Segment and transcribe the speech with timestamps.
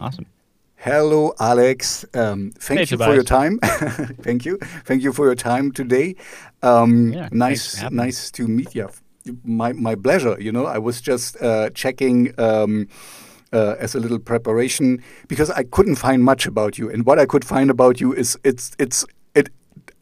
[0.00, 0.26] Awesome.
[0.76, 2.04] Hello, Alex.
[2.14, 3.08] Um, thank Hey, you Tobias.
[3.08, 3.58] for your time.
[4.22, 4.58] thank you.
[4.84, 6.14] Thank you for your time today.
[6.62, 8.04] Um, Yeah, nice, for having me.
[8.04, 8.88] nice to meet you.
[9.44, 10.36] My my pleasure.
[10.38, 12.86] You know, I was just uh, checking um,
[13.52, 17.24] uh, as a little preparation because I couldn't find much about you, and what I
[17.26, 19.48] could find about you is it's it's it.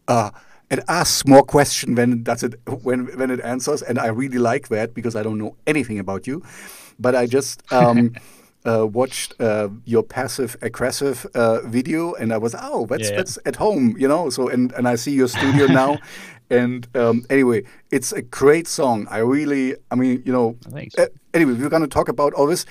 [0.08, 0.30] Uh,
[0.70, 4.68] it asks more question than does it when when it answers, and I really like
[4.68, 6.42] that because I don't know anything about you,
[6.98, 8.14] but I just um,
[8.64, 13.16] uh, watched uh, your passive aggressive uh, video, and I was oh that's Yeah, yeah.
[13.16, 14.30] that's at home, you know.
[14.30, 15.98] So and and I see your studio now,
[16.50, 19.06] and um, anyway, it's a great song.
[19.10, 20.56] I really, I mean, you know.
[20.70, 20.96] Thanks.
[20.96, 22.66] Uh, anyway, we're going to talk about all this.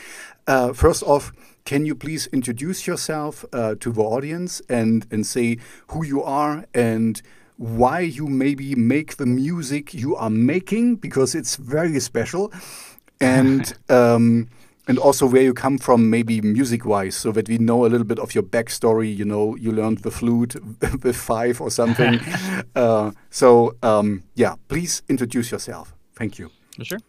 [0.48, 1.32] Uh, first off,
[1.66, 6.66] can you please introduce yourself uh, to the audience and and say who you are
[6.74, 7.22] and
[7.58, 12.52] why you maybe make the music you are making because it's very special,
[13.22, 14.48] and um,
[14.88, 18.06] and also where you come from, maybe music wise, so that we know a little
[18.06, 19.16] bit of your backstory.
[19.16, 20.56] You know, you learned the flute
[21.04, 22.20] with five or something.
[22.76, 25.94] uh, so um, yeah, please introduce yourself.
[26.16, 26.50] Thank you.
[26.76, 27.00] For sure.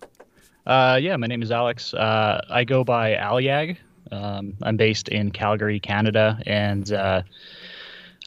[0.67, 1.93] Uh, yeah, my name is Alex.
[1.95, 3.77] Uh, I go by Aliag.
[4.11, 7.23] Um, I'm based in Calgary, Canada, and uh,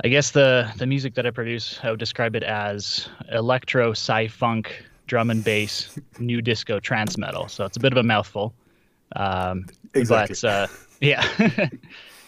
[0.04, 4.84] I guess the the music that I produce, I would describe it as electro, sci-funk,
[5.08, 7.48] drum and bass, new disco, trance metal.
[7.48, 8.54] So it's a bit of a mouthful.
[9.16, 10.36] Um, Exactly.
[10.42, 10.68] But uh,
[11.02, 11.26] yeah,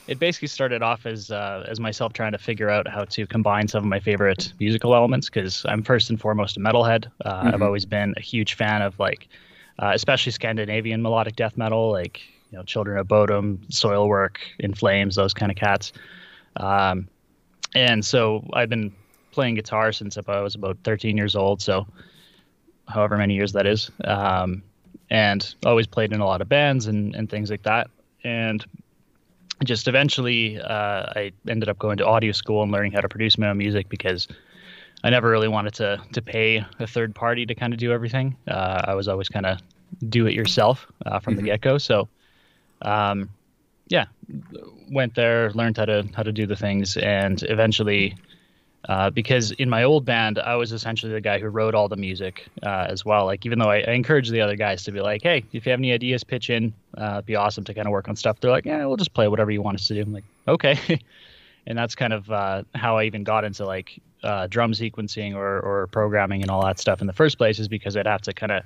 [0.08, 3.67] it basically started off as uh, as myself trying to figure out how to combine
[3.67, 7.08] some of my favorite musical elements because I'm first and foremost a metalhead.
[7.23, 9.28] Uh, I've always been a huge fan of like,
[9.80, 15.16] uh, especially Scandinavian melodic death metal, like you know Children of Bodom, Soilwork, In Flames,
[15.16, 15.91] those kind of cats.
[16.56, 17.08] Um,
[17.75, 18.95] and so I've been
[19.31, 21.62] playing guitar since I was about 13 years old.
[21.62, 21.86] So
[22.88, 23.91] however many years that is.
[24.06, 24.64] Um,
[25.09, 27.89] and always played in a lot of bands and, and things like that.
[28.23, 28.66] And
[29.63, 33.38] just eventually, uh, I ended up going to audio school and learning how to produce
[33.38, 34.28] my own music because
[35.03, 38.35] I never really wanted to to pay a third party to kind of do everything.
[38.47, 39.59] Uh, I was always kind of
[40.09, 41.78] do it yourself uh, from the get go.
[41.78, 42.07] So,
[42.81, 43.29] um,
[43.88, 44.06] yeah,
[44.91, 48.16] went there, learned how to how to do the things, and eventually
[48.85, 51.97] uh, because in my old band, I was essentially the guy who wrote all the
[51.97, 53.25] music uh, as well.
[53.25, 55.71] Like, even though I, I encourage the other guys to be like, "Hey, if you
[55.71, 56.73] have any ideas, pitch in.
[56.97, 59.13] Uh, it'd be awesome to kind of work on stuff." They're like, "Yeah, we'll just
[59.13, 61.01] play whatever you want us to do." I'm like, "Okay,"
[61.67, 65.59] and that's kind of uh, how I even got into like uh, drum sequencing or
[65.59, 68.33] or programming and all that stuff in the first place, is because I'd have to
[68.33, 68.63] kind of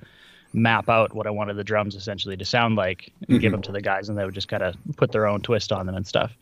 [0.53, 3.71] map out what I wanted the drums essentially to sound like and give them to
[3.71, 6.05] the guys, and they would just kind of put their own twist on them and
[6.05, 6.37] stuff.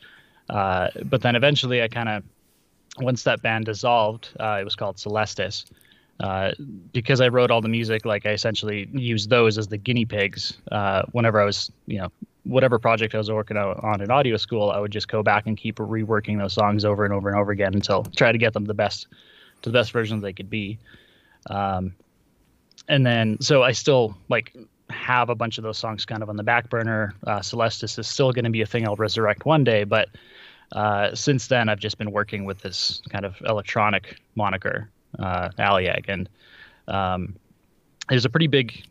[0.50, 2.24] Uh, but then eventually, I kind of
[3.02, 5.66] once that band dissolved, uh, it was called Celestis.
[6.20, 6.52] Uh,
[6.92, 10.58] because I wrote all the music, like I essentially used those as the guinea pigs.
[10.70, 12.12] Uh, whenever I was, you know,
[12.44, 15.56] whatever project I was working on, in audio school, I would just go back and
[15.56, 18.66] keep reworking those songs over and over and over again until try to get them
[18.66, 19.08] the best,
[19.62, 20.78] to the best versions they could be.
[21.50, 21.96] Um,
[22.90, 24.54] and then, so I still like
[24.90, 27.14] have a bunch of those songs kind of on the back burner.
[27.26, 30.10] Uh, Celestis is still going to be a thing I'll resurrect one day, but
[30.72, 36.06] uh, since then, I've just been working with this kind of electronic moniker, uh, Aliag,
[36.08, 36.30] and
[36.88, 37.36] um,
[38.10, 38.84] there's a pretty big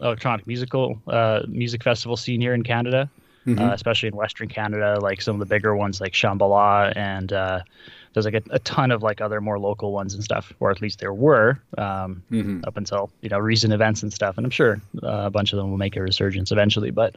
[0.00, 3.10] electronic musical uh, music festival scene here in Canada,
[3.58, 4.98] uh, especially in Western Canada.
[5.00, 7.60] Like some of the bigger ones, like Shambhala, and uh,
[8.12, 10.80] there's like a, a ton of like other more local ones and stuff, or at
[10.82, 12.22] least there were um,
[12.66, 14.36] up until you know recent events and stuff.
[14.36, 16.90] And I'm sure uh, a bunch of them will make a resurgence eventually.
[16.90, 17.16] But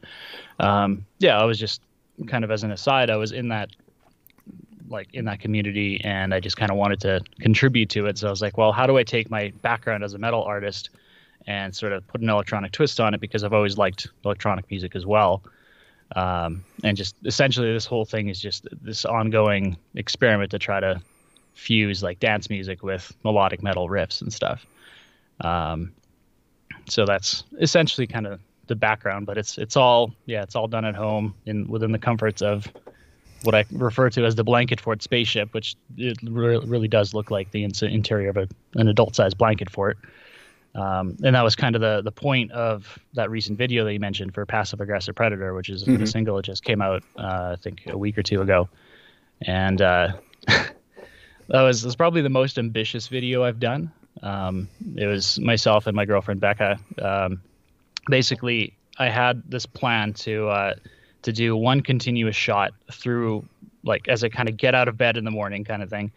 [0.60, 1.82] um, yeah, I was just
[2.28, 3.70] kind of as an aside, I was in that
[4.92, 8.18] like in that community and I just kind of wanted to contribute to it.
[8.18, 10.90] So I was like, well, how do I take my background as a metal artist
[11.48, 14.96] and sort of put an electronic twist on it because I've always liked electronic music
[14.96, 15.42] as well.
[16.16, 21.02] Um, and just essentially this whole thing is just this ongoing experiment to try to
[21.54, 24.66] fuse like dance music with melodic metal riffs and stuff.
[25.40, 25.94] Um,
[26.90, 30.86] so that's essentially kind of the background, but it's it's all yeah, it's all done
[30.86, 32.68] at home in within the comforts of
[33.44, 37.32] what I refer to as the blanket fort spaceship, which it re- really does look
[37.32, 39.98] like the ins- interior of a, an adult-sized blanket fort.
[40.74, 44.00] Um, and that was kind of the the point of that recent video that you
[44.00, 47.56] mentioned for Passive Aggressive Predator, which is the single that just came out, uh, I
[47.62, 48.70] think, a week or two ago.
[49.42, 50.14] And uh,
[50.48, 50.72] that
[51.50, 53.92] was, was probably the most ambitious video I've done.
[54.24, 56.80] Um, it was myself and my girlfriend Becca.
[57.02, 57.42] Um,
[58.08, 60.76] basically, I had this plan to uh,
[61.24, 63.46] to do one continuous shot through,
[63.84, 66.12] like, as I kind of get out of bed in the morning, kind of thing,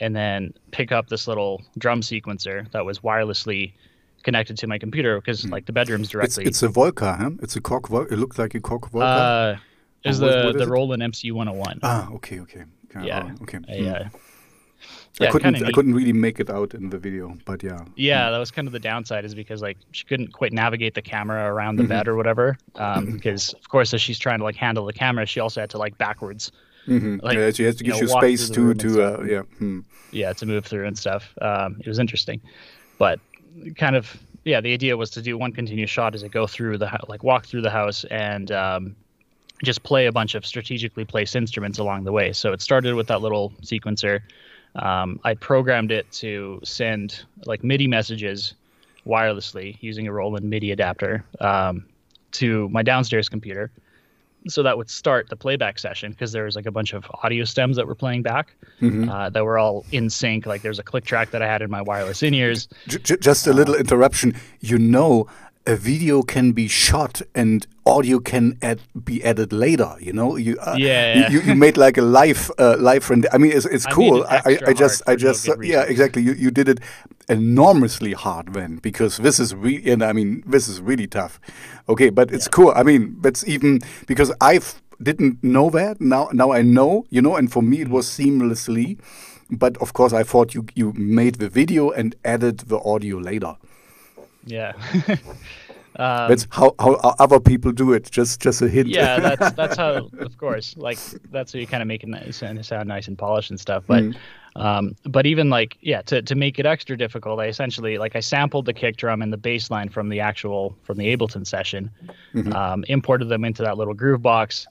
[0.00, 3.72] and then pick up this little drum sequencer that was wirelessly
[4.24, 6.44] connected to my computer because, like, the bedroom's directly.
[6.44, 7.30] it's a Volca, huh?
[7.42, 8.12] It's a Korg Volca.
[8.12, 9.54] It looked like a Korg Volca.
[9.54, 9.56] uh,
[10.04, 10.68] It was Or what- the what is the it?
[10.68, 11.78] Roland MCU 101.
[11.82, 12.64] Ah, okay, okay.
[13.02, 13.30] yeah.
[13.38, 13.58] oh, okay.
[13.68, 13.88] I, Hmm.
[13.88, 14.10] uh, I
[15.20, 15.62] yeah, couldn't.
[15.62, 17.80] I couldn't really make it out in the video, but yeah.
[17.96, 21.02] Yeah, that was kind of the downside, is because like she couldn't quite navigate the
[21.02, 21.82] camera around Mm-hmm.
[21.82, 22.56] the bed or whatever.
[22.76, 25.70] Um, because of course, as she's trying to like handle the camera, she also had
[25.70, 26.50] to like backwards,
[26.86, 29.22] hmm like, yeah, she has to you give know, you walk space to to uh,
[29.24, 29.42] yeah.
[29.58, 29.80] Hmm.
[30.12, 31.34] yeah, to move through and stuff.
[31.40, 32.40] Um, it was interesting,
[32.98, 33.20] but
[33.76, 36.78] kind of yeah, the idea was to do one continuous shot as I go through
[36.78, 38.96] the like walk through the house and um,
[39.62, 42.32] just play a bunch of strategically placed instruments along the way.
[42.32, 44.20] So it started with that little sequencer.
[44.76, 48.54] Um, I programmed it to send like MIDI messages
[49.06, 51.84] wirelessly using a Roland MIDI adapter um,
[52.32, 53.70] to my downstairs computer.
[54.48, 57.44] So that would start the playback session because there was like a bunch of audio
[57.44, 59.08] stems that were playing back Mm-hmm.
[59.08, 60.44] uh, that were all in sync.
[60.44, 62.66] Like there's a click track that I had in my wireless in ears.
[62.88, 64.34] J- just a little interruption.
[64.60, 65.28] You know,
[65.66, 69.94] a video can be shot and audio can add, be added later.
[70.00, 71.44] You know, you uh, Yeah, you- yeah.
[71.44, 73.26] You, made like a live uh, live friend.
[73.32, 74.24] I mean, it's, it's cool.
[74.24, 76.22] I, I, I just I no just good yeah exactly.
[76.22, 76.80] You you did it
[77.28, 81.40] enormously hard then because this is really and I mean this is really tough.
[81.88, 82.72] Okay, but it's cool.
[82.74, 84.60] I mean, that's even because I
[85.02, 86.00] didn't know that.
[86.00, 87.06] Now now I know.
[87.10, 88.98] You know, and for me it was seamlessly.
[89.50, 93.56] But of course, I thought you you made the video and added the audio later.
[94.44, 94.72] Yeah.
[95.96, 98.10] um, That's how, how o- other people do it.
[98.10, 98.88] Just just a hint.
[98.88, 100.98] yeah, that's that's how, of course, like
[101.30, 103.84] that's how you kind of make it nice and sound nice and polished and stuff.
[103.86, 104.04] But,
[104.56, 108.20] um, but even like, yeah, to to make it extra difficult, I essentially like I
[108.20, 111.90] sampled the kick drum and the bass line from the actual from the Ableton session,
[112.52, 114.66] um, imported them into that little groove box,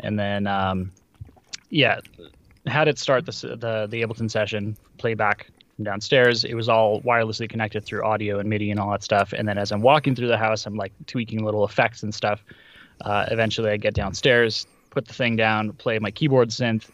[0.00, 0.90] and then um,
[1.70, 2.00] yeah,
[2.66, 6.44] had it start the the the Ableton session playback from downstairs.
[6.44, 9.32] It was all wirelessly connected through audio and MIDI and all that stuff.
[9.32, 12.44] And then as I'm walking through the house, I'm like tweaking little effects and stuff.
[13.00, 16.88] Uh, eventually, I get downstairs, put the thing down, play my keyboard synth,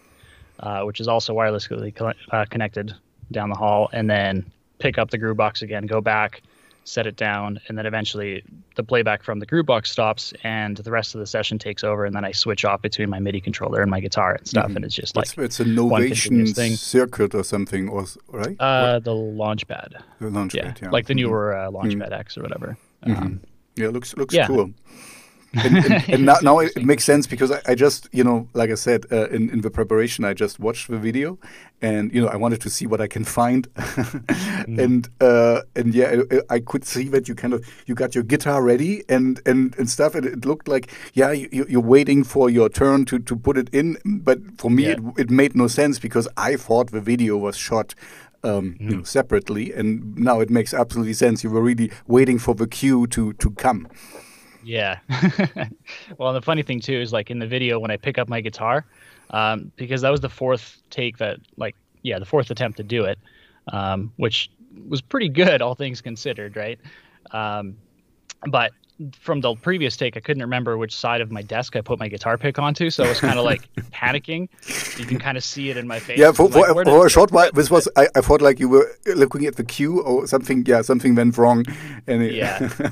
[0.61, 2.95] uh, which is also wirelessly co- uh, connected
[3.31, 6.43] down the hall, and then pick up the groove box again, go back,
[6.89, 8.43] set it down, and then eventually
[8.77, 12.05] the playback from the groove box stops, and the rest of the session takes over,
[12.05, 14.85] and then I switch off between my MIDI controller and my guitar and stuff, and
[14.85, 16.73] it's just like It's, it's a Novation thing.
[16.77, 18.57] circuit or something, or right?
[18.59, 20.01] uh, the Launchpad.
[20.21, 20.91] the launch Yeah, pad, yeah.
[20.91, 21.17] like the Mhm.
[21.19, 22.77] newer uh, Launchpad X or whatever.
[23.05, 23.41] Um,
[23.77, 24.47] Yeah, looks looks Yeah.
[24.49, 24.71] cool.
[25.55, 28.71] And, and, and now, now it, makes sense because I, I just, you know, like
[28.71, 31.39] I said uh, in, in the preparation, I just watched the video,
[31.81, 33.67] and you know, I wanted to see what I can find,
[34.67, 38.25] and uh, and yeah, I, I could see that you kind of you got your
[38.25, 42.51] guitar ready and and, and stuff, and it looked like yeah, you, you're waiting for
[42.51, 44.93] your turn to, to put it in, but for me, Yeah.
[44.93, 47.95] it, it made no sense because I thought the video was shot.
[48.45, 51.43] Um, you know, separately, and now it makes absolutely sense.
[51.43, 53.89] You were really waiting for the cue to to come.
[54.69, 54.99] Yeah.
[56.19, 58.43] well, the funny thing too is like in the video when I pick up my
[58.43, 58.85] guitar,
[59.31, 63.05] um, because that was the fourth take that like yeah the fourth attempt to do
[63.05, 63.19] it,
[63.73, 64.51] um, which
[64.87, 66.79] was pretty good all things considered, right?
[67.31, 67.79] Um,
[68.51, 68.73] but
[69.19, 72.09] from the previous take, I couldn't remember which side of my desk I put my
[72.09, 74.49] guitar pick onto, so I was kind of like panicking.
[74.99, 76.19] You can kind of see it in my face.
[76.19, 78.21] Yeah, for, I'm like, for, "Where for did- a short while, this was I, I
[78.21, 80.63] thought like you were looking at the cue or something.
[80.67, 81.65] Yeah, something went wrong,
[82.07, 82.69] and it, Yeah.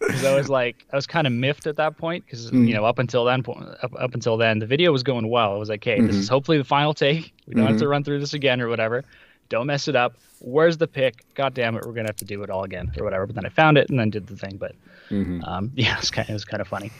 [0.00, 2.68] because I was like, I was kind of miffed at that point because Mm.
[2.68, 3.52] you know up until then, po-
[3.82, 5.54] up, up until then, the video was going well.
[5.54, 6.20] I was like, okay, this Mm-hmm.
[6.20, 7.32] is hopefully the final take.
[7.46, 9.04] We don't have to run through this again or whatever.
[9.48, 10.14] Don't mess it up.
[10.40, 11.24] Where's the pick?
[11.34, 13.26] God damn it, we're gonna have to do it all again or whatever.
[13.26, 14.56] But then I found it and then did the thing.
[14.56, 14.72] But
[15.10, 15.42] Mm-hmm.
[15.44, 16.90] um, yeah, it was kind of, it was kind of funny.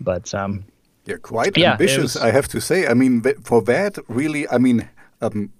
[0.00, 0.64] But um,
[1.06, 2.86] yeah, quite Yeah, ambitious, was- I have to say.
[2.86, 4.88] I mean, for that, really, I mean,
[5.20, 5.50] um,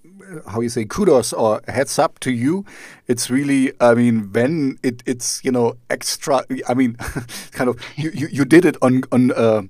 [0.49, 2.65] how you say, kudos or heads up to you.
[3.09, 6.45] It's really, I mean, when it, it's you know extra.
[6.69, 6.95] I mean,
[7.53, 9.33] kind of you, you, you did it on on.
[9.33, 9.63] Uh,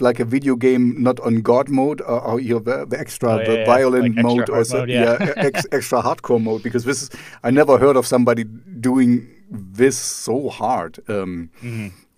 [0.00, 3.34] like a video game, not on God mode, or, or you know, the, the extra,
[3.34, 5.34] Oh, yeah, the yeah, violent like mode, or so, mode, yeah.
[5.36, 6.64] ex, extra hardcore mode.
[6.64, 7.10] Because this, is,
[7.44, 10.98] I never heard of somebody doing this so hard.
[11.08, 11.50] Um,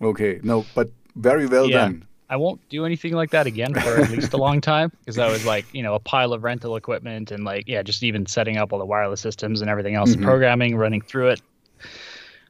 [0.01, 2.07] Okay, no, but very well yeah, done.
[2.31, 5.29] I won't do anything like that again for at least a long time because I
[5.29, 8.57] was like, you know, a pile of rental equipment and like, yeah, just even setting
[8.57, 10.19] up all the wireless systems and everything else, Mm-hmm.
[10.21, 11.41] and programming, running through it.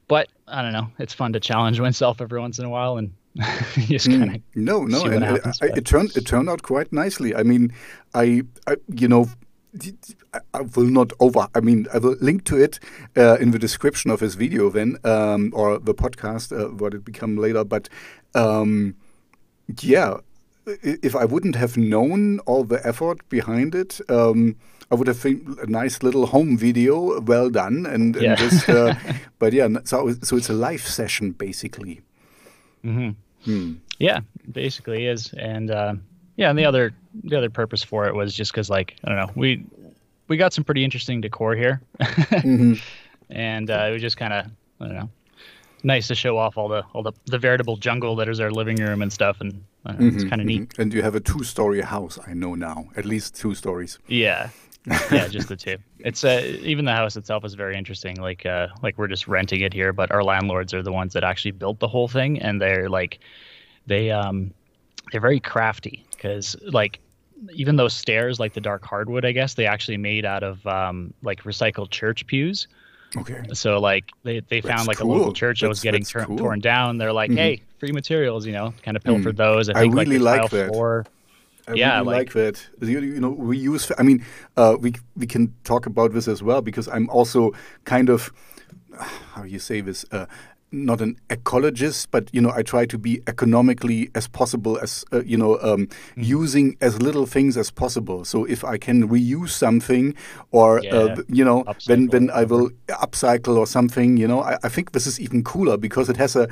[0.08, 0.88] But I don't know.
[1.00, 3.12] It's fun to challenge oneself every once in a while and
[3.74, 6.62] just kind of No, no, and it, happens, I- but- it turned it turned out
[6.62, 7.34] quite nicely.
[7.36, 7.74] I mean,
[8.14, 9.30] I, I you know.
[10.54, 11.48] I will not over.
[11.56, 12.78] I mean, I will link to it
[13.16, 17.06] uh, in the description of his video then, um, or the podcast, uh, what it
[17.06, 17.64] become later.
[17.64, 17.88] But
[18.36, 18.96] um,
[19.82, 20.18] yeah,
[20.66, 24.56] if I wouldn't have known all the effort behind it, um,
[24.92, 28.36] I would have think a nice little home video, well done, and, and Yeah.
[28.36, 28.70] just.
[28.70, 28.94] Uh,
[29.40, 32.02] but yeah, so so it's a live session basically.
[34.00, 34.20] yeah,
[34.52, 35.34] basically is.
[35.34, 35.96] And uh,
[36.36, 39.18] yeah, and the other the other purpose for it was just because like I don't
[39.18, 39.64] know we
[40.28, 42.74] we got some pretty interesting decor here, mm-hmm.
[43.30, 44.46] and uh, it was just kind of
[44.80, 45.10] I don't know
[45.84, 48.78] nice to show off all the all the, the veritable jungle that is our living
[48.78, 50.70] room and stuff, and know, mm-hmm, it's kind of neat.
[50.70, 50.82] Mm-hmm.
[50.82, 54.00] And you have a two story house, I know now, at least two stories.
[54.08, 54.50] Yeah,
[55.12, 55.78] yeah, just the two.
[56.00, 58.18] It's uh, even the house itself is very interesting.
[58.18, 61.24] Like uh, like we're just renting it here, but our landlords are the ones that
[61.24, 63.20] actually built the whole thing, and they're like
[63.88, 64.54] they um
[65.12, 67.00] they're very crafty because like
[67.54, 71.12] even those stairs like the dark hardwood i guess they actually made out of um
[71.24, 72.68] like recycled church pews
[73.18, 73.44] Okay.
[73.54, 75.12] So like they, they found like cool.
[75.12, 76.38] a local church that was getting tur- cool.
[76.38, 76.98] torn down.
[76.98, 77.38] They're like, mm-hmm.
[77.38, 79.38] hey, free materials, you know, kind of pilfered mm.
[79.38, 79.70] those.
[79.70, 80.70] I, think, I really like, like that.
[80.70, 81.06] Floor,
[81.68, 82.68] I yeah, really like, like, that.
[82.82, 83.92] You, you know, we use.
[83.98, 84.26] I mean,
[84.58, 87.52] uh, we we can talk about this as well because I'm also
[87.84, 88.32] kind of
[89.34, 90.26] how you say this uh,
[90.72, 95.22] not an ecologist, but you know, I try to be economically as possible as uh,
[95.24, 95.90] you know, um, mm.
[96.16, 98.26] using as little things as possible.
[98.26, 100.16] So if I can reuse something,
[100.52, 100.94] or uh, yeah.
[100.94, 101.86] uh, you know, upcycle.
[101.86, 104.18] then then I will upcycle or something.
[104.18, 106.48] You know, I, I think this is even cooler because it has a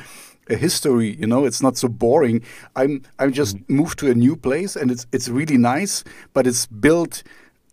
[0.50, 2.42] a history you know it's not so boring
[2.76, 3.70] i'm i'm just mm.
[3.70, 7.22] moved to a new place and it's it's really nice but it's built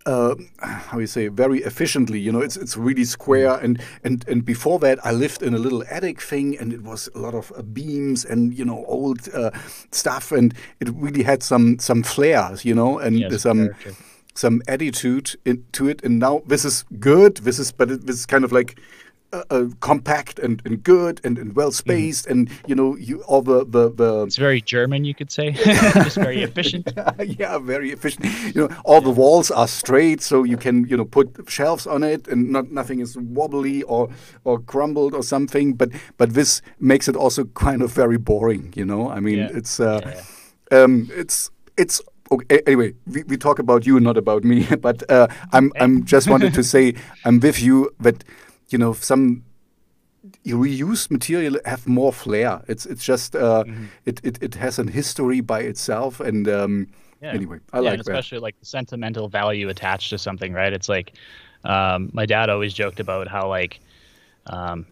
[0.07, 2.19] uh, how you say very efficiently.
[2.19, 3.59] You know it's it's really square.
[3.63, 7.09] And and and before that i lived in a little attic thing and it was
[7.15, 9.51] a lot of uh, beams and you know old uh,
[9.91, 10.33] stuff.
[10.33, 13.95] And it really had some some flares you know and yes, some character.
[14.35, 15.35] some attitude
[15.73, 16.03] to it.
[16.05, 18.79] And now this is good this is but it, this is kind of like
[19.33, 22.31] uh, uh, compact and, and good and, and well spaced mm.
[22.31, 25.51] and you know you all the, the, the it's very German you could say
[25.95, 30.57] just very efficient yeah very efficient you know all the walls are straight so you
[30.57, 34.09] can you know put shelves on it and not nothing is wobbly or
[34.45, 38.85] or crumbled or something but but this makes it also kind of very boring you
[38.85, 39.49] know I mean yeah.
[39.53, 40.79] it's uh, yeah.
[40.79, 44.67] um, it's it's okay, anyway, we, we talk about you, not about me.
[44.81, 48.25] But uh, I'm I'm just wanted to say I'm with you that
[48.69, 49.45] you know some
[50.45, 52.63] reused material have more flair.
[52.69, 53.87] It's it's just uh, mm -hmm.
[54.05, 56.87] it, it it has a history by itself, and um,
[57.23, 57.35] yeah.
[57.35, 60.73] anyway, I yeah, like especially like the sentimental value attached to something, right?
[60.73, 61.13] It's like
[61.65, 63.81] um, my dad always joked about how like
[64.47, 64.87] um,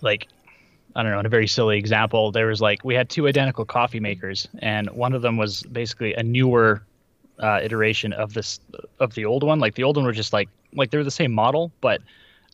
[0.00, 0.28] like
[0.94, 3.64] I don't know, in a very silly example, there was like we had two identical
[3.64, 6.82] coffee makers, and one of them was basically a newer
[7.38, 8.60] uh, iteration of this
[8.98, 9.60] of the old one.
[9.60, 12.00] Like the old one were just like like they're the same model, but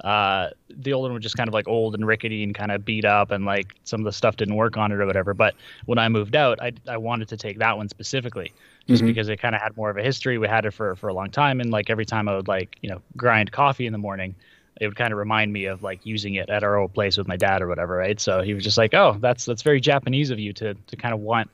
[0.05, 2.85] uh, the old one was just kind of like old and rickety and kind of
[2.85, 5.35] beat up and like some of the stuff didn't work on it or whatever.
[5.35, 5.55] But
[5.87, 8.52] when I moved out, I, I wanted to take that one specifically
[8.87, 9.09] just mm-hmm.
[9.09, 10.38] because it kind of had more of a history.
[10.38, 11.61] We had it for, for a long time.
[11.61, 14.35] And like every time I would like, you know, grind coffee in the morning,
[14.81, 17.26] it would kind of remind me of like using it at our old place with
[17.26, 17.97] my dad or whatever.
[17.97, 18.21] Right.
[18.21, 21.12] So he was just like, oh, that's, that's very Japanese of you to, to kind
[21.12, 21.50] of want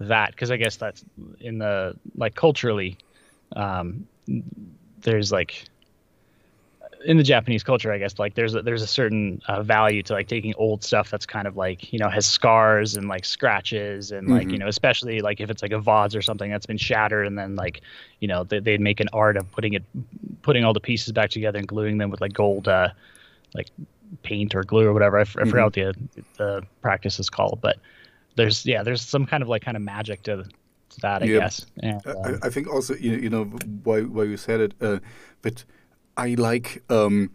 [0.00, 0.36] that.
[0.36, 1.04] Cause I guess that's
[1.38, 2.98] in the like culturally,
[3.54, 4.08] um,
[5.00, 5.66] there's like,
[7.04, 10.12] in the Japanese culture, I guess, like there's a, there's a certain uh, value to
[10.12, 14.10] like taking old stuff that's kind of like you know has scars and like scratches
[14.10, 14.50] and like mm-hmm.
[14.50, 17.38] you know especially like if it's like a vase or something that's been shattered and
[17.38, 17.82] then like
[18.20, 19.84] you know they, would make an art of putting it
[20.42, 22.88] putting all the pieces back together and gluing them with like gold uh,
[23.54, 23.68] like
[24.22, 25.18] paint or glue or whatever.
[25.18, 25.48] I, f- mm-hmm.
[25.48, 25.94] I forgot what the
[26.36, 27.78] the practice is called, but
[28.36, 30.44] there's yeah there's some kind of like kind of magic to,
[31.00, 31.38] that I yeah.
[31.40, 31.66] guess.
[31.82, 33.44] And, um, I, I, think also you, you know
[33.82, 35.00] why why you said it, uh,
[35.42, 35.64] but
[36.16, 37.30] I like um,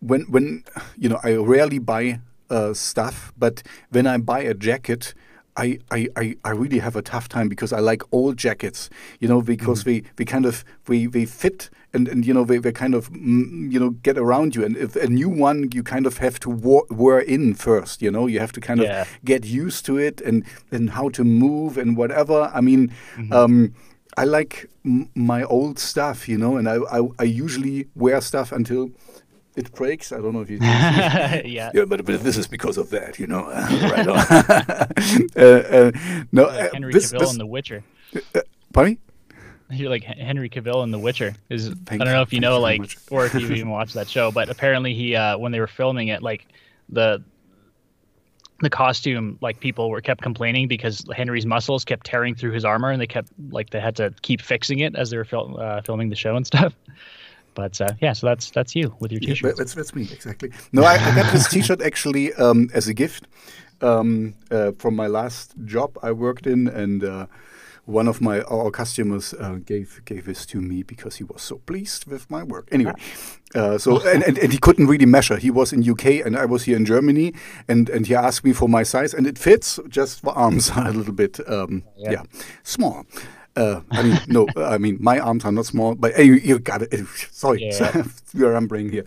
[0.00, 0.64] when when
[0.96, 2.20] you know I rarely buy
[2.50, 5.14] uh, stuff, but when I buy a jacket.
[5.58, 9.40] I, I, I really have a tough time because I like old jackets, you know,
[9.40, 9.86] because mm.
[9.86, 13.10] we, we kind of we, we fit and, and you know they, they kind of
[13.10, 16.38] mm, you know get around you and if a new one you kind of have
[16.40, 16.50] to
[16.90, 19.02] wear in first you know you have to kind yeah.
[19.02, 23.28] of get used to it and and how to move and whatever I mean mm
[23.28, 23.44] -hmm.
[23.44, 23.74] um,
[24.16, 28.90] I like my old stuff, you know, and I, I, I usually wear stuff until
[29.56, 30.10] it breaks.
[30.10, 30.58] I don't know if you.
[30.60, 31.70] yeah.
[31.74, 33.46] Yeah, but, but this is because of that, you know.
[33.50, 34.18] right on.
[35.36, 37.84] uh, uh, no, like uh, Henry this, Cavill this, in The Witcher.
[38.34, 38.40] Uh,
[38.72, 38.98] pardon?
[39.68, 41.34] You're like Henry Cavill in The Witcher.
[41.50, 44.30] Is I don't know if you know, like, or if you even watched that show,
[44.30, 46.46] but apparently he, uh, when they were filming it, like
[46.88, 47.22] the
[48.60, 52.90] the costume like people were kept complaining because Henry's muscles kept tearing through his armor
[52.90, 55.82] and they kept like they had to keep fixing it as they were fil- uh,
[55.82, 56.74] filming the show and stuff.
[57.54, 59.50] But uh, yeah, so that's that's you with your t-shirt.
[59.50, 60.50] Yeah, that's that's me exactly.
[60.72, 63.26] No, I, I got this t-shirt actually um, as a gift
[63.80, 67.26] um, uh, from my last job I worked in, and uh,
[67.86, 71.58] one of my our customers uh, gave gave this to me because he was so
[71.66, 72.68] pleased with my work.
[72.72, 72.92] Anyway,
[73.54, 75.36] uh, so and, and, and he couldn't really measure.
[75.36, 77.32] He was in UK and I was here in Germany,
[77.68, 79.78] and and he asked me for my size, and it fits.
[79.88, 82.10] Just the arms are a little bit um, yeah.
[82.10, 82.22] yeah.
[82.64, 83.06] small.
[83.56, 86.82] Uh, I mean, no, I mean my arms are not small, but you, you got
[86.82, 87.06] it.
[87.30, 88.02] Sorry, Yeah.
[88.34, 89.04] we're rambling here.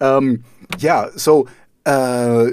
[0.00, 0.44] Um,
[0.78, 1.48] yeah, so
[1.86, 2.50] uh,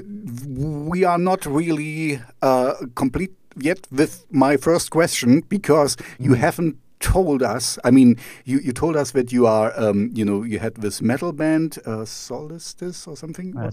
[0.47, 7.43] we are not really uh, complete yet with my first question because you haven't told
[7.43, 7.77] us.
[7.83, 11.01] I mean, you, you told us that you are, um, you know, you had this
[11.01, 13.55] metal band, uh, Solstice or something.
[13.57, 13.69] Uh.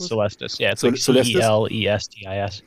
[0.60, 1.36] Yeah, it's like Celestis?
[1.36, 2.62] E L E S T I S.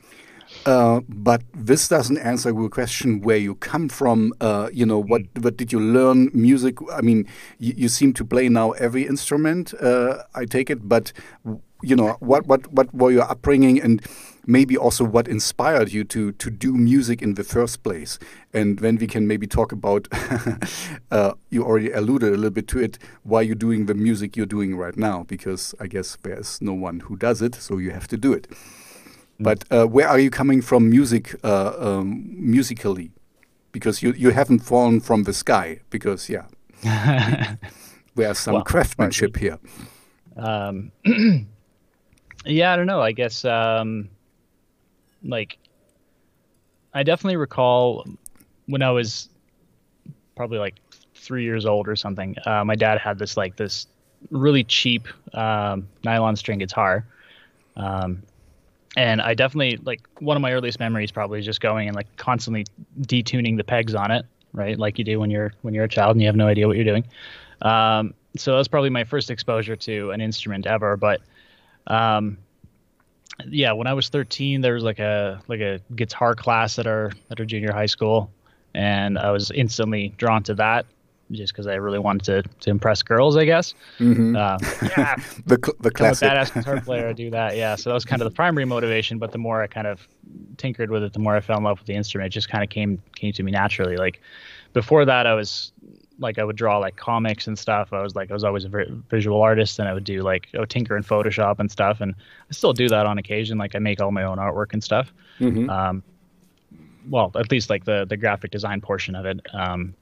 [0.64, 4.32] Uh, but this doesn't answer your question where you come from.
[4.40, 6.78] Uh, you know, what what did you learn music?
[6.92, 7.26] I mean,
[7.58, 9.74] you, you seem to play now every instrument.
[9.74, 11.12] Uh, I take it, but
[11.82, 14.00] you know, what what what were your upbringing and
[14.46, 18.18] maybe also what inspired you to to do music in the first place?
[18.52, 20.08] And then we can maybe talk about.
[21.10, 22.98] uh, you already alluded a little bit to it.
[23.24, 25.24] Why you're doing the music you're doing right now?
[25.24, 28.48] Because I guess there's no one who does it, so you have to do it.
[29.38, 33.10] But uh, where are you coming from music uh, um, musically?
[33.72, 35.80] Because you you haven't fallen from the sky.
[35.90, 36.46] Because yeah,
[38.14, 39.58] there's some Well, craftsmanship here.
[40.36, 40.92] Um,
[42.46, 43.00] yeah, I don't know.
[43.00, 44.08] I guess um,
[45.24, 45.58] like
[46.94, 48.06] I definitely recall
[48.66, 49.28] when I was
[50.36, 50.76] probably like
[51.14, 52.36] three years old or something.
[52.44, 53.86] Uh, my dad had this like this
[54.30, 57.04] really cheap um, nylon string guitar.
[57.76, 58.22] Um,
[58.96, 62.16] and I definitely like one of my earliest memories probably is just going and like
[62.16, 62.64] constantly
[63.02, 64.78] detuning the pegs on it, right?
[64.78, 66.76] Like you do when you're when you're a child and you have no idea what
[66.76, 67.04] you're doing.
[67.60, 70.96] Um, so that was probably my first exposure to an instrument ever.
[70.96, 71.20] But
[71.86, 72.38] um,
[73.48, 77.12] yeah, when I was 13, there was like a like a guitar class at our
[77.30, 78.30] at our junior high school,
[78.74, 80.86] and I was instantly drawn to that
[81.32, 83.74] just because I really wanted to to impress girls, I guess.
[83.98, 84.36] Mm-hmm.
[84.36, 84.58] Uh,
[84.96, 85.16] yeah,
[85.46, 86.30] The cl- the become a classic.
[86.30, 87.56] badass guitar player, do that.
[87.56, 89.18] Yeah, so that was kind of the primary motivation.
[89.18, 90.06] But the more I kind of
[90.56, 92.28] tinkered with it, the more I fell in love with the instrument.
[92.28, 93.96] It just kind of came came to me naturally.
[93.96, 94.20] Like
[94.72, 95.72] before that, I was
[96.18, 97.92] like I would draw like comics and stuff.
[97.92, 100.48] I was like I was always a vi- visual artist, and I would do like
[100.54, 102.00] oh tinker in Photoshop and stuff.
[102.00, 103.58] And I still do that on occasion.
[103.58, 105.12] Like I make all my own artwork and stuff.
[105.40, 105.68] Mhm.
[105.68, 106.02] Um,
[107.08, 109.40] well, at least like the the graphic design portion of it.
[109.52, 109.94] Um,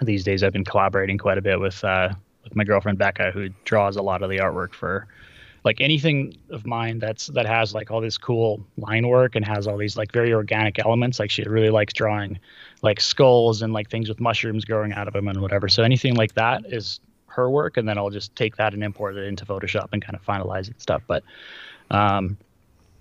[0.00, 2.10] these days, I've been collaborating quite a bit with uh,
[2.42, 5.06] with my girlfriend Becca, who draws a lot of the artwork for
[5.64, 9.66] like anything of mine that's that has like all this cool line work and has
[9.66, 11.18] all these like very organic elements.
[11.18, 12.38] Like she really likes drawing
[12.82, 15.68] like skulls and like things with mushrooms growing out of them and whatever.
[15.68, 19.16] So anything like that is her work, and then I'll just take that and import
[19.16, 21.02] it into Photoshop and kind of finalize it stuff.
[21.06, 21.24] But
[21.90, 22.36] um,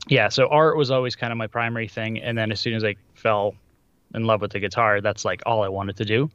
[0.07, 2.83] yeah, so art was always kind of my primary thing, and then as soon as
[2.83, 3.55] I fell
[4.13, 6.31] in love with the guitar, that's like all I wanted to do.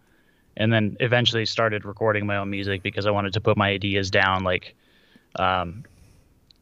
[0.57, 4.11] And then eventually started recording my own music because I wanted to put my ideas
[4.11, 4.43] down.
[4.43, 4.75] Like,
[5.37, 5.85] um,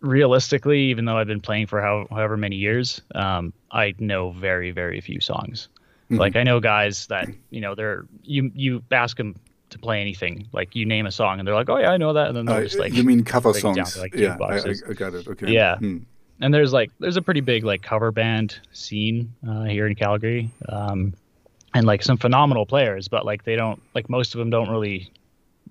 [0.07, 4.71] realistically, even though I've been playing for how, however many years, um, I know very,
[4.71, 5.69] very few songs.
[6.11, 6.19] Mhm.
[6.19, 9.35] Like I know guys that you know they're you you ask them
[9.71, 12.13] to play anything, like you name a song, and they're like, oh yeah, I know
[12.13, 13.95] that, and then they're Uh, just like you mean cover songs?
[13.95, 14.59] to, like, yeah, I.
[14.59, 15.27] I, I got it.
[15.27, 15.53] Okay.
[15.53, 15.77] Yeah.
[15.79, 15.99] Hmm.
[16.41, 20.49] and there's like there's a pretty big like cover band scene uh, here in Calgary,
[20.69, 21.13] um,
[21.75, 25.11] and like some phenomenal players, but like they don't like most of them don't really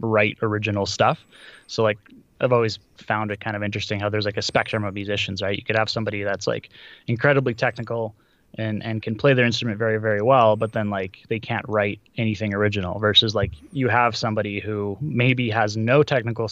[0.02, 1.26] write original stuff.
[1.68, 1.98] So like
[2.42, 5.58] I've always found it kind of interesting how there's like a spectrum of musicians, right?
[5.58, 6.70] You could have somebody that's like
[7.08, 8.16] incredibly technical
[8.58, 12.00] and and can play their instrument very very well, but then like they can't write
[12.18, 13.00] anything original.
[13.00, 16.50] Versus like you have somebody who maybe has no technical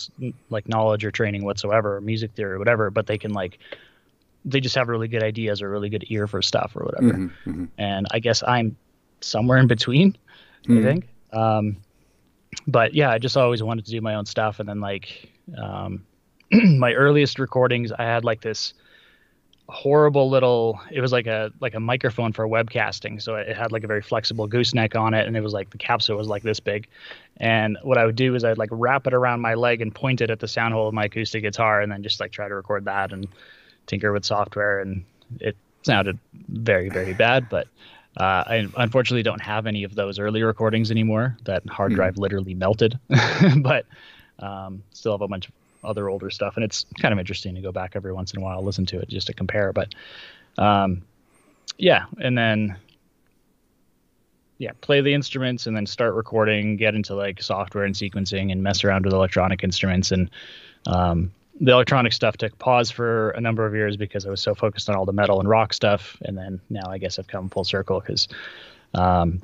[0.49, 3.59] like knowledge or training whatsoever, or music theory or whatever, but they can like
[4.45, 7.17] they just have really good ideas or really good ear for stuff or whatever.
[7.17, 7.69] Mhm, mhm.
[7.77, 8.75] And I guess I'm
[9.21, 10.17] somewhere in between.
[10.67, 10.83] I Mhm.
[10.83, 11.09] think.
[11.31, 11.77] Um,
[12.67, 16.05] but yeah, I just always wanted to do my own stuff, and then like um,
[16.51, 18.73] my earliest recordings, I had like this
[19.69, 20.79] horrible little.
[20.91, 24.01] It was like a like a microphone for webcasting, so it had like a very
[24.01, 26.87] flexible gooseneck on it, and it was like the capsule was like this big.
[27.37, 30.21] And what I would do is I'd like wrap it around my leg and point
[30.21, 32.55] it at the sound hole of my acoustic guitar, and then just like try to
[32.55, 33.27] record that and
[33.87, 35.05] tinker with software, and
[35.39, 37.67] it sounded very very bad, but.
[38.15, 41.35] Uh, I unfortunately don't have any of those early recordings anymore.
[41.45, 41.95] That hard Mhm.
[41.95, 42.99] drive literally melted,
[43.57, 43.87] but
[44.43, 45.53] um, still have a bunch of
[45.83, 48.43] other older stuff, and it's kind of interesting to go back every once in a
[48.43, 49.73] while, listen to it just to compare.
[49.73, 49.93] But
[50.57, 51.03] um,
[51.77, 52.77] yeah, and then
[54.57, 58.63] yeah, play the instruments and then start recording, get into like software and sequencing, and
[58.63, 60.11] mess around with electronic instruments.
[60.11, 60.29] And
[60.87, 64.55] um, the electronic stuff took pause for a number of years because I was so
[64.55, 66.17] focused on all the metal and rock stuff.
[66.23, 68.27] And then now I guess I've come full circle because
[68.93, 69.41] um,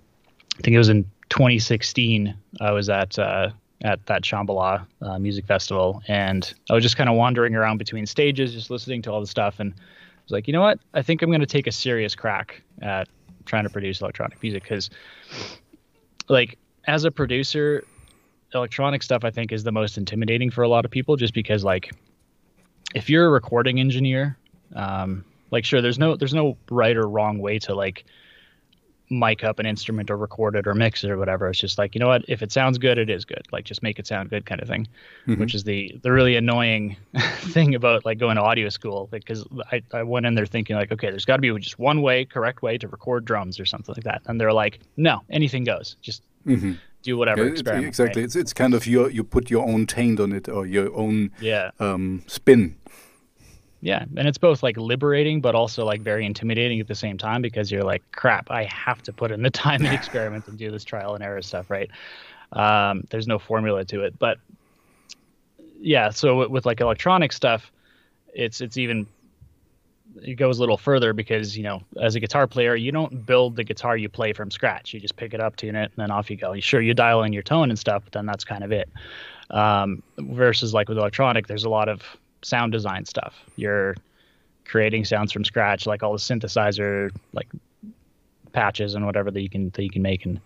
[0.57, 3.49] I think it was in 2016 I was at uh,
[3.81, 8.05] at that Shambhala uh, music festival, and I was just kind of wandering around between
[8.05, 10.79] stages, just listening to all the stuff, and I was like, you know what?
[10.93, 13.07] I think I'm going to take a serious crack at
[13.45, 14.63] trying to produce electronic music.
[14.63, 14.89] Because,
[16.27, 17.83] like, as a producer,
[18.53, 21.63] electronic stuff I think is the most intimidating for a lot of people, just because
[21.63, 21.91] like
[22.95, 24.37] if you're a recording engineer,
[24.75, 28.05] um, like sure, there's no there's no right or wrong way to like
[29.09, 31.49] mic up an instrument or record it or mix it or whatever.
[31.49, 33.47] It's just like, you know what, if it sounds good, it is good.
[33.51, 34.87] Like just make it sound good kind of thing.
[35.27, 35.39] Mm-hmm.
[35.39, 36.95] Which is the the really annoying
[37.39, 40.91] thing about like going to audio school because I, I went in there thinking like,
[40.91, 44.03] okay, there's gotta be just one way, correct way to record drums or something like
[44.03, 44.21] that.
[44.25, 45.95] And they're like, no, anything goes.
[46.01, 46.73] Just mm-hmm.
[47.01, 47.87] do whatever yeah, experiment.
[47.87, 48.21] Exactly.
[48.21, 48.25] Right?
[48.25, 51.31] It's it's kind of your you put your own taint on it or your own
[51.39, 51.71] yeah.
[51.79, 52.75] um, spin
[53.81, 57.41] yeah and it's both like liberating but also like very intimidating at the same time
[57.41, 60.71] because you're like crap i have to put in the time and experiment and do
[60.71, 61.89] this trial and error stuff right?
[62.51, 64.39] Um, there's no formula to it but
[65.79, 67.71] yeah so with, like electronic stuff
[68.33, 69.07] it's it's even
[70.21, 73.55] it goes a little further because you know as a guitar player you don't build
[73.55, 74.93] the guitar you play from scratch.
[74.93, 76.53] You just pick it up tune it and then off you go.
[76.53, 78.89] You sure you dial in your tone and stuff but then that's kind of it.
[79.49, 82.01] Um, versus like with electronic there's a lot of
[82.41, 83.35] sound design stuff.
[83.55, 83.95] You're
[84.65, 87.47] creating sounds from scratch, like all the synthesizer like
[88.51, 90.39] patches and whatever that you can that you can make and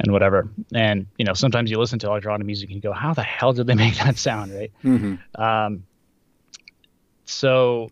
[0.00, 0.48] and whatever.
[0.74, 3.52] And you know, sometimes you listen to electronic music and you go, "How the hell
[3.52, 4.72] did they make that sound?" Right?
[4.82, 5.40] Mm-hmm.
[5.40, 5.84] Um,
[7.24, 7.90] so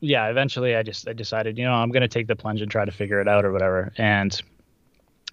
[0.00, 2.70] yeah, eventually I just I decided, you know, I'm going to take the plunge and
[2.70, 3.92] try to figure it out or whatever.
[3.96, 4.38] And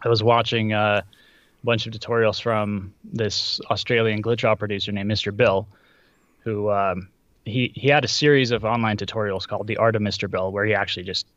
[0.04, 5.36] I was watching uh, a bunch of tutorials from this Australian glitch producer named Mr.
[5.36, 5.68] Bill,
[6.44, 7.10] who um,
[7.46, 10.30] he he had a series of online tutorials called the Art of Mr.
[10.30, 11.28] Bill, where he actually just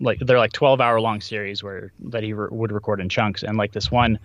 [0.00, 3.42] like they're like 12 hour long series where that he re- would record in chunks,
[3.42, 4.18] and like this one,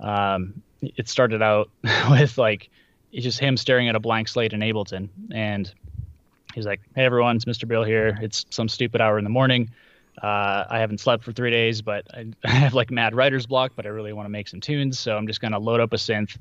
[0.00, 1.70] um, it started out
[2.10, 2.70] with like
[3.12, 5.72] it's just him staring at a blank slate in Ableton, and
[6.54, 7.66] he's like, "Hey everyone, it's Mr.
[7.66, 8.18] Bill here.
[8.20, 9.70] It's some stupid hour in the morning."
[10.22, 13.72] Uh, I haven't slept for three days, but I, I, have like mad writer's block,
[13.74, 14.98] but I really want to make some tunes.
[14.98, 16.36] So I'm just going to load up a synth,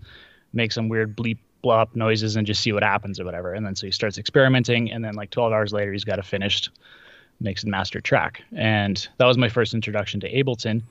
[0.53, 3.53] make some weird bleep blow up noises and just see what happens or whatever.
[3.53, 6.23] And then so he starts experimenting, and then like 12 hours later, he's got a
[6.23, 6.69] finished
[7.39, 8.43] mixed and mastered track.
[8.55, 10.83] And that was my first introduction to Ableton,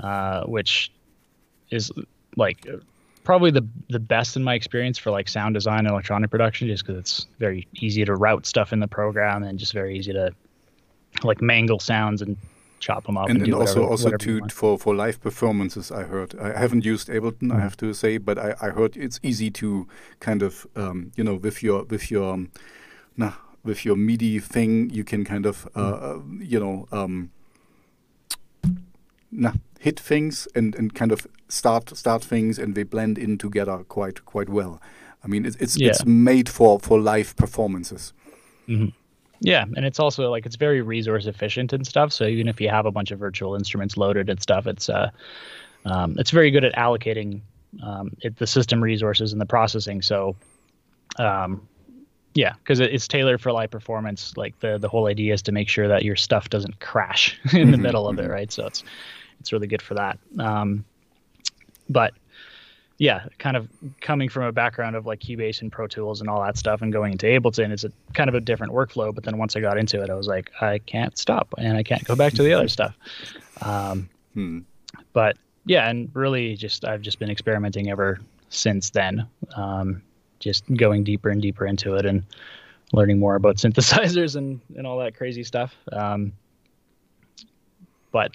[0.00, 0.92] uh, which
[1.70, 1.90] is
[2.36, 2.66] like
[3.24, 6.84] probably the the best in my experience for like sound design and electronic production, just
[6.84, 10.34] because it's very easy to route stuff in the program and just very easy to
[11.22, 12.36] like mangle sounds and
[12.82, 13.28] chop them up.
[13.28, 15.90] And, and, and also also to for for live performances.
[15.90, 17.58] I heard I haven't used Ableton, mm -hmm.
[17.58, 19.86] I have to say, but I, I heard it's easy to
[20.18, 22.50] kind of um, you know with your with your um,
[23.14, 23.32] nah,
[23.64, 26.42] with your MIDI thing, you can kind of uh, mm.
[26.52, 27.30] you know um,
[29.30, 33.84] nah, hit things and, and kind of start start things, and they blend in together
[33.88, 34.80] quite quite well.
[35.24, 35.90] I mean, it's it's, yeah.
[35.90, 38.14] it's made for for live performances.
[38.66, 38.92] Mm -hmm.
[39.42, 42.12] Yeah, and it's also like it's very resource efficient and stuff.
[42.12, 45.10] So even if you have a bunch of virtual instruments loaded and stuff, it's uh,
[45.84, 47.40] um, it's very good at allocating
[47.82, 50.00] um, it, the system resources and the processing.
[50.00, 50.36] So,
[51.18, 51.66] um,
[52.34, 54.36] yeah, because it, it's tailored for live performance.
[54.36, 57.72] Like the the whole idea is to make sure that your stuff doesn't crash in
[57.72, 58.30] the mm-hmm, middle of it, mm-hmm.
[58.30, 58.52] right?
[58.52, 58.84] So it's
[59.40, 60.20] it's really good for that.
[60.38, 60.84] Um,
[61.88, 62.14] but
[63.02, 63.68] yeah, kind of
[64.00, 66.92] coming from a background of like Cubase and Pro Tools and all that stuff and
[66.92, 69.12] going into Ableton, it's a kind of a different workflow.
[69.12, 71.82] But then once I got into it, I was like, I can't stop and I
[71.82, 72.96] can't go back to the other stuff.
[73.60, 74.60] Um, hmm.
[75.12, 75.36] But
[75.66, 79.26] yeah, and really just I've just been experimenting ever since then.
[79.56, 80.02] Um,
[80.38, 82.22] just going deeper and deeper into it and
[82.92, 85.74] learning more about synthesizers and, and all that crazy stuff.
[85.90, 86.34] Um,
[88.12, 88.30] but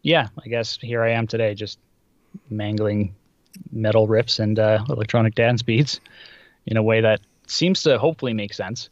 [0.00, 1.78] yeah, I guess here I am today, just
[2.48, 3.14] mangling
[3.72, 6.00] metal riffs and uh, electronic dance beats
[6.66, 8.90] in a way that seems to hopefully make sense.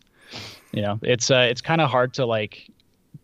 [0.72, 2.70] You know, it's uh, it's kind of hard to like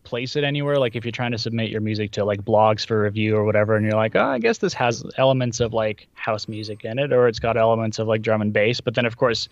[0.05, 0.79] place it anywhere.
[0.79, 3.77] Like if you're trying to submit your music to like blogs for review or whatever,
[3.77, 7.13] and you're like, oh, I guess this has elements of like house music in it,
[7.13, 8.81] or it's got elements of like drum and bass.
[8.81, 9.49] But then of course,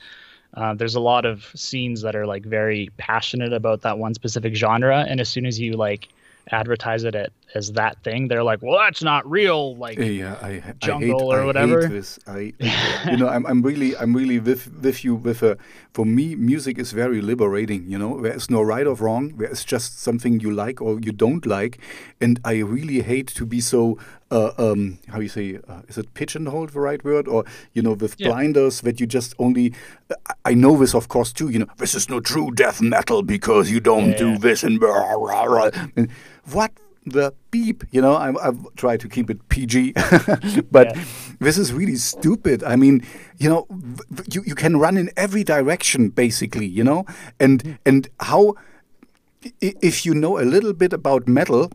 [0.54, 4.54] uh, there's a lot of scenes that are like very passionate about that one specific
[4.54, 6.08] genre, and as soon as you like
[6.50, 10.74] advertise it at, as that thing, they're like, "Well, that's not real." Like, yeah, I,
[10.78, 11.80] jungle I hate, or whatever.
[11.80, 12.18] I hate this.
[12.26, 12.52] I,
[13.10, 15.14] you know, I'm, I'm really, I'm really with with you.
[15.14, 15.56] With a,
[15.92, 17.90] for me, music is very liberating.
[17.90, 19.36] You know, there is no right or wrong.
[19.36, 21.78] There is just something you like or you don't like,
[22.20, 23.98] and I really hate to be so.
[24.32, 25.58] Uh, um, how you say?
[25.66, 27.26] Uh, is it pigeonholed the right word?
[27.26, 28.28] Or you know, with yeah.
[28.28, 29.74] blinders that you just only.
[30.44, 31.48] I know this, of course, too.
[31.48, 34.78] You know, this is no true death metal because you don't yeah, do this and.
[34.78, 35.70] Blah, blah, blah.
[35.96, 36.10] and
[36.52, 36.72] what
[37.06, 39.92] the beep you know i i try to keep it pg
[40.70, 41.04] but yeah.
[41.38, 43.02] this is really stupid i mean
[43.38, 43.66] you know
[44.30, 47.06] you, you can run in every direction basically you know
[47.38, 48.54] and and how
[49.60, 51.70] if you know a little bit about metal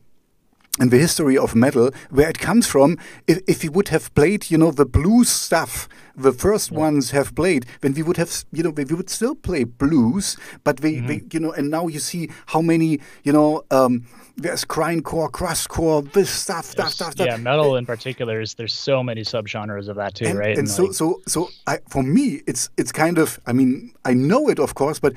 [0.80, 2.98] and the history of metal, where it comes from.
[3.28, 6.80] If, if we would have played, you know, the blues stuff, the first yeah.
[6.80, 10.82] ones have played, then we would have, you know, we would still play blues, but
[10.82, 11.08] we, mm -hmm.
[11.08, 14.04] we you know, and now you see how many, you know, um,
[14.38, 17.28] there's grindcore, crustcore, this stuff, stuff, stuff, stuff.
[17.28, 20.50] Yeah, metal in particular is there's so many subgenres of that too, and, right?
[20.50, 23.94] And, and so, like, so, so, I, for me, it's it's kind of, I mean,
[24.04, 25.14] I know it, of course, but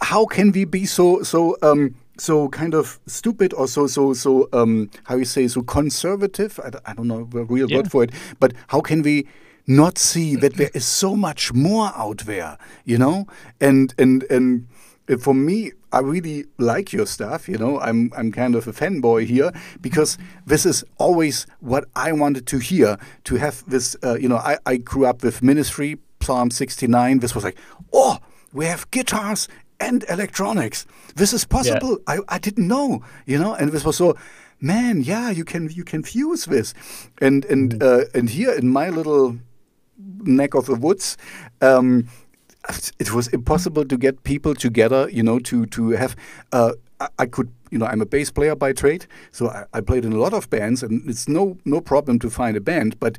[0.00, 4.48] how can we be so so um, so kind of stupid or so so so
[4.52, 6.60] um, how you say so conservative?
[6.62, 7.78] I, I don't know the real yeah.
[7.78, 9.26] word for it, but how can we?
[9.64, 13.28] not see that there is so much more out there you know
[13.60, 14.66] and and and
[15.20, 17.48] for me I really like your stuff.
[17.48, 22.12] You know, I'm I'm kind of a fanboy here because this is always what I
[22.12, 22.98] wanted to hear.
[23.24, 27.20] To have this, uh, you know, I, I grew up with Ministry, Psalm 69.
[27.20, 27.58] This was like,
[27.92, 28.18] oh,
[28.52, 30.86] we have guitars and electronics.
[31.16, 31.98] This is possible.
[32.08, 32.14] Yeah.
[32.14, 34.16] I, I didn't know, you know, and this was so
[34.62, 36.72] man, yeah, you can you can fuse this,
[37.20, 37.82] and and mm.
[37.82, 39.36] uh, and here in my little
[40.22, 41.16] neck of the woods,
[41.60, 42.08] um,
[42.98, 46.16] it was impossible to get people together, you know, to to have.
[46.52, 46.72] Uh,
[47.18, 50.12] I could, you know, I'm a bass player by trade, so I, I, played in
[50.12, 53.00] a lot of bands, and it's no no problem to find a band.
[53.00, 53.18] But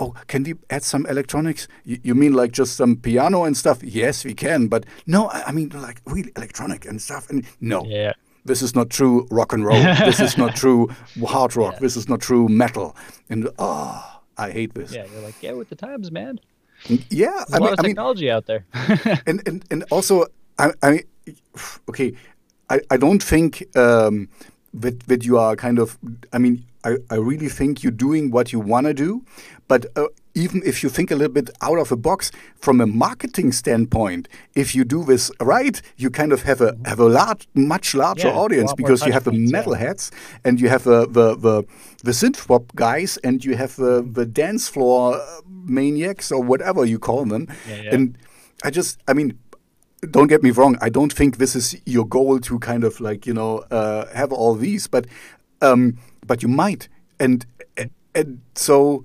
[0.00, 1.68] oh, can we add some electronics?
[1.84, 3.84] You, you mean like just some piano and stuff?
[3.84, 4.66] Yes, we can.
[4.66, 7.30] But no, I, I mean like really electronic and stuff.
[7.30, 8.14] And no, yeah.
[8.46, 9.82] This is not true rock and roll.
[9.82, 10.90] this is not true
[11.24, 11.74] hard rock.
[11.74, 11.80] Yeah.
[11.80, 12.94] This is not true metal.
[13.30, 14.92] And oh, I hate this.
[14.92, 16.40] Yeah, you're like, get with the times, man.
[16.88, 18.66] Yeah, There's I a mean, lot of technology I mean, out there.
[19.26, 20.26] and, and and also,
[20.58, 21.02] I, I
[21.88, 22.14] okay,
[22.70, 24.28] I, I don't think um,
[24.74, 25.98] that that you are kind of.
[26.32, 29.24] I mean, I, I really think you're doing what you want to do,
[29.68, 32.86] but uh, even if you think a little bit out of the box from a
[32.86, 37.48] marketing standpoint, if you do this right, you kind of have a have a large,
[37.54, 40.38] much larger yeah, audience because you have the metalheads yeah.
[40.44, 41.62] and you have the the the,
[42.02, 46.98] the synth pop guys and you have the the dance floor maniacs or whatever you
[46.98, 47.48] call them.
[47.68, 48.18] Yeah, and
[48.64, 49.38] I just, I mean,
[50.10, 50.76] don't get me wrong.
[50.80, 54.32] I don't think this is your goal to kind of like you know uh, have
[54.32, 55.06] all these, but
[55.60, 56.88] um, but you might,
[57.18, 57.46] and
[58.14, 59.04] and so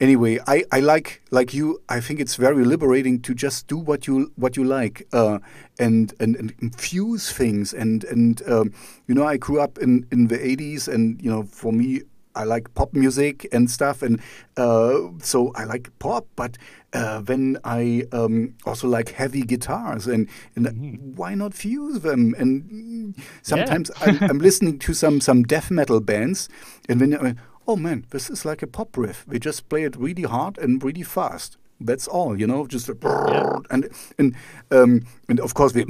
[0.00, 1.80] anyway, I, I like like you.
[1.88, 5.38] I think it's very liberating to just do what you what you like uh,
[5.78, 7.72] and, and and infuse things.
[7.72, 8.72] And and um,
[9.06, 12.02] you know, I grew up in in the '80s, and you know, for me,
[12.34, 14.20] I like pop music and stuff, and
[14.56, 16.26] uh, so I like pop.
[16.36, 16.58] But
[16.92, 21.14] uh, then I um, also like heavy guitars, and, and mm-hmm.
[21.14, 22.34] why not fuse them?
[22.38, 24.06] And sometimes yeah.
[24.20, 26.48] I'm, I'm, listening to some some death metal bands,
[26.88, 27.14] and then.
[27.14, 27.34] I,
[27.66, 29.24] oh man, this is like a pop riff.
[29.26, 31.56] We just play it really hard and really fast.
[31.80, 33.58] That's all, you know, just a yeah.
[33.70, 34.36] and and
[34.70, 35.84] um, and of course we.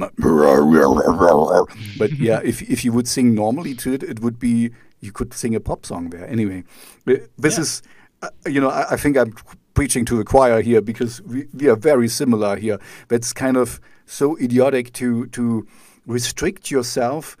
[1.99, 4.71] But yeah, if if you would sing normally to it, it would be
[5.03, 6.27] you could sing a pop song there.
[6.27, 6.63] Anyway,
[7.05, 7.61] this yeah.
[7.61, 7.81] is,
[8.21, 9.33] uh, you know, I, I, think I'm
[9.73, 12.79] preaching to the choir here because we, we are very similar here.
[13.09, 15.67] That's kind of so idiotic to to
[16.05, 17.37] restrict yourself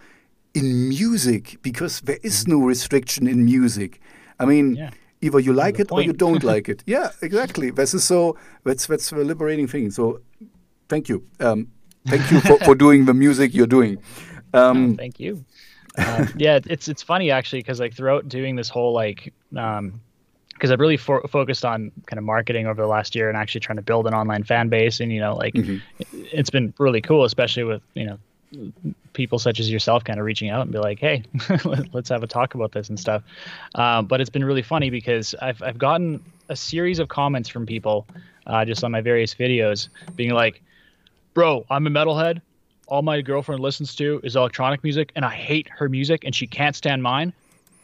[0.53, 3.99] in music because there is no restriction in music.
[4.39, 4.89] I mean, yeah.
[5.21, 6.05] either you like it point.
[6.05, 6.83] or you don't like it.
[6.85, 7.71] Yeah, exactly.
[7.71, 8.37] This is so.
[8.63, 9.91] That's that's a liberating thing.
[9.91, 10.19] So,
[10.89, 11.23] thank you.
[11.39, 11.67] Um,
[12.07, 13.97] thank you for, for doing the music you're doing.
[14.53, 15.45] Um, oh, thank you.
[15.97, 19.99] Uh, yeah, it's it's funny actually because like throughout doing this whole like um,
[20.53, 23.61] because I've really fo- focused on kind of marketing over the last year and actually
[23.61, 25.77] trying to build an online fan base and you know like mm-hmm.
[26.31, 28.17] it's been really cool especially with you know
[29.13, 31.23] people such as yourself kind of reaching out and be like, hey,
[31.93, 33.23] let's have a talk about this and stuff.
[33.75, 37.65] Um, but it's been really funny because I've, I've gotten a series of comments from
[37.65, 38.07] people
[38.47, 40.61] uh, just on my various videos being like,
[41.33, 42.41] bro, I'm a metalhead.
[42.87, 46.47] All my girlfriend listens to is electronic music, and I hate her music, and she
[46.47, 47.33] can't stand mine.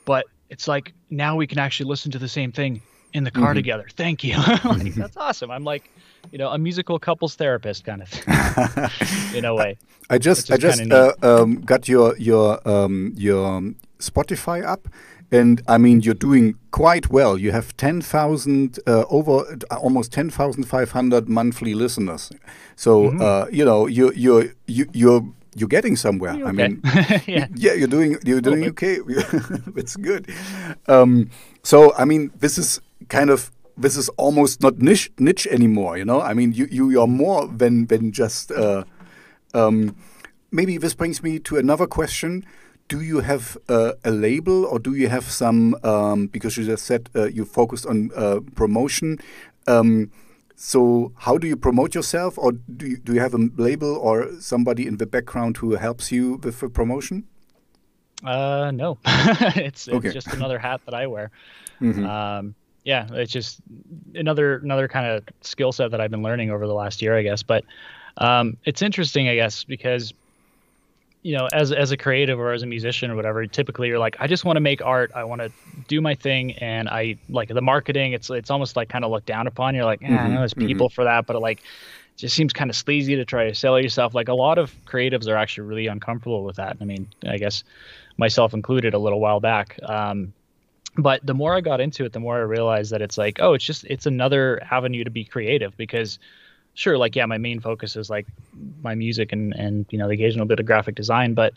[0.06, 2.82] But it's like now we can actually listen to the same thing
[3.14, 3.56] in the car mm-hmm.
[3.56, 3.88] together.
[3.96, 4.38] Thank you.
[4.64, 5.52] like, that's awesome.
[5.52, 5.90] I'm like,
[6.32, 9.78] you know, a musical couples therapist kind of thing, in a way.
[10.10, 13.62] I just, I just uh, um, got your your um, your
[14.00, 14.88] Spotify up,
[15.32, 17.38] and I mean you're doing quite well.
[17.38, 22.32] You have ten thousand uh, over uh, almost ten thousand five hundred monthly listeners.
[22.76, 23.22] So mm-hmm.
[23.22, 26.34] uh, you know you you you you're you're getting somewhere.
[26.34, 26.44] Okay.
[26.44, 26.82] I mean,
[27.28, 27.48] yeah.
[27.56, 29.00] yeah, you're doing you're doing okay.
[29.76, 30.30] it's good.
[30.88, 31.30] Um,
[31.64, 35.98] so I mean, this is kind of this is almost not niche niche anymore.
[35.98, 38.52] You know, I mean, you you are more than than just.
[38.52, 38.84] Uh,
[39.54, 39.96] um,
[40.52, 42.46] maybe this brings me to another question.
[42.90, 45.76] Do you have uh, a label, or do you have some?
[45.84, 49.18] Um, because you just said uh, you focused on uh, promotion.
[49.68, 50.12] Um,
[50.56, 54.32] so, how do you promote yourself, or do you, do you have a label or
[54.42, 57.24] somebody in the background who helps you with the promotion?
[58.24, 60.12] Uh, no, it's, it's Okay.
[60.12, 61.32] just another hat that I wear.
[61.82, 62.06] Mhm.
[62.06, 63.62] Um, yeah, it's just
[64.16, 67.22] another another kind of skill set that I've been learning over the last year, I
[67.22, 67.44] guess.
[67.44, 67.64] But
[68.18, 70.14] um, it's interesting, I guess, because
[71.22, 74.16] you know, as as a creative or as a musician or whatever, typically you're like,
[74.20, 75.12] I just want to make art.
[75.16, 75.52] I want to
[75.88, 78.14] do my thing, and I like the marketing.
[78.14, 79.76] It's it's almost like kind of looked down upon.
[79.76, 81.64] You're like, eh, I Mhm, know there's people for that, but it, like,
[82.18, 84.14] just seems kind of sleazy to try to sell yourself.
[84.14, 86.78] Like a lot of creatives are actually really uncomfortable with that.
[86.82, 87.64] I mean, I guess
[88.18, 89.78] myself included a little while back.
[89.84, 90.34] Um,
[90.98, 93.54] but the more I got into it, the more I realized that it's like, oh,
[93.54, 96.20] it's just it's another avenue to be creative because
[96.74, 98.28] sure, like yeah, my main focus is like
[98.82, 101.54] my music and and you know the occasional bit of graphic design, but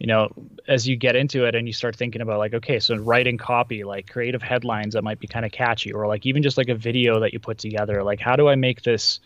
[0.00, 0.30] you know
[0.66, 3.84] as you get into it and you start thinking about like okay so writing copy
[3.84, 6.74] like creative headlines that might be kind of catchy or like even just like a
[6.74, 9.20] video that you put together like how do i make this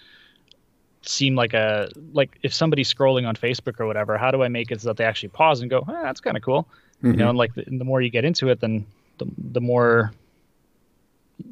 [1.02, 4.70] seem like a like if somebody's scrolling on facebook or whatever how do i make
[4.70, 6.68] it so that they actually pause and go eh, that's kind of cool
[7.02, 8.84] you know and like the, the more you get into it then
[9.18, 10.12] the, the more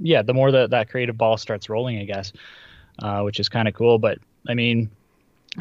[0.01, 2.33] yeah the more that that creative ball starts rolling i guess
[2.99, 4.91] uh, which is kind of cool but i mean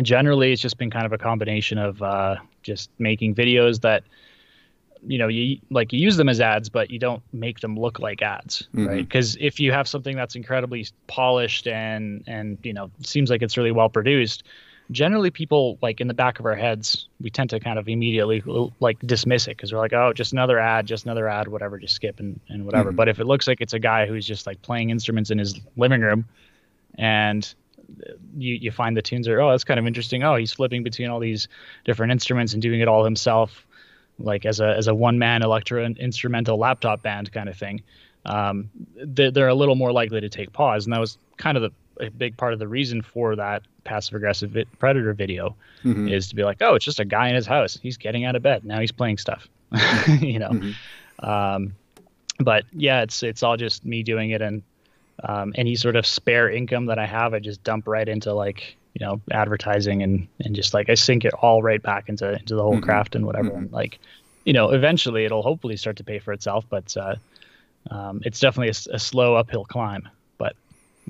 [0.02, 4.04] generally it's just been kind of a combination of uh, just making videos that
[5.06, 8.00] you know you like you use them as ads but you don't make them look
[8.00, 8.88] like ads Mhm.
[8.88, 13.42] right because if you have something that's incredibly polished and and you know seems like
[13.42, 14.44] it's really well produced
[14.92, 18.44] generally people like in the back of our heads we tend to kind of immediately
[18.80, 21.96] like dismiss it because we're like oh just another ad just another ad whatever just
[21.96, 22.96] skip and, and whatever Mhm.
[22.96, 25.60] but if it looks like it's a guy who's just like playing instruments in his
[25.78, 26.26] living room
[26.98, 27.54] and
[28.38, 30.24] you you find the tunes are oh that's kind of interesting.
[30.24, 31.48] Oh he's flipping between all these
[31.84, 33.66] different instruments and doing it all himself
[34.20, 37.82] like as a as a one man electro instrumental laptop band kind of thing.
[38.26, 41.64] Um, they, they're a little more likely to take pause and that was kind of
[41.64, 41.72] the
[42.06, 46.10] a big part of the reason for that passive aggressive vi- predator video Mhm.
[46.12, 47.78] is to be like oh it's just a guy in his house.
[47.82, 48.64] He's getting out of bed.
[48.64, 49.50] Now he's playing stuff
[50.20, 50.50] you know?
[50.52, 50.74] Mhm.
[51.20, 51.74] um,
[52.40, 54.64] but yeah, it's it's all just me doing it, and
[55.24, 58.78] um, any sort of spare income that I have, I just dump right into like
[58.94, 62.56] you know advertising and and just like I sink it all right back into into
[62.56, 62.84] the whole Mhm.
[62.84, 63.50] craft and whatever.
[63.52, 63.58] Mhm.
[63.58, 64.00] And like
[64.46, 67.16] you know, eventually it'll hopefully start to pay for itself, but uh,
[67.92, 70.10] um, it's definitely a slow uphill climb.
[70.40, 70.56] But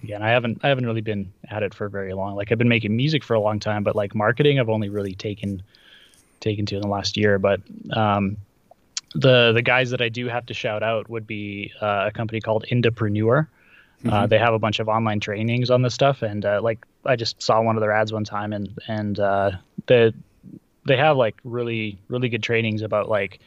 [0.04, 2.36] again, I haven't I haven't really been at it for very long.
[2.36, 5.16] Like I've been making music for a long time, but like marketing, I've only really
[5.16, 5.64] taken
[6.42, 7.40] taken to in the last year.
[7.40, 7.62] But
[7.94, 8.38] um,
[9.16, 12.42] the the guys that I do have to shout out would be uh, a company
[12.42, 13.48] called Indepreneur.
[14.08, 14.30] Uh, Mhm.
[14.30, 17.42] they have a bunch of online trainings on this stuff, and uh, like I just
[17.42, 19.52] saw one of their ads one time, and and uh,
[19.88, 20.14] the
[20.86, 23.40] they have like really really good trainings about like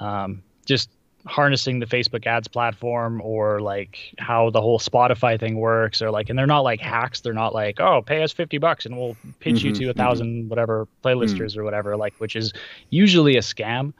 [0.00, 0.90] um, just
[1.26, 6.30] harnessing the Facebook ads platform or like how the whole Spotify thing works or like
[6.30, 9.18] and they're not like hacks they're not like oh pay us 50 bucks and we'll
[9.38, 9.94] pitch you Mhm, to a mhm.
[9.94, 12.52] 1000 whatever playlisters or whatever like which is
[12.88, 13.92] usually a scam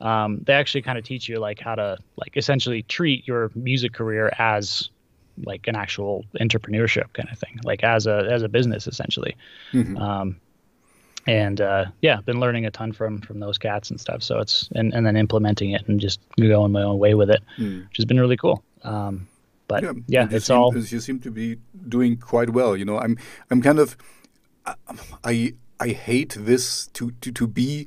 [0.00, 3.92] um, they actually kind of teach you like how to like essentially treat your music
[3.92, 4.90] career as
[5.44, 9.34] like an actual entrepreneurship kind of thing like as a as a business essentially
[9.72, 9.98] Mhm.
[10.00, 10.36] um,
[11.26, 14.22] and uh, yeah, been learning a ton from from those cats and stuff.
[14.22, 17.42] So it's and, and then implementing it and just going my own way with it,
[17.58, 17.88] Mm.
[17.88, 18.62] which has been really cool.
[18.82, 19.26] Um,
[19.66, 21.56] but yeah, you it's seem, all You seem to be
[21.88, 22.76] doing quite well.
[22.76, 23.16] You know, I'm
[23.50, 23.96] I'm kind of
[25.24, 27.86] I I hate this to to to be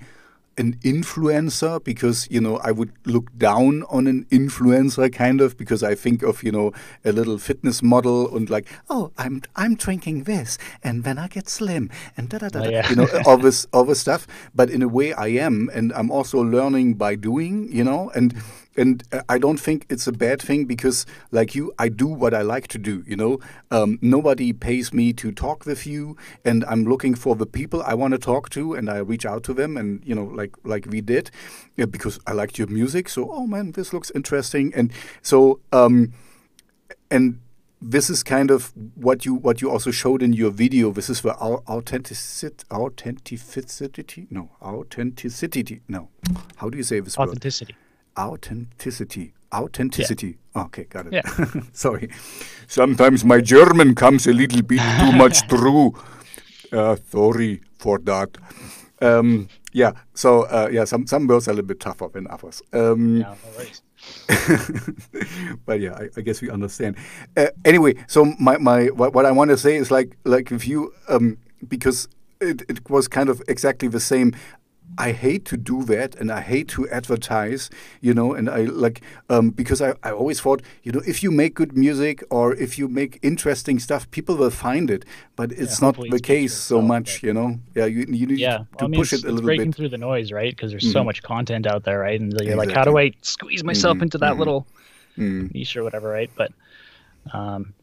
[0.57, 5.83] an influencer because you know I would look down on an influencer kind of because
[5.83, 6.71] I think of you know
[7.05, 11.47] a little fitness model and like oh I'm I'm drinking this and then I get
[11.49, 12.89] slim and da da da, Oh, yeah.
[12.89, 16.09] you know all this all this stuff but in a way I am and I'm
[16.11, 18.33] also learning by doing you know and
[18.77, 22.33] and uh, I don't think it's a bad thing because, like you, I do what
[22.33, 23.03] I like to do.
[23.07, 23.39] You know,
[23.71, 27.95] um, nobody pays me to talk with you, and I'm looking for the people I
[27.95, 30.85] want to talk to, and I reach out to them, and you know, like like
[30.85, 31.31] we did,
[31.75, 33.09] yeah, because I liked your music.
[33.09, 36.13] So, oh man, this looks interesting, and so um,
[37.09, 37.39] and
[37.81, 40.91] this is kind of what you what you also showed in your video.
[40.91, 46.09] This is the authenticity, authenticity, no, authenticity, no.
[46.57, 47.29] How do you say this word?
[48.17, 49.33] Authenticity.
[49.53, 51.45] authenticity authenticity okay got it Yeah.
[51.73, 52.09] sorry
[52.67, 55.93] sometimes my german comes a little bit too much through
[56.71, 58.37] uh, sorry for that
[59.01, 62.61] um, yeah so uh, yeah some some words are a little bit tougher than others
[62.73, 63.35] um, Yeah,
[65.65, 66.95] but yeah, I, I guess we understand.
[67.35, 70.67] Uh, anyway, so my, my what, what I want to say is like like if
[70.67, 71.37] you um,
[71.67, 72.07] because
[72.39, 74.33] it, it was kind of exactly the same.
[74.97, 77.69] I hate to do that and I hate to advertise,
[78.01, 81.31] you know, and I like, um, because I, I always thought, you know, if you
[81.31, 85.05] make good music or if you make interesting stuff, people will find it.
[85.35, 87.59] But it's yeah, not the case so much, you know.
[87.75, 88.57] Yeah, you, you need yeah.
[88.57, 89.75] to, to well, I mean, push it a little breaking bit.
[89.75, 90.55] through the noise, right?
[90.55, 90.91] Because there's Mhm.
[90.93, 92.19] so much content out there, right?
[92.19, 94.39] And you're like, how do I squeeze myself Mhm, into that mhm.
[94.39, 94.67] little
[95.17, 95.53] Mm.
[95.53, 96.29] niche or whatever, right?
[96.35, 96.51] But
[97.33, 97.73] um,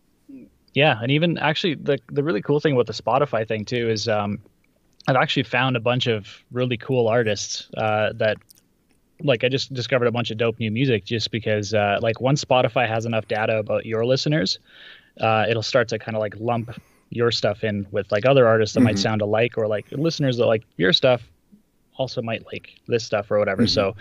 [0.75, 4.09] yeah, and even actually, the the really cool thing with the Spotify thing too is
[4.09, 4.39] um,
[5.07, 8.39] I've actually found a bunch of really cool artists uh, that.
[9.23, 12.45] Like I just discovered a bunch of dope new music just because uh, like once
[12.45, 14.59] Spotify has enough data about your listeners,
[15.21, 16.71] uh, it'll start to kind of like lump
[17.11, 19.03] your stuff in with like other artists that might Mhm.
[19.03, 21.23] sound alike or like listeners that like your stuff
[21.97, 23.63] also might like this stuff or whatever.
[23.63, 23.71] Mhm.
[23.71, 23.95] So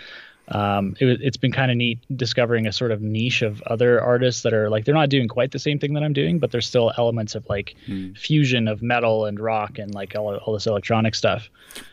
[0.48, 4.42] um, it, it's been kind of neat discovering a sort of niche of other artists
[4.42, 6.66] that are like they're not doing quite the same thing that I'm doing, but there's
[6.66, 8.16] still elements of like Mm.
[8.16, 11.48] fusion of metal and rock and like all, all this electronic stuff.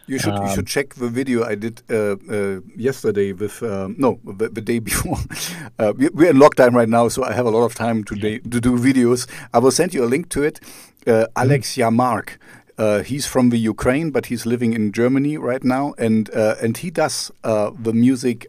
[0.07, 3.95] You should you Um, should check the video I did uh, uh, yesterday with um,
[3.97, 5.17] no the, the day before.
[5.79, 8.39] uh, we, we're in lockdown right now, so I have a lot of time today
[8.39, 9.27] to do videos.
[9.53, 10.59] I will send you a link to it.
[11.07, 12.37] Uh, Alex Yamark.
[12.77, 16.77] Uh, he's from the Ukraine, but he's living in Germany right now, and uh, and
[16.77, 18.47] he does uh, the music,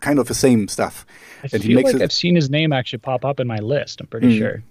[0.00, 1.04] kind of the same stuff.
[1.44, 3.46] I And he feel makes like it- I've seen his name actually pop up in
[3.46, 4.00] my list.
[4.00, 4.38] I'm pretty Mm.
[4.38, 4.62] sure.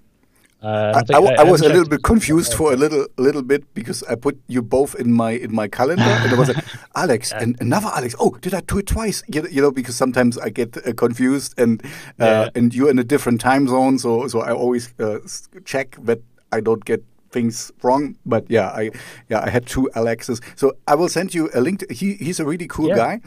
[0.63, 4.03] Uh, I, I I was a little bit confused for a little little bit because
[4.03, 6.63] I put you both in my in my calendar and I was like
[6.95, 8.13] Alex and another Alex.
[8.19, 9.23] Oh, did I do it twice?
[9.33, 11.87] You know, you know because sometimes I get uh, confused and uh,
[12.25, 12.49] Yeah.
[12.57, 15.17] and you're in a different time zone, so so I always uh,
[15.65, 16.19] check that
[16.57, 17.01] I don't get
[17.31, 18.15] things wrong.
[18.25, 18.91] But yeah, I
[19.29, 21.79] yeah I had two Alexes, so I will send you a link.
[21.79, 22.95] To, he he's a really cool Yeah.
[22.97, 23.21] guy,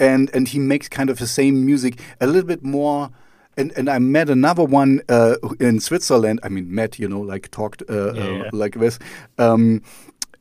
[0.00, 3.10] and and he makes kind of the same music, a little bit more.
[3.56, 6.40] And and I met another one uh, in Switzerland.
[6.42, 8.98] I mean, met, you know, like talked uh, Yeah, uh, like this.
[9.38, 9.82] Um,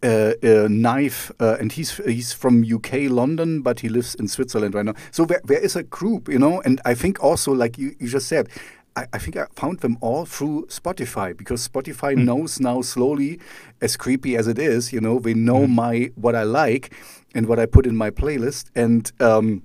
[0.03, 4.73] uh, uh, knife, uh, and he's he's from UK, London, but he lives in Switzerland
[4.73, 4.95] right now.
[5.11, 8.07] So there, there is a group, you know, and I think also, like you, you
[8.07, 8.47] just said,
[8.95, 13.39] I, I think I found them all through Spotify because Spotify knows now slowly,
[13.81, 16.93] as creepy as it is, you know, they know my what I like
[17.33, 19.63] and what I put in my playlist, and um,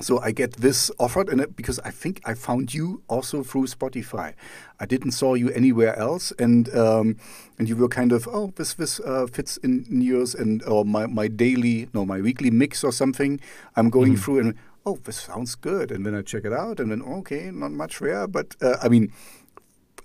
[0.00, 3.66] so I get this offered, and it, because I think I found you also through
[3.66, 4.34] Spotify.
[4.78, 7.16] I didn't saw you anywhere else, and um,
[7.58, 10.84] and you were kind of oh this this uh, fits in, in yours and or
[10.84, 13.40] my my daily no my weekly mix or something.
[13.74, 14.54] I'm going through and
[14.88, 17.98] oh this sounds good, and then I check it out, and then okay not much
[18.00, 19.12] there, but uh, I mean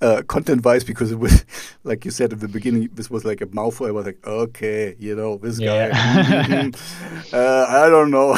[0.02, 1.46] uh, content wise because it was
[1.90, 3.88] like you said at the beginning this was like a mouthful.
[3.88, 5.90] I was like okay you know this Yeah.
[5.90, 6.72] guy
[7.34, 8.30] uh, i don't know.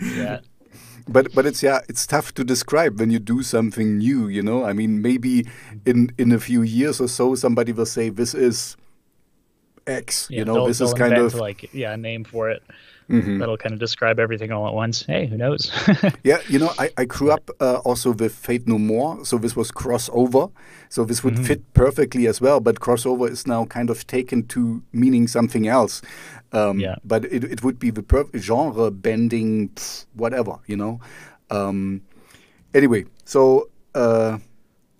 [0.00, 0.40] Yeah.
[1.08, 4.64] but but it's yeah it's tough to describe when you do something new you know?
[4.70, 5.46] I mean maybe
[5.86, 8.76] in in a few years or so somebody will say this is
[9.86, 12.62] x Yeah, you know this is kind of like yeah, a name for it
[13.08, 13.38] Mhm.
[13.38, 15.02] that'll kind of describe everything all at once.
[15.06, 15.70] Hey, who knows?
[16.24, 19.56] Yeah, you know, I, I grew up uh, also with Faith No More, so this
[19.56, 20.50] was crossover.
[20.90, 21.46] So this would Mhm.
[21.46, 26.02] fit perfectly as well, but crossover is now kind of taken to meaning something else.
[26.52, 26.96] Um, Yeah.
[27.04, 31.00] But it, it would be the perfect genre bending, pff, whatever, you know.
[31.50, 32.02] Um,
[32.74, 34.38] anyway, so uh,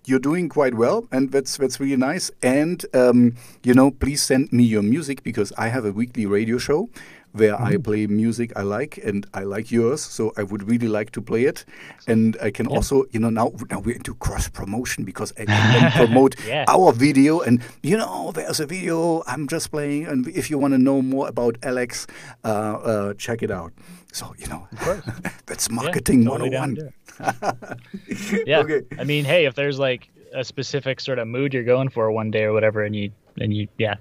[0.05, 2.31] you're doing quite well, and that's that's really nice.
[2.41, 6.57] And um, you know, please send me your music because I have a weekly radio
[6.57, 6.89] show
[7.33, 10.01] where I play music I like, and I like yours.
[10.01, 11.65] So I would really like to play it,
[12.07, 15.91] and I can also, you know, now now we're into cross promotion because I can
[16.05, 16.65] promote Yeah.
[16.67, 20.73] our video, and you know, there's a video I'm just playing, and if you want
[20.73, 22.07] to know more about Alex,
[22.43, 23.73] uh, uh, check it out.
[24.11, 24.67] So you know,
[25.45, 26.75] that's marketing Yeah, totally 101.
[26.75, 28.47] to do it.
[28.47, 28.59] yeah.
[28.59, 28.81] Okay.
[28.97, 32.31] I mean, hey, if there's like a specific sort of mood you're going for one
[32.31, 33.95] day or whatever, and you and you yeah,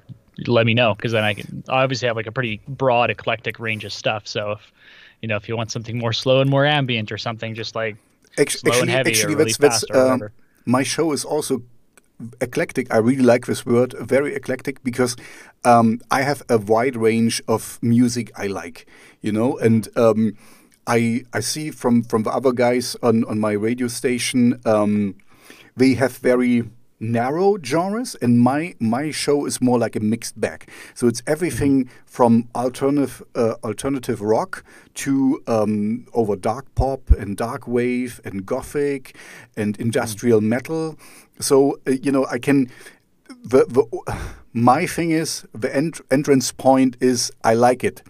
[0.47, 3.59] let me know because then I can I obviously have like a pretty broad eclectic
[3.59, 4.27] range of stuff.
[4.27, 4.73] So if
[5.23, 7.97] you know if you want something more slow and more ambient or something just like
[8.49, 10.29] slow and heavy actually, or really that's, that's fast or um,
[10.65, 11.63] my show is also
[12.41, 12.93] eclectic.
[12.93, 15.17] I really like this word, very eclectic, because
[15.65, 18.87] um, I have a wide range of music I like,
[19.21, 20.37] you know, and um,
[20.87, 25.15] I I see from from the other guys on on my radio station, um,
[25.77, 26.65] they have very
[27.01, 30.69] narrow genres and my my show is more like a mixed bag.
[30.95, 37.69] So it's everything from alternative uh, alternative rock to um, over dark pop and dark
[37.69, 39.17] wave and gothic
[39.57, 40.99] and industrial metal.
[41.41, 42.69] So uh, you know i can
[43.45, 43.85] the, the
[44.53, 48.03] my thing is the ent- entrance point is i like it.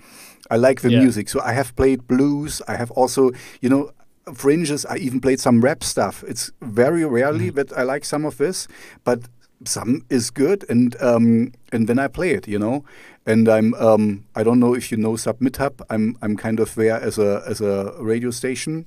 [0.51, 1.01] I like the Yeah.
[1.03, 1.29] music.
[1.29, 2.63] So i have played blues.
[2.67, 3.91] I have also you know
[4.35, 4.85] fringes.
[4.87, 6.25] I even played some rap stuff.
[6.27, 8.69] It's very rarely that I like some of this,
[9.05, 9.29] but
[9.65, 12.85] some is good, and um, and then I play it, you know.
[13.27, 15.81] And I'm um, I don't know if you know SubmitHub.
[15.91, 18.87] I'm I'm kind of there as a as a radio station.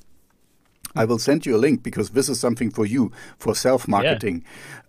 [0.96, 4.44] I will send you a link because this is something for you for self marketing.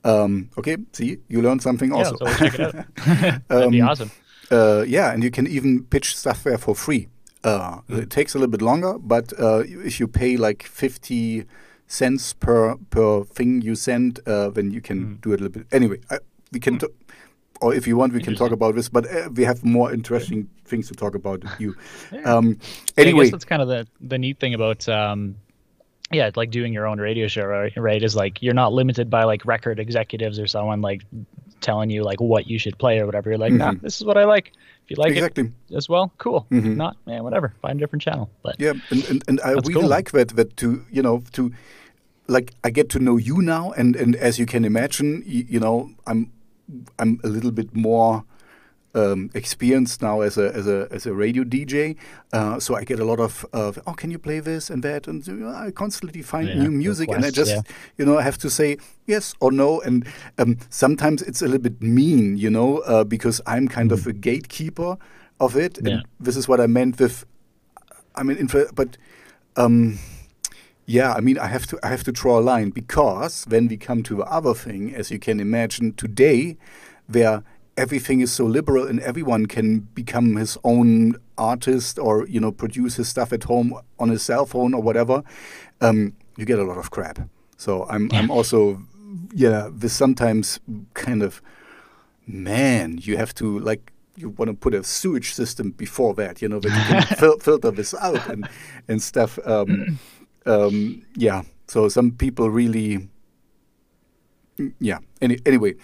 [0.04, 0.22] Yeah.
[0.22, 2.16] Um, okay, see, you learned something also.
[2.20, 3.48] Yeah, so check it out.
[3.48, 4.10] That'd be um, awesome.
[4.50, 7.08] Uh, yeah, and you can even pitch software for free.
[7.44, 8.02] Uh, mm.
[8.02, 11.44] It takes a little bit longer, but uh, if you pay like fifty
[11.86, 15.20] cents per per thing you send, uh, then you can mm.
[15.20, 15.66] do it a little bit.
[15.72, 16.18] Anyway, I,
[16.52, 16.78] we can.
[16.78, 16.92] Mm.
[17.60, 18.88] or if you want, we can talk about this.
[18.88, 20.68] But uh, we have more interesting yeah.
[20.68, 21.42] things to talk about.
[21.42, 21.76] With you,
[22.12, 22.22] yeah.
[22.22, 22.58] um,
[22.96, 25.36] anyway, that's kind of the the neat thing about um,
[26.12, 28.02] yeah, like doing your own radio show, right, right?
[28.02, 31.02] Is like you're not limited by like record executives or someone like
[31.60, 33.30] telling you like what you should play or whatever.
[33.30, 33.58] You're like, mm-hmm.
[33.58, 34.52] nah, this is what I like.
[34.92, 35.52] You like exactly.
[35.70, 36.46] it as well, cool.
[36.50, 36.76] Mm-hmm.
[36.76, 37.54] not, man, whatever.
[37.62, 38.28] Find a different channel.
[38.42, 39.88] But yeah, and and, and I really cool.
[39.88, 41.50] like that that to you know to
[42.28, 45.60] like I get to know you now, and and as you can imagine, you, you
[45.60, 46.30] know, I'm
[46.98, 48.24] I'm a little bit more
[48.94, 51.96] um, experience now as a as a as a radio DJ.
[52.32, 55.06] Uh, so I get a lot of, of oh, can you play this and that,
[55.06, 57.62] and you know, I constantly find yeah, new music, request, and I just yeah.
[57.96, 60.06] you know I have to say yes or no, and
[60.38, 63.94] um, sometimes it's a little bit mean, you know, uh, because I'm kind mm.
[63.94, 64.96] of a gatekeeper
[65.40, 65.92] of it, yeah.
[65.92, 67.24] and this is what I meant with.
[68.14, 68.96] I mean, but.
[69.54, 69.98] Um,
[70.84, 73.76] yeah, I mean, I have to I have to draw a line because when we
[73.76, 76.56] come to the other thing, as you can imagine, today,
[77.08, 77.44] there
[77.76, 82.96] everything is so liberal and everyone can become his own artist or you know produce
[82.96, 85.22] his stuff at home on his cell phone or whatever
[85.80, 87.18] um, you get a lot of crap.
[87.56, 88.82] So i'm i'm also
[89.32, 90.58] yeah this sometimes
[90.94, 91.40] kind of
[92.26, 96.48] man you have to like you want to put a sewage system before that you
[96.48, 98.48] know that you can fil filter this out and
[98.88, 99.98] and stuff um,
[100.46, 101.42] um, yeah.
[101.68, 103.08] So some people really
[104.80, 104.98] yeah.
[105.20, 105.74] Any, anyway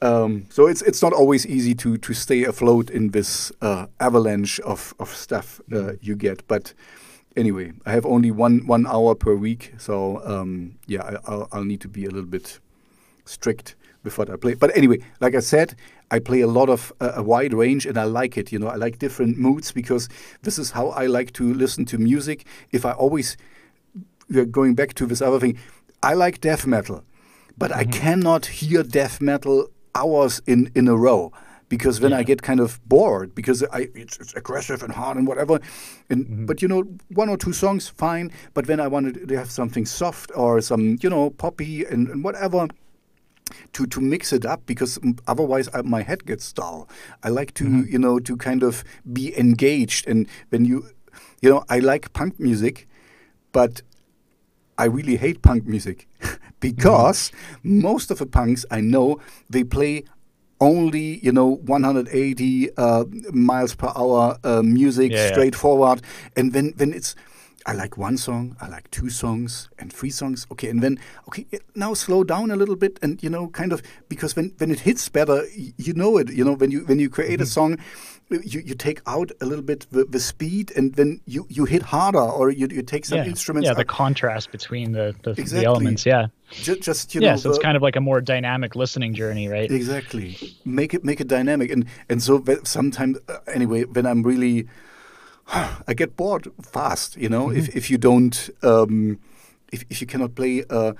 [0.00, 4.60] um, so it's it's not always easy to to stay afloat in this uh, avalanche
[4.60, 5.96] of of stuff uh, mm-hmm.
[6.00, 6.46] you get.
[6.46, 6.72] But
[7.36, 11.64] anyway, I have only one one hour per week, so um, yeah, I, will I'll
[11.64, 12.60] need to be a little bit
[13.24, 13.74] strict
[14.04, 14.54] with what I play.
[14.54, 15.74] But anyway, like I said,
[16.12, 18.52] I play a lot of uh, a wide range, and I like it.
[18.52, 20.08] You know, I like different moods because
[20.42, 22.46] this is how I like to listen to music.
[22.70, 23.36] If I always
[24.30, 25.58] we're going back to this other thing,
[26.02, 27.02] I like death metal
[27.58, 27.80] but mm-hmm.
[27.80, 29.68] I cannot hear death metal
[29.98, 31.32] hours in in a row
[31.68, 32.18] because then yeah.
[32.18, 35.60] I get kind of bored because I it's, it's, aggressive and hard and whatever.
[36.10, 36.46] And mm-hmm.
[36.46, 39.86] but you know one or two songs fine, but then I wanted to have something
[39.86, 42.68] soft or some you know poppy and, and whatever.
[43.72, 46.86] To, to mix it up because otherwise I, my head gets dull.
[47.22, 47.90] I like to mm-hmm.
[47.90, 50.84] you know to kind of be engaged and when you
[51.40, 52.86] you know I like punk music,
[53.52, 53.80] but
[54.76, 56.06] I really hate punk music
[56.60, 57.82] because mm-hmm.
[57.82, 60.04] most of the punks I know they play
[60.60, 66.40] only you know 180 uh, miles per hour uh, music yeah, straightforward yeah.
[66.40, 67.14] and when when it's
[67.68, 70.46] I like one song, I like two songs and three songs.
[70.52, 70.98] Okay, and then
[71.28, 71.44] okay,
[71.74, 74.80] now slow down a little bit and you know kind of because when when it
[74.80, 76.32] hits better, you know it.
[76.32, 77.58] You know when you when you create mm -hmm.
[77.58, 77.76] a mm-hmm.
[77.76, 77.78] song,
[78.30, 81.82] you, you take out a little bit the, the speed and then you, you hit
[81.82, 83.26] harder or you, you take some yeah.
[83.26, 83.66] instruments.
[83.66, 83.78] Yeah, out.
[83.78, 85.60] the contrast between the, the, exactly.
[85.60, 86.04] the elements.
[86.04, 86.26] Yeah.
[86.50, 89.48] Just, just you yeah, know, so it's kind of like a more dynamic listening journey,
[89.48, 89.70] right?
[89.70, 90.36] Exactly.
[90.64, 94.66] Make it make it dynamic, and and so sometimes uh, anyway, when I'm really,
[95.88, 97.16] I get bored fast.
[97.16, 97.58] You know, mm-hmm.
[97.58, 99.18] if if you don't, um,
[99.72, 100.92] if if you cannot play, uh,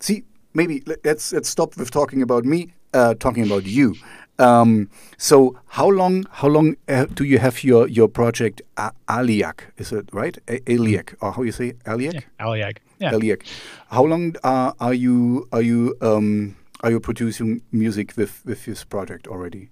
[0.00, 0.24] see,
[0.54, 3.94] maybe let's let's stop with talking about me, uh, talking about you.
[4.38, 4.88] Um,
[5.18, 9.60] so how long how long uh, do you have your your project uh, Aliak?
[9.76, 10.36] Is it right?
[10.48, 12.14] A Aliak or how you say Aliak?
[12.14, 12.78] Yeah, Aliak.
[12.98, 13.12] Yeah.
[13.12, 13.42] Aliak.
[13.90, 18.84] How long uh, are you are you um, are you producing music with with this
[18.84, 19.68] project already?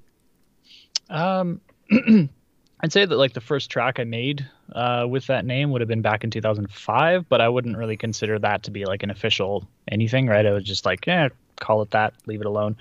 [1.09, 1.61] Um,
[2.83, 5.89] I'd say that like the first track I made uh, with that name would have
[5.89, 9.69] been back in 2005, but I wouldn't really consider that to be like an official
[9.89, 10.47] anything, right?
[10.47, 11.29] I was just like, yeah,
[11.59, 12.77] call it that, leave it alone.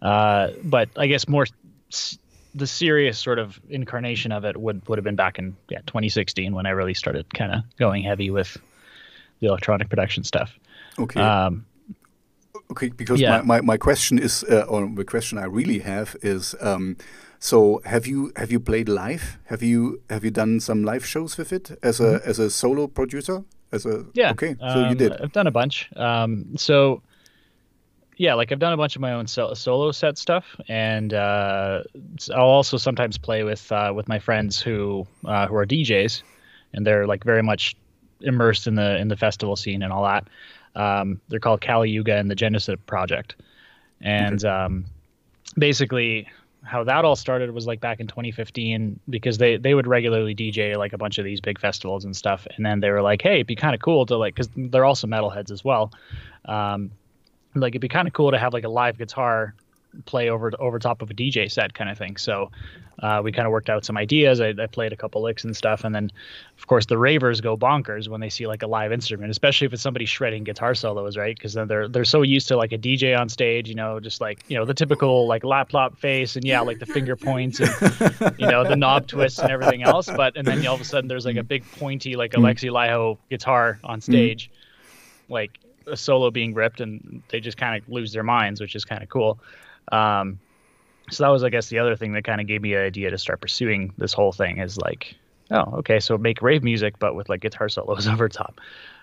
[0.00, 1.46] Uh, but I guess more
[1.92, 2.18] s-
[2.54, 6.54] the serious sort of incarnation of it would would have been back in yeah 2016
[6.54, 8.56] when I really started kind of going heavy with
[9.40, 10.58] the electronic production stuff.
[10.98, 11.20] Okay.
[11.20, 11.66] Um,
[12.70, 13.38] okay, because yeah.
[13.38, 16.96] my, my, my question is, uh, or the question I really have is, um,
[17.38, 19.38] so have you have you played live?
[19.44, 22.30] Have you have you done some live shows with it as a mm -hmm.
[22.30, 23.42] as a solo producer?
[23.72, 24.32] As a yeah.
[24.32, 25.12] Okay, so um, you did.
[25.12, 25.90] I've done a bunch.
[25.96, 27.02] Um, so
[28.16, 31.82] yeah, like I've done a bunch of my own solo set stuff, and uh,
[32.30, 36.22] I'll also sometimes play with uh, with my friends who uh, who are DJs,
[36.72, 37.76] and they're like very much
[38.20, 40.28] immersed in the in the festival scene and all that.
[40.76, 43.36] Um, they're called Kali Yuga and the Genesis Project,
[44.00, 44.84] and um,
[45.58, 46.28] basically
[46.64, 50.76] how that all started was like back in 2015 because they they would regularly DJ
[50.76, 53.34] like a bunch of these big festivals and stuff, and then they were like, hey,
[53.34, 55.92] it'd be kind of cool to like because they're also metalheads as well.
[56.46, 56.90] Um,
[57.54, 59.54] like it'd be kind of cool to have like a live guitar
[60.06, 62.16] play over over top of a DJ set kind of thing.
[62.16, 62.50] So
[63.00, 64.40] uh, we kind of worked out some ideas.
[64.40, 66.10] I, I, played a couple licks and stuff, and then
[66.56, 69.72] of course the ravers go bonkers when they see like a live instrument, especially if
[69.72, 71.34] it's somebody shredding guitar solos, right?
[71.36, 74.20] Because then they're they're so used to like a DJ on stage, you know, just
[74.20, 78.38] like you know the typical like laptop face and yeah, like the finger points and
[78.38, 80.08] you know the knob twists and everything else.
[80.08, 81.48] But and then all of a sudden there's like a mm.
[81.48, 82.42] big pointy like mm.
[82.42, 84.02] Alexi Laiho guitar on mm.
[84.02, 84.50] stage,
[85.28, 88.84] like a solo being ripped, and they just kind of lose their minds, which is
[88.84, 89.40] kind of cool.
[89.92, 90.38] Um,
[91.10, 93.10] so that was, I guess, the other thing that kind of gave me an idea
[93.10, 95.14] to start pursuing this whole thing is like,
[95.50, 98.60] oh, okay, so make rave music, but with like guitar solos over top.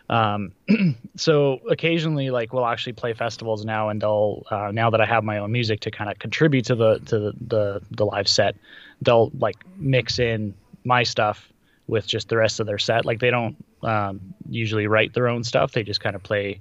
[0.09, 0.51] Um,
[1.15, 5.23] so occasionally, like, we'll actually play festivals now, and they'll uh, now that I have
[5.23, 8.55] my own music to kind of contribute to the to the, the the live set,
[9.01, 10.53] they'll like mix in
[10.83, 11.49] my stuff
[11.87, 13.05] with just the rest of their set.
[13.05, 14.19] Like they don't um,
[14.49, 16.59] usually write their own stuff; they just kind of play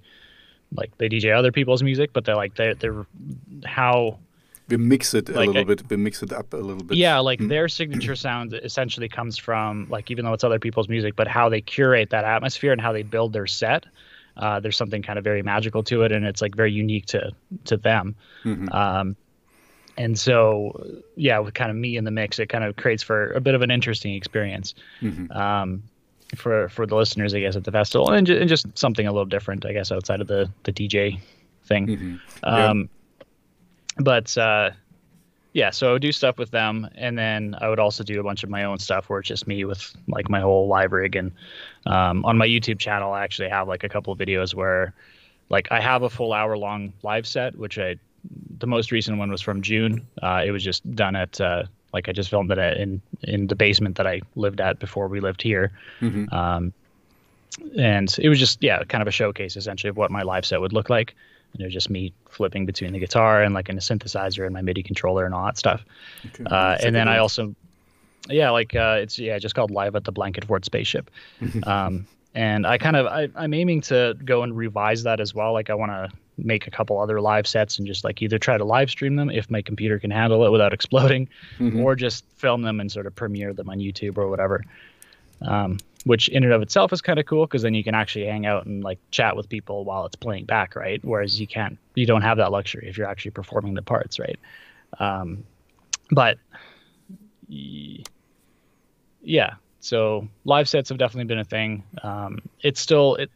[0.72, 3.06] like they DJ other people's music, but they're like they're they're
[3.64, 4.18] how
[4.70, 5.88] we mix it like, a little bit.
[5.90, 6.96] We mix it up a little bit.
[6.96, 7.48] Yeah, like mm.
[7.48, 11.48] their signature sound essentially comes from like even though it's other people's music, but how
[11.48, 13.86] they curate that atmosphere and how they build their set.
[14.36, 17.32] Uh, there's something kind of very magical to it, and it's like very unique to
[17.64, 18.14] to them.
[18.44, 18.68] Mm-hmm.
[18.70, 19.16] Um,
[19.96, 23.32] and so, yeah, with kind of me in the mix, it kind of creates for
[23.32, 24.74] a bit of an interesting experience.
[25.02, 25.30] Mm-hmm.
[25.32, 25.82] Um,
[26.36, 29.12] for for the listeners, I guess, at the festival, and, ju- and just something a
[29.12, 31.20] little different, I guess, outside of the the DJ
[31.64, 31.86] thing.
[31.86, 32.16] Mm-hmm.
[32.42, 32.88] Um,
[33.98, 34.70] But uh,
[35.52, 38.22] yeah, so I would do stuff with them, and then I would also do a
[38.22, 41.16] bunch of my own stuff where it's just me with like my whole live rig.
[41.16, 41.32] And
[41.86, 44.94] um, on my YouTube channel, I actually have like a couple of videos where,
[45.48, 47.96] like, I have a full hour long live set, which I
[48.58, 50.06] the most recent one was from June.
[50.22, 53.56] Uh, it was just done at uh, like I just filmed it in in the
[53.56, 55.72] basement that I lived at before we lived here.
[56.00, 56.32] Mm-hmm.
[56.34, 56.72] Um,
[57.76, 60.60] and it was just yeah, kind of a showcase essentially of what my live set
[60.60, 61.14] would look like.
[61.52, 64.54] And it was just me flipping between the guitar and like in a synthesizer and
[64.54, 65.84] my MIDI controller and all that stuff.
[66.26, 66.44] Okay.
[66.44, 67.54] Uh, and then I also,
[68.28, 71.10] yeah, like uh, it's yeah, just called Live at the Blanket Fort Spaceship.
[71.64, 75.52] um, and I kind of I, I'm aiming to go and revise that as well.
[75.52, 76.10] Like I want to
[76.44, 79.30] make a couple other live sets and just like either try to live stream them
[79.30, 81.28] if my computer can handle it without exploding,
[81.58, 81.80] mm-hmm.
[81.80, 84.64] or just film them and sort of premiere them on YouTube or whatever.
[85.42, 88.26] Um, which in and of itself is kind of cool because then you can actually
[88.26, 91.04] hang out and like chat with people while it's playing back, right?
[91.04, 94.38] Whereas you can't, you don't have that luxury if you're actually performing the parts, right?
[94.98, 95.44] Um,
[96.10, 96.38] but
[99.22, 101.82] yeah, so live sets have definitely been a thing.
[102.02, 103.30] Um, it's still it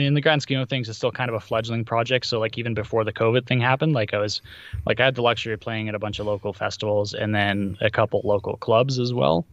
[0.00, 2.24] in the grand scheme of things, it's still kind of a fledgling project.
[2.24, 4.40] So like even before the COVID thing happened, like I was
[4.86, 7.76] like I had the luxury of playing at a bunch of local festivals and then
[7.80, 9.44] a couple local clubs as well.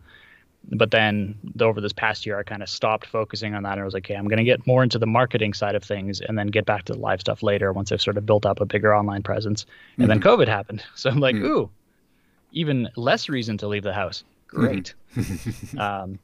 [0.72, 3.84] But then over this past year, I kind of stopped focusing on that and I
[3.84, 6.38] was like, okay, I'm going to get more into the marketing side of things and
[6.38, 8.66] then get back to the live stuff later once I've sort of built up a
[8.66, 9.66] bigger online presence.
[9.98, 10.20] And mm-hmm.
[10.20, 10.84] then COVID happened.
[10.96, 11.46] So I'm like, mm-hmm.
[11.46, 11.70] ooh,
[12.52, 14.24] even less reason to leave the house.
[14.48, 14.94] Great.
[15.16, 15.80] Mm-hmm.
[15.80, 16.20] um,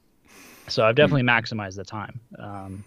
[0.67, 2.19] so I've definitely maximized the time.
[2.37, 2.83] Um,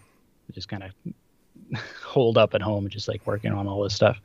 [0.53, 4.17] just kind of hold up at home, just like working on all this stuff.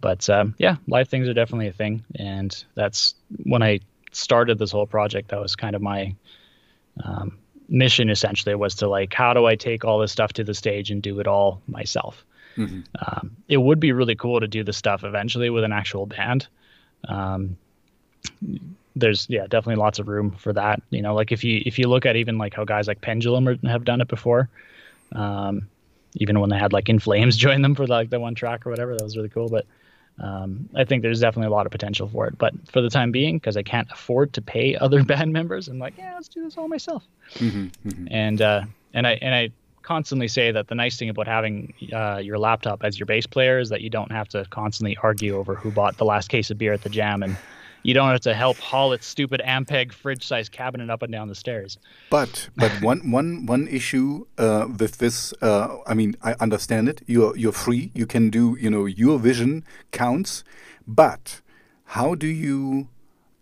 [0.00, 3.80] But um, yeah, live things are definitely a thing, and that's when I
[4.12, 5.30] started this whole project.
[5.30, 6.14] That was kind of my
[7.02, 7.38] um,
[7.68, 8.10] mission.
[8.10, 11.02] Essentially, was to like, how do I take all this stuff to the stage and
[11.02, 12.24] do it all myself?
[12.56, 12.80] Mm-hmm.
[13.00, 16.48] Um, it would be really cool to do the stuff eventually with an actual band.
[17.08, 17.56] Um,
[18.96, 21.88] there's yeah definitely lots of room for that you know like if you if you
[21.88, 24.48] look at even like how guys like pendulum are, have done it before
[25.12, 25.68] um,
[26.14, 28.70] even when they had like In Flames join them for like the one track or
[28.70, 29.48] whatever, that was really cool.
[29.48, 29.66] But
[30.22, 32.38] um, I think there's definitely a lot of potential for it.
[32.38, 35.78] But for the time being, because I can't afford to pay other band members, I'm
[35.78, 37.04] like, yeah, let's do this all myself.
[37.34, 38.06] Mm-hmm, mm-hmm.
[38.10, 39.50] And uh, and I and I
[39.82, 43.58] constantly say that the nice thing about having uh, your laptop as your bass player
[43.58, 46.56] is that you don't have to constantly argue over who bought the last case of
[46.56, 47.36] beer at the jam and
[47.84, 51.34] you don't have to help haul its stupid Ampeg fridge-sized cabinet up and down the
[51.34, 51.78] stairs.
[52.10, 57.02] But but one one one issue uh, with this, uh, I mean, I understand it.
[57.06, 57.92] You're you're free.
[57.94, 58.56] You can do.
[58.58, 60.42] You know, your vision counts.
[60.86, 61.42] But
[61.84, 62.88] how do you?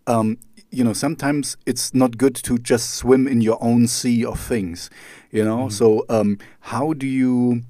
[0.05, 0.37] Um,
[0.69, 4.89] you know, sometimes it's not good to just swim in your own sea of things.
[5.31, 5.71] You know, mm -hmm.
[5.71, 7.61] so um, how do you?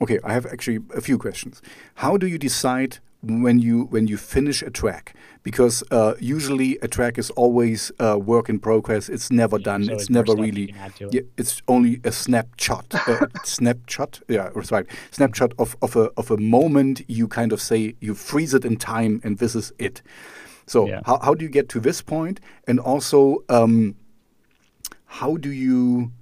[0.00, 1.62] Okay, I have actually a few questions.
[1.94, 5.14] How do you decide when you when you finish a track
[5.44, 9.08] because uh, usually a track is always a work in progress.
[9.08, 9.88] It's never yeah, done.
[9.90, 11.14] it's never really it.
[11.14, 14.20] yeah, it's only a snapshot uh, snapshot?
[14.28, 14.86] Yeah that's right.
[15.12, 18.76] Snapshot of, of a of a moment you kind of say you freeze it in
[18.76, 20.02] time and this is it.
[20.66, 21.00] So yeah.
[21.04, 22.40] how, how do you get to this point?
[22.66, 23.96] And also um,
[25.06, 26.12] how do you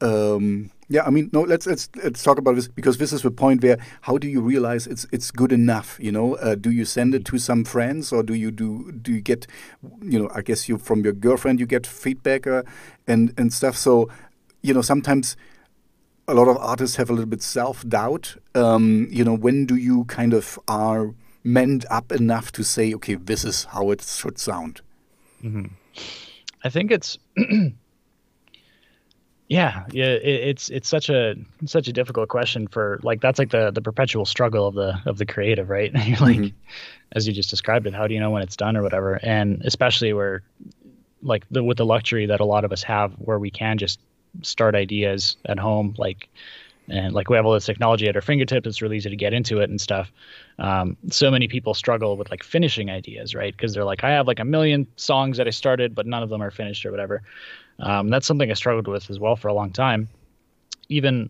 [0.00, 1.40] um, yeah, I mean, no.
[1.40, 4.42] Let's let's let's talk about this because this is the point where how do you
[4.42, 5.96] realize it's it's good enough?
[5.98, 9.10] You know, uh, do you send it to some friends or do you do do
[9.10, 9.46] you get,
[10.02, 12.62] you know, I guess you from your girlfriend you get feedback uh,
[13.06, 13.74] and and stuff.
[13.74, 14.10] So,
[14.60, 15.34] you know, sometimes
[16.28, 18.36] a lot of artists have a little bit self doubt.
[18.54, 23.14] Um, you know, when do you kind of are manned up enough to say, okay,
[23.14, 24.82] this is how it should sound?
[25.42, 25.70] Mm -hmm.
[26.64, 27.18] I think it's
[29.52, 31.34] Yeah, yeah, it, it's it's such a
[31.66, 35.18] such a difficult question for like that's like the the perpetual struggle of the of
[35.18, 35.92] the creative, right?
[36.22, 36.56] Like, mm-hmm.
[37.12, 39.20] as you just described it, how do you know when it's done or whatever?
[39.22, 40.42] And especially where,
[41.22, 44.00] like the with the luxury that a lot of us have, where we can just
[44.40, 46.30] start ideas at home, like
[46.88, 49.32] and like we have all this technology at our fingertips it's really easy to get
[49.32, 50.10] into it and stuff
[50.58, 54.26] um, so many people struggle with like finishing ideas right because they're like i have
[54.26, 57.22] like a million songs that i started but none of them are finished or whatever
[57.82, 60.08] um, that's something I struggled with as well for a long time.
[60.88, 61.28] Even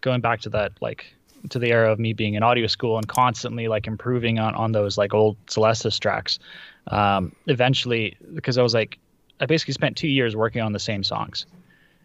[0.00, 1.12] going back to that, like
[1.50, 4.72] to the era of me being in audio school and constantly like improving on on
[4.72, 6.38] those like old Celestis tracks.
[6.86, 8.98] Um, eventually, because I was like,
[9.40, 11.46] I basically spent two years working on the same songs,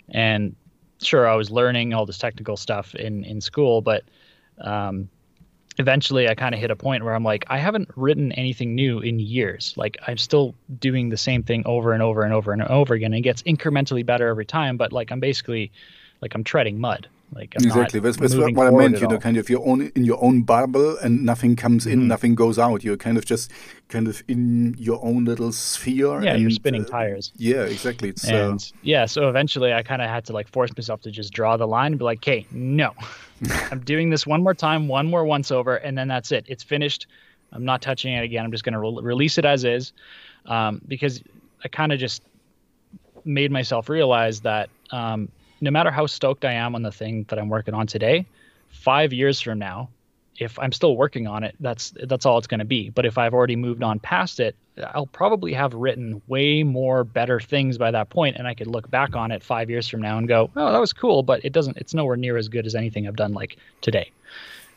[0.10, 0.56] and
[1.02, 4.04] sure, I was learning all this technical stuff in in school, but
[4.60, 5.10] um,
[5.78, 8.99] eventually I kind of hit a point where I'm like, I haven't written anything new
[8.99, 9.74] in years.
[9.76, 13.13] Like I'm still doing the same thing over and over and over and over again.
[13.13, 15.71] And it gets incrementally better every time, but like I'm basically
[16.21, 17.07] like I'm treading mud.
[17.34, 19.00] Like I'm exactly, that's, that's what I meant.
[19.00, 22.08] You know, kind of your own in your own bubble, and nothing comes in, mm-hmm.
[22.08, 22.84] nothing goes out.
[22.84, 23.52] You're kind of just
[23.90, 26.22] kind of in your own little sphere.
[26.22, 27.32] Yeah, and, you're spinning uh, tires.
[27.36, 28.10] Yeah, exactly.
[28.10, 31.02] It's, uh, and uh, yeah, so eventually I kind of had to like force myself
[31.02, 32.94] to just draw the line and be like, "Okay, no,
[33.72, 36.46] I'm doing this one more time, one more once over, and then that's it.
[36.48, 37.08] It's finished.
[37.52, 38.46] I'm not touching it again.
[38.46, 39.94] I'm just going to re- release it as is,
[40.46, 41.24] um, because
[41.64, 42.24] I kind of just
[43.26, 45.30] made myself realize that." Um,
[45.64, 48.26] no matter how stoked I am on the thing that I'm working on today,
[48.70, 49.89] five years from now,
[50.38, 52.89] if I'm still working on it, that's that's all it's going to be.
[52.89, 54.55] But if I've already moved on past it,
[54.93, 58.89] I'll probably have written way more better things by that point, and I could look
[58.89, 61.53] back on it five years from now and go, "Oh, that was cool," but it
[61.53, 61.78] doesn't.
[61.78, 64.11] It's nowhere near as good as anything I've done like today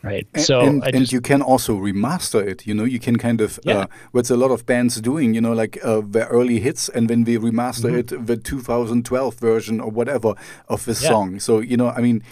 [0.06, 3.16] right and, so and, just, and, you can also remaster it you know you can
[3.16, 3.78] kind of yeah.
[3.78, 7.08] uh, what's a lot of bands doing you know like uh, their early hits and
[7.08, 8.20] then they remaster mm -hmm.
[8.20, 10.34] it the 2012 version or whatever
[10.66, 11.12] of the yeah.
[11.12, 12.22] song so you know i mean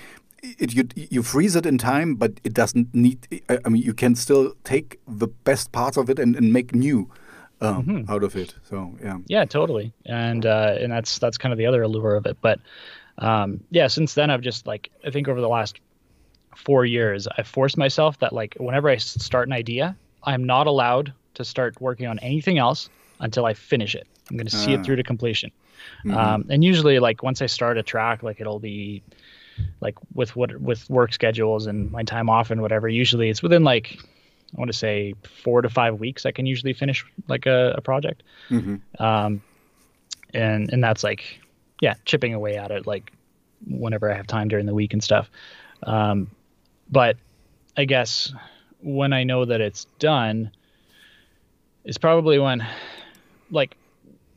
[0.58, 3.18] it, you you freeze it in time but it doesn't need
[3.48, 7.08] i mean you can still take the best parts of it and, and make new
[7.60, 8.10] um, mm -hmm.
[8.12, 11.68] out of it so yeah yeah totally and uh, and that's that's kind of the
[11.68, 12.58] other allure of it but
[13.18, 15.80] um, yeah since then i've just like i think over the last
[16.56, 21.12] four years, I forced myself that like whenever I start an idea, I'm not allowed
[21.34, 22.88] to start working on anything else
[23.20, 24.06] until I finish it.
[24.30, 24.82] I'm going to see uh, it ah.
[24.84, 25.50] through to completion.
[26.04, 26.16] Mm-hmm.
[26.16, 29.02] Um, and usually, like once I start a track, like it'll be
[29.80, 32.88] like with what with work schedules and my time off and whatever.
[32.88, 36.24] Usually, it's within like I want to say four to five weeks.
[36.26, 38.22] I can usually finish like a, a project.
[38.50, 39.02] Mm-hmm.
[39.02, 39.42] Um,
[40.32, 41.40] and and that's like
[41.80, 43.12] yeah, chipping away at it like
[43.66, 45.30] whenever I have time during the week and stuff.
[45.82, 46.30] Um,
[46.94, 47.16] but
[47.76, 48.32] I guess
[48.80, 50.52] when I know that it's done
[51.84, 52.64] is probably when,
[53.50, 53.76] like,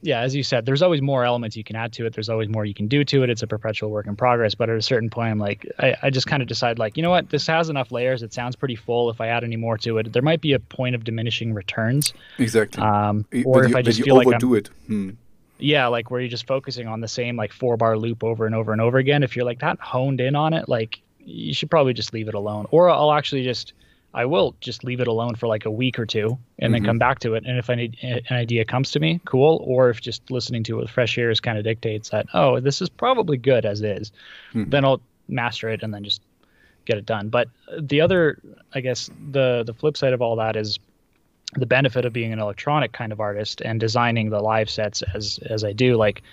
[0.01, 2.13] yeah, as you said, there's always more elements you can add to it.
[2.13, 3.29] There's always more you can do to it.
[3.29, 4.55] It's a perpetual work in progress.
[4.55, 7.03] But at a certain point, I'm like, I, I just kind of decide, like, you
[7.03, 7.29] know what?
[7.29, 8.23] This has enough layers.
[8.23, 9.11] It sounds pretty full.
[9.11, 12.13] If I add any more to it, there might be a point of diminishing returns.
[12.39, 12.81] Exactly.
[12.81, 14.69] Um, or if you, I just feel like overdo it.
[14.87, 15.11] Hmm.
[15.59, 18.55] Yeah, like where you're just focusing on the same like four bar loop over and
[18.55, 19.21] over and over again.
[19.23, 22.35] If you're like that honed in on it, like you should probably just leave it
[22.35, 22.65] alone.
[22.71, 23.73] Or I'll actually just
[24.13, 26.73] I will just leave it alone for like a week or two and mm-hmm.
[26.73, 27.43] then come back to it.
[27.45, 27.93] And if an
[28.31, 29.61] idea comes to me, cool.
[29.63, 32.81] Or if just listening to it with fresh ears kind of dictates that, oh, this
[32.81, 34.11] is probably good as is,
[34.53, 34.69] mm-hmm.
[34.69, 36.21] then I'll master it and then just
[36.85, 37.29] get it done.
[37.29, 37.49] But
[37.79, 38.39] the other,
[38.73, 40.79] I guess, the the flip side of all that is
[41.53, 45.39] the benefit of being an electronic kind of artist and designing the live sets as
[45.49, 45.95] as I do.
[45.95, 46.23] Like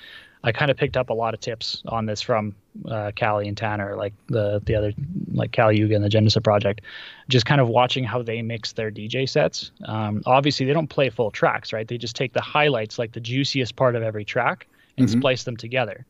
[0.45, 2.55] I kind of picked up a lot of tips on this from
[2.86, 4.92] uh, Callie and Tanner, like the the other
[5.32, 6.82] like Kali Yuga and the Genesis project,
[7.30, 9.72] just kind of watching how they mix their DJ sets.
[9.86, 11.88] Um, obviously, they don't play full tracks, right?
[11.88, 14.66] They just take the highlights, like the juiciest part of every track,
[14.99, 15.18] and mm-hmm.
[15.18, 16.05] splice them together.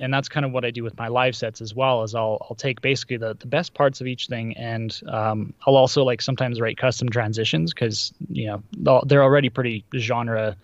[0.00, 2.02] and that's kind of what I do with my live sets as well.
[2.02, 5.76] Is I'll I'll take basically the the best parts of each thing, and um, I'll
[5.76, 10.56] also like sometimes write custom transitions because you know they're already pretty genre,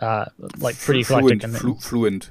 [0.00, 0.24] uh,
[0.58, 2.30] like pretty fluent, eclectic and flu- fluent.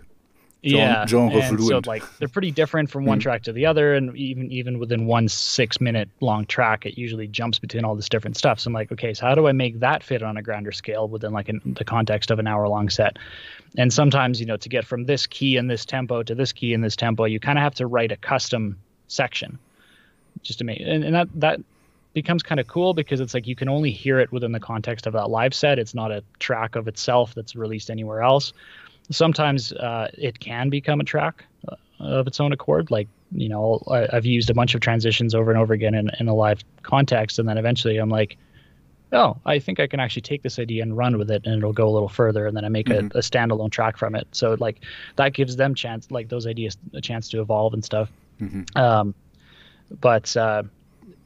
[0.62, 1.88] yeah, genre and so fluent.
[1.88, 3.22] like they're pretty different from one Mhm.
[3.22, 7.28] track to the other, and even even within one six minute long track, it usually
[7.28, 8.60] jumps between all this different stuff.
[8.60, 11.08] So I'm like, okay, so how do I make that fit on a grander scale
[11.08, 13.18] within like an, the context of an hour long set?
[13.78, 16.74] And sometimes you know to get from this key and this tempo to this key
[16.74, 19.58] and this tempo, you kind of have to write a custom section
[20.44, 21.60] just to make and, and that that
[22.22, 25.08] becomes kind of cool because it's like you can only hear it within the context
[25.08, 25.80] of that live set.
[25.80, 28.54] It's not a track of itself that's released anywhere else.
[29.12, 32.92] Sometimes uh, it can become a track uh, of its own accord.
[32.92, 36.10] Like you know, I, I've used a bunch of transitions over and over again in,
[36.20, 38.38] in a live context, and then eventually I'm like,
[39.12, 41.74] oh, I think I can actually take this idea and run with it, and it'll
[41.74, 43.14] go a little further, and then I make Mhm.
[43.16, 44.28] a, a standalone track from it.
[44.32, 44.84] So like
[45.16, 48.10] that gives them chance, like those ideas, a chance to evolve and stuff.
[48.42, 48.64] Mhm.
[48.76, 49.14] Um,
[50.00, 50.64] but uh,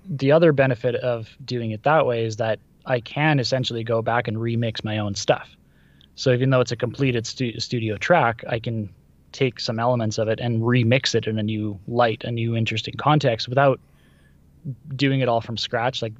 [0.09, 4.27] the other benefit of doing it that way is that I can essentially go back
[4.27, 5.49] and remix my own stuff.
[6.15, 8.89] So even though it's a completed stu- studio track, I can
[9.31, 12.95] take some elements of it and remix it in a new light, a new interesting
[12.97, 13.79] context without
[14.95, 16.13] doing it all from scratch like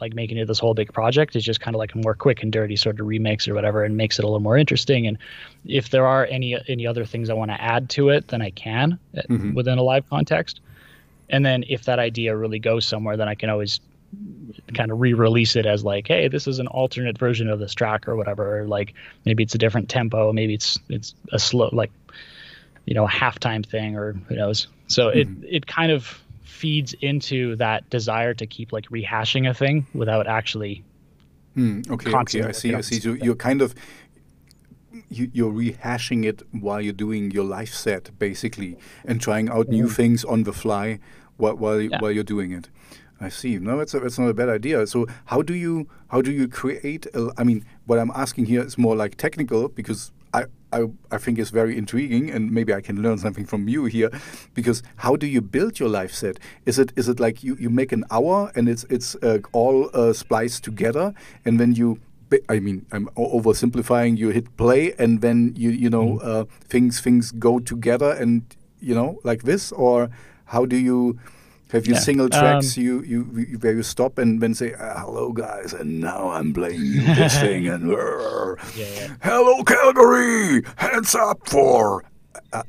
[0.00, 2.42] like making it this whole big project It's just kind of like a more quick
[2.42, 5.16] and dirty sort of remix or whatever and makes it a little more interesting and
[5.64, 8.50] if there are any any other things I want to add to it then I
[8.50, 9.54] can uh, Mhm.
[9.54, 10.60] within a live context
[11.32, 13.80] and then if that idea really goes somewhere then I can always
[14.74, 18.06] kind of re-release it as like hey this is an alternate version of this track
[18.06, 18.60] or whatever.
[18.60, 20.32] Or like maybe it's a different tempo.
[20.32, 21.90] Maybe it's it's a slow like
[22.84, 24.68] you know a halftime thing or who knows.
[24.86, 29.86] So it it kind of feeds into that desire to keep like rehashing a thing
[29.94, 30.84] without actually
[31.54, 32.98] Hmm, okay, okay, I see, I see.
[32.98, 33.74] So you're kind of
[35.10, 39.88] you, you're rehashing it while you're doing your live set, basically, and trying out new
[39.88, 40.98] things on the fly
[41.36, 41.80] while while.
[41.80, 41.98] Yeah.
[42.00, 42.68] while you're doing it.
[43.20, 43.58] I see.
[43.58, 44.86] No, it's a, it's not a bad idea.
[44.86, 47.06] So how do you how do you create?
[47.14, 51.18] A, I mean, what I'm asking here is more like technical because I, I I
[51.18, 54.10] think it's very intriguing and maybe I can learn something from you here.
[54.54, 56.38] Because how do you build your live set?
[56.66, 59.88] Is it is it like you, you make an hour and it's it's uh, all
[59.94, 61.14] uh, spliced together
[61.44, 62.00] and then you
[62.48, 64.16] I mean, I'm oversimplifying.
[64.16, 68.42] You hit play, and then you you know uh, things things go together, and
[68.80, 70.08] you know like this, or
[70.52, 71.18] how do you
[71.72, 72.00] have you Yeah.
[72.04, 75.72] single tracks Um, you, you you where you stop and then say uh, hello guys,
[75.72, 76.84] and now I'm playing
[77.16, 79.08] this thing, and Yeah, yeah.
[79.24, 82.04] hello Calgary, hands up for.
[82.52, 82.66] Ali,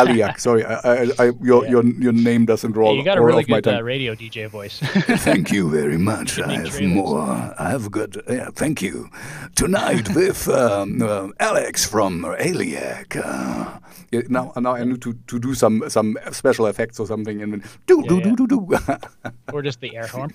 [0.00, 1.70] Aliak, sorry, I, I, I, your, Yeah.
[1.70, 4.78] your your name doesn't roll, Hey, you got a really good uh, radio DJ voice.
[5.24, 6.38] Thank you very much.
[6.40, 6.94] I have trailers.
[6.94, 7.54] more.
[7.58, 8.16] I have got.
[8.28, 9.08] Yeah, thank you.
[9.54, 13.16] Tonight with um, uh, Alex from Aliak.
[13.16, 13.78] Uh,
[14.10, 17.52] yeah, now, now I need to, to do some some special effects or something, and
[17.52, 18.78] then do do Yeah, do do do.
[19.52, 20.30] or just the air horn.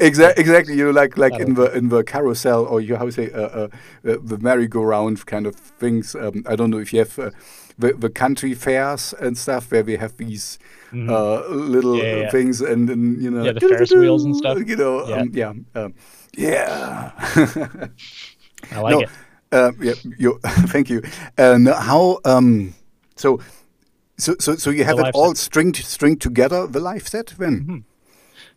[0.00, 0.74] Exactly, exactly.
[0.76, 3.40] You know, like like in the in the carousel or you how you say uh,
[3.40, 3.68] uh,
[4.04, 6.14] uh, the merry-go-round kind of things.
[6.16, 7.18] Um, I don't know if you have.
[7.78, 10.58] The, the country fairs and stuff where we have these
[10.92, 12.06] uh, little Mm-hmm.
[12.06, 12.30] Yeah, yeah.
[12.30, 14.58] things and then you know Yeah, the Ferris wheels and stuff.
[14.66, 15.20] you know Yeah.
[15.20, 15.94] um, yeah um,
[16.36, 17.88] yeah
[18.72, 19.08] I like no, it.
[19.52, 20.38] uh, yeah, you,
[20.72, 21.02] thank you.
[21.36, 22.18] And how?
[22.24, 22.74] Um,
[23.14, 23.40] so,
[24.18, 26.66] so, so, so you have it all stringed, stringed together.
[26.66, 27.60] The live set then.
[27.60, 27.78] Mm-hmm.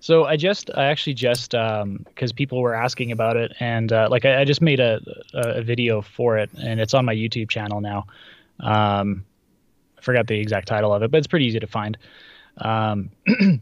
[0.02, 4.24] So I just, I actually just, because people were asking about it, and uh, like
[4.26, 5.00] I, I just made a
[5.34, 8.06] a video for it, and it's on my YouTube channel now.
[8.60, 9.26] Um,
[9.98, 11.98] I forgot the exact title of it, but it's pretty easy to find.
[12.58, 13.12] Um,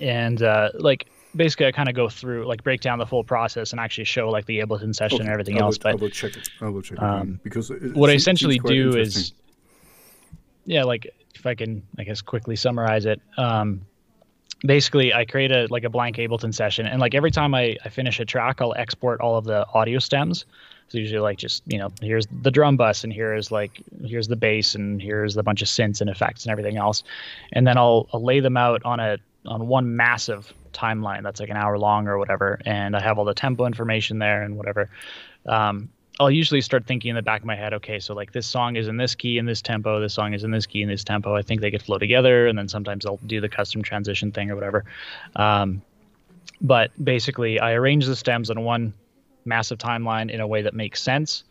[0.00, 3.72] and uh, like basically, I kind of go through, like break down the full process,
[3.72, 5.78] and actually show like the Ableton session and everything I else.
[5.78, 6.48] But I will check it.
[6.60, 9.32] I will check it um, because it what I essentially do is,
[10.64, 13.20] yeah, like if I can, I guess quickly summarize it.
[13.36, 13.82] Um,
[14.64, 17.88] basically, I create a like a blank Ableton session, and like every time I, I
[17.88, 20.44] finish a track, I'll export all of the audio stems.
[20.88, 24.36] So usually, like just you know, here's the drum bus, and here's like here's the
[24.36, 27.02] bass, and here's a bunch of synths and effects and everything else,
[27.52, 31.48] and then I'll, I'll lay them out on a on one massive timeline that's like
[31.48, 34.90] an hour long or whatever, and I have all the tempo information there and whatever.
[35.46, 35.88] Um,
[36.20, 38.76] I'll usually start thinking in the back of my head, okay, so like this song
[38.76, 41.02] is in this key in this tempo, this song is in this key in this
[41.02, 41.34] tempo.
[41.34, 44.50] I think they could flow together, and then sometimes I'll do the custom transition thing
[44.50, 44.84] or whatever.
[45.34, 45.80] Um,
[46.60, 48.92] but basically, I arrange the stems on one
[49.46, 51.42] massive timeline in a way that makes sense.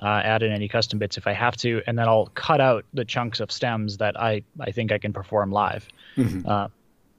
[0.00, 2.84] Uh, add in any custom bits if I have to, and then I'll cut out
[2.94, 5.88] the chunks of stems that I I think I can perform live.
[6.44, 6.68] Uh,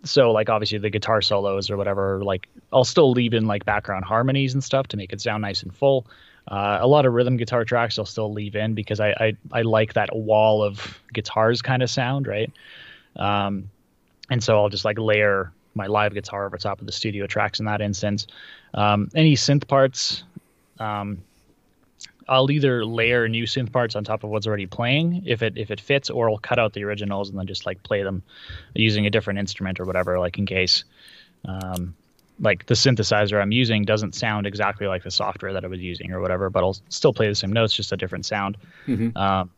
[0.04, 4.06] so like obviously the guitar solos or whatever like i'll still leave in like background
[4.06, 6.08] harmonies and stuff to make it sound nice and full
[6.50, 9.62] Uh, a lot of rhythm guitar tracks I'll still leave in because I I, I
[9.62, 12.52] like that wall of guitars kind of sound, right?
[13.16, 13.70] Um,
[14.30, 17.60] and so I'll just like layer my live guitar over top of the studio tracks
[17.60, 18.28] in that instance.
[18.74, 20.24] Um, any synth parts,
[20.80, 21.20] um,
[22.28, 25.72] I'll either layer new synth parts on top of what's already playing if it if
[25.72, 28.24] it fits, or I'll cut out the originals and then just like play them
[28.74, 30.84] using a different instrument or whatever, like in case.
[31.46, 31.96] Um,
[32.40, 36.12] like the synthesizer I'm using doesn't sound exactly like the software that I was using
[36.12, 38.58] or whatever, but I'll still play the same notes, just a different sound.
[38.88, 39.18] Mm-hmm.
[39.18, 39.52] Um,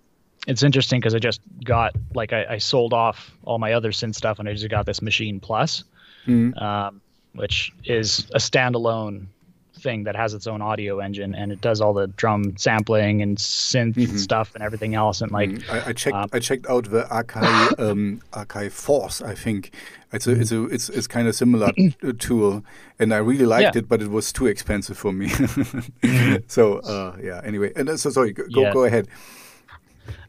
[0.48, 4.16] it's interesting because I just got like I, I, sold off all my other synth
[4.16, 5.84] stuff and I just got this Maschine Plus,
[6.26, 6.58] mm-hmm.
[6.58, 7.02] um,
[7.34, 9.28] which is a standalone
[9.82, 13.38] thing that has its own audio engine and it does all the drum sampling and
[13.38, 14.18] synth mm-hmm.
[14.18, 15.22] stuff and everything else.
[15.22, 15.72] And like mm-hmm.
[15.72, 19.22] I, I, checked, um, I checked out the Akai um, Akai Force.
[19.22, 19.72] I think
[20.14, 21.72] it's a it's a it's, it's kind of similar
[22.20, 22.64] tool,
[23.00, 23.80] and I really liked yeah.
[23.80, 25.28] it, but it was too expensive for me.
[25.30, 26.36] mm-hmm.
[26.48, 27.42] So uh, yeah.
[27.44, 28.34] Anyway, and uh, so sorry.
[28.34, 28.74] Go yeah.
[28.74, 29.08] go ahead.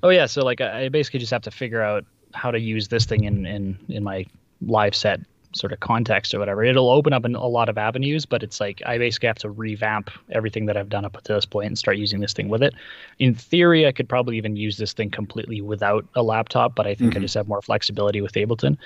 [0.02, 0.26] Oh yeah.
[0.26, 3.46] So like I basically just have to figure out how to use this thing in
[3.46, 4.26] in in my
[4.60, 5.20] live set
[5.54, 6.64] sort of context or whatever.
[6.64, 10.10] It'll open up a lot of avenues, but it's like I basically have to revamp
[10.30, 12.74] everything that I've done up to this point and start using this thing with it.
[13.18, 16.94] In theory, I could probably even use this thing completely without a laptop, but I
[16.94, 17.18] think mm-hmm.
[17.18, 18.76] I just have more flexibility with Ableton,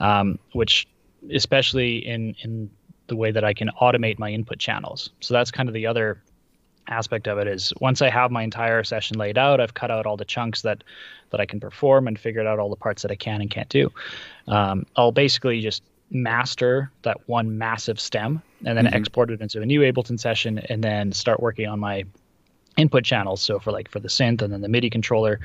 [0.00, 0.86] um, which
[1.32, 2.70] especially in in
[3.08, 5.10] the way that I can automate my input channels.
[5.20, 6.22] So that's kind of the other
[6.88, 10.06] aspect of it is once I have my entire session laid out, I've cut out
[10.06, 10.84] all the chunks that
[11.30, 13.68] that I can perform and figured out all the parts that I can and can't
[13.68, 13.92] do.
[14.48, 18.94] Um, I'll basically just master that one massive stem and then mm-hmm.
[18.94, 22.04] export it into a new Ableton session and then start working on my
[22.76, 23.40] input channels.
[23.42, 25.40] So for like for the synth and then the MIDI controller,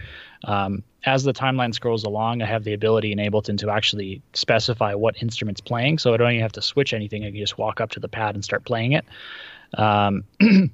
[0.46, 4.94] um, as the timeline scrolls along, I have the ability in Ableton to actually specify
[4.96, 6.00] what instrument's playing.
[6.00, 7.24] So I don't even have to switch anything.
[7.24, 9.06] I can just walk up to the pad and start playing it.
[9.78, 10.24] Um,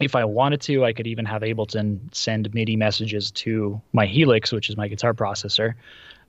[0.00, 4.52] if I wanted to, I could even have Ableton send MIDI messages to my Helix,
[4.52, 5.74] which is my guitar processor,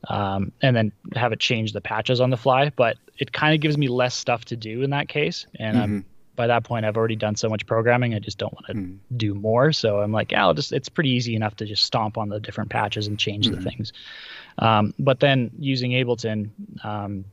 [0.09, 2.71] um, and then have it change the patches on the fly.
[2.75, 5.45] But it kind of gives me less stuff to do in that case.
[5.59, 5.99] And mm-hmm.
[6.35, 8.13] by that point, I've already done so much programming.
[8.13, 9.17] I just don't want to mm-hmm.
[9.17, 9.71] do more.
[9.71, 12.39] So I'm like, yeah, I'll just, it's pretty easy enough to just stomp on the
[12.39, 13.63] different patches and change mm-hmm.
[13.63, 13.93] the things.
[14.59, 16.49] Um, but then using Ableton,
[16.83, 17.25] um,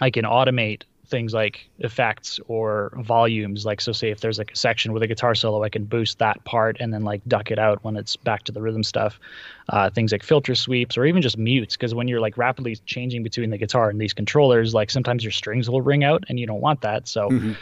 [0.00, 0.82] I can automate
[1.12, 3.64] things like effects or volumes.
[3.64, 6.18] Like so say if there's like a section with a guitar solo i can boost
[6.18, 9.20] that part and then like duck it out when it's back to the rhythm stuff.
[9.68, 13.22] Uh, things like filter sweeps or even just mutes because when you're like rapidly changing
[13.22, 16.46] between the guitar and these controllers like sometimes your strings will ring out and you
[16.46, 17.06] don't want that.
[17.06, 17.52] So mm-hmm.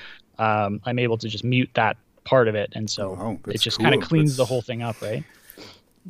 [0.42, 2.72] um, i'm able to just mute that part of it.
[2.74, 3.84] And so oh, it just cool.
[3.84, 4.38] kind of cleans that's...
[4.38, 5.24] the whole thing up right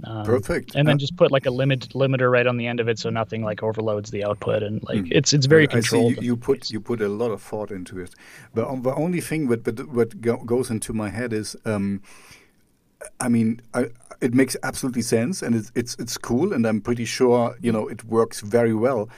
[0.05, 0.75] um, Perfect.
[0.77, 2.99] And then uh, just put like a limit limiter right on the end of it,
[2.99, 5.09] so nothing like overloads the output, and like mm.
[5.11, 6.17] it's it's very controlled.
[6.17, 8.15] You, you, put you put a lot of thought into it.
[8.55, 12.03] But um, the only thing that that what go, goes into my head is, um,
[13.19, 13.87] I mean, I,
[14.21, 17.89] it makes absolutely sense, and it's it's it's cool, and I'm pretty sure you know
[17.89, 19.09] it works very well.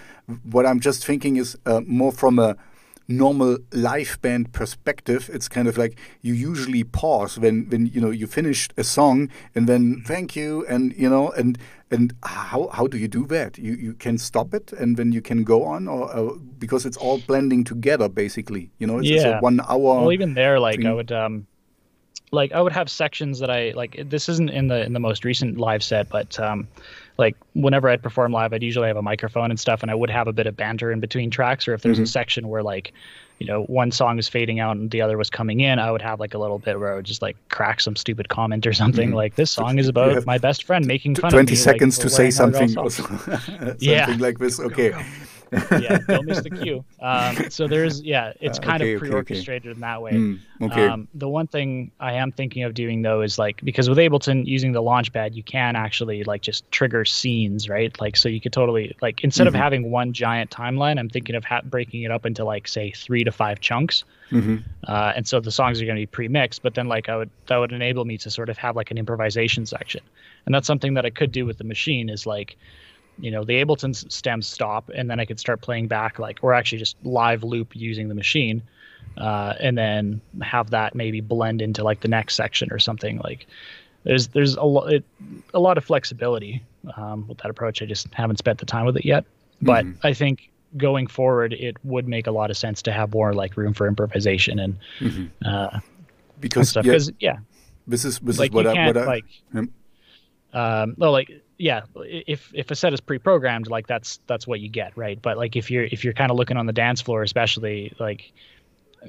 [0.51, 2.57] What I'm just thinking is uh, more from a
[3.17, 8.11] normal live band perspective, it's kind of like you usually pause when when you know
[8.11, 11.59] you finished a song and then thank you and you know and
[11.91, 13.59] and how how do you do that?
[13.59, 16.97] You you can stop it and then you can go on or, or because it's
[16.97, 18.71] all blending together basically.
[18.79, 19.35] You know, it's, yeah.
[19.35, 20.01] It's one hour.
[20.01, 20.87] Well, even there, like thing.
[20.87, 21.47] I would um
[22.33, 24.09] like I would have sections that I like.
[24.09, 26.67] This isn't in the in the most recent live set, but um,
[27.19, 30.11] like whenever I'd perform live, I'd usually have a microphone and stuff, and I would
[30.11, 31.69] have a bit of banter in between tracks.
[31.69, 32.05] Or if there's mm-hmm.
[32.05, 32.93] a section where like,
[33.39, 36.03] you know, one song is fading out and the other was coming in, I would
[36.03, 38.73] have like a little bit where I would just like crack some stupid comment or
[38.73, 39.17] something mm-hmm.
[39.17, 41.99] like, "This song is about my best friend making fun 20 of me." Twenty seconds
[41.99, 44.17] like, to say something, something yeah.
[44.19, 44.59] like this.
[44.61, 44.95] Okay.
[45.53, 46.85] Yeah, don't miss the cue.
[47.01, 49.75] Um, so there's yeah, it's uh, kind uh, okay, of pre-orchestrated okay, okay.
[49.75, 50.13] in that way.
[50.13, 50.87] Mm, okay.
[50.87, 54.47] Um, the one thing I am thinking of doing though is like because with Ableton
[54.47, 57.99] using the Launchpad, you can actually like just trigger scenes, right?
[58.01, 59.55] Like so you could totally like instead mm-hmm.
[59.57, 62.91] of having one giant timeline, I'm thinking of ha- breaking it up into like say
[62.91, 64.05] three to five chunks.
[64.31, 64.57] Mm-hmm.
[64.87, 67.31] Uh, and so the songs are going to be pre-mixed, but then like I would
[67.47, 70.03] that would enable me to sort of have like an improvisation section,
[70.47, 72.57] and that's something that I could do with the Maschine is like
[73.19, 76.55] you know the ableton stems stop and then i could start playing back like or
[76.55, 78.63] actually just live loop using the Maschine
[79.17, 83.19] uh, and then have that maybe blend into like the next section or something.
[83.19, 83.47] Like
[84.05, 84.93] there's there's a lot
[85.55, 86.63] a lot of flexibility
[86.97, 87.83] um, with that approach.
[87.83, 89.25] I just haven't spent the time with it yet.
[89.61, 90.07] But mm-hmm.
[90.07, 93.57] i think going forward it would make a lot of sense to have more like
[93.57, 95.27] room for improvisation and mm-hmm.
[95.45, 95.79] uh,
[96.41, 97.37] because yeah, yeah.
[97.87, 99.25] this is this like is what I, what I, like
[100.55, 104.69] um, well, like yeah, if if a set is pre-programmed, like that's that's what you
[104.69, 105.21] get, right?
[105.21, 108.33] But like if you're if you're kind of looking on the dance floor, especially like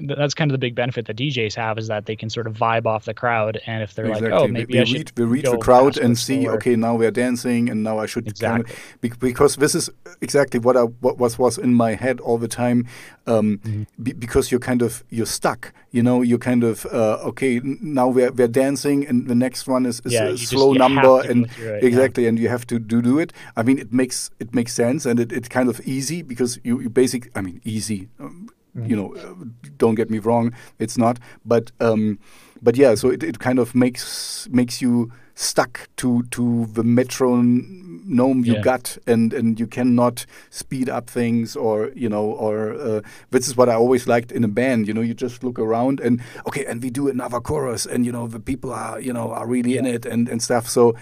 [0.00, 2.54] that's kind of the big benefit that DJs have is that they can sort of
[2.54, 4.30] vibe off the crowd, and if they're exactly.
[4.30, 6.94] like, oh, maybe we, I should read, we read the crowd and see, okay, now
[6.94, 8.70] we're dancing, and now I should kind of-
[9.02, 9.10] Exactly.
[9.30, 9.90] because this is
[10.20, 12.86] exactly what I what was was in my head all the time.
[13.26, 13.82] Um, Mm-hmm.
[14.02, 16.20] be, because you're kind of you're stuck, you know.
[16.20, 17.60] You're kind of uh, okay.
[17.64, 20.72] Now we're we're dancing, and the next one is, is Yeah, a you just- slow
[20.74, 21.88] number, and it, yeah.
[21.88, 23.32] exactly, and you have to do do it.
[23.56, 26.80] I mean, it makes it makes sense, and it, it's kind of easy because you,
[26.80, 27.30] you basic.
[27.34, 28.08] I mean, easy.
[28.20, 28.43] Um,
[28.76, 28.90] Mm-hmm.
[28.90, 29.46] You know,
[29.78, 31.18] don't get me wrong, it's not.
[31.44, 32.18] But um,
[32.62, 38.44] but yeah, so it, it kind of makes makes you stuck to to the metronome
[38.44, 38.60] you Yeah.
[38.62, 43.00] got, and and you cannot speed up things or you know or uh,
[43.30, 44.88] this is what I always liked in a band.
[44.88, 48.12] You know, you just look around and okay, and we do another chorus, and you
[48.12, 50.68] know the people are you know are really in it and and stuff.
[50.68, 50.94] So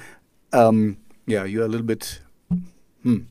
[0.52, 0.96] um,
[1.26, 2.20] yeah, you're a little bit.
[3.02, 3.24] Hmm.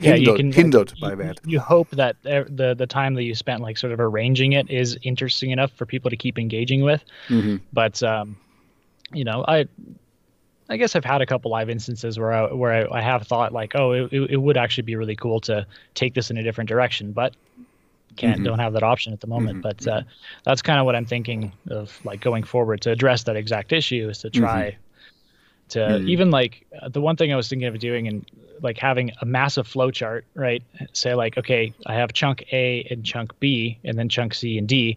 [0.00, 1.40] Yeah, you hindered- can hindered you, by that.
[1.46, 4.98] You hope that the the time that you spent like sort of arranging it is
[5.02, 7.02] interesting enough for people to keep engaging with.
[7.28, 7.60] Mhm.
[7.72, 8.36] But um,
[9.12, 9.66] you know, I
[10.68, 13.52] I guess I've had a couple live instances where I where I, I have thought
[13.52, 16.42] like, oh, it, it it would actually be really cool to take this in a
[16.42, 17.34] different direction, but
[18.16, 18.44] can't Mhm.
[18.44, 19.58] don't have that option at the moment.
[19.58, 20.02] Mhm, But uh,
[20.44, 24.08] that's kind of what I'm thinking of like going forward to address that exact issue
[24.10, 24.76] is to try
[25.72, 26.08] to Mhm.
[26.08, 28.24] even like uh, the one thing I was thinking of doing and
[28.60, 30.62] like having a massive flow chart, right?
[30.92, 34.68] Say like, okay, I have chunk A and chunk B, and then chunk C and
[34.68, 34.96] D,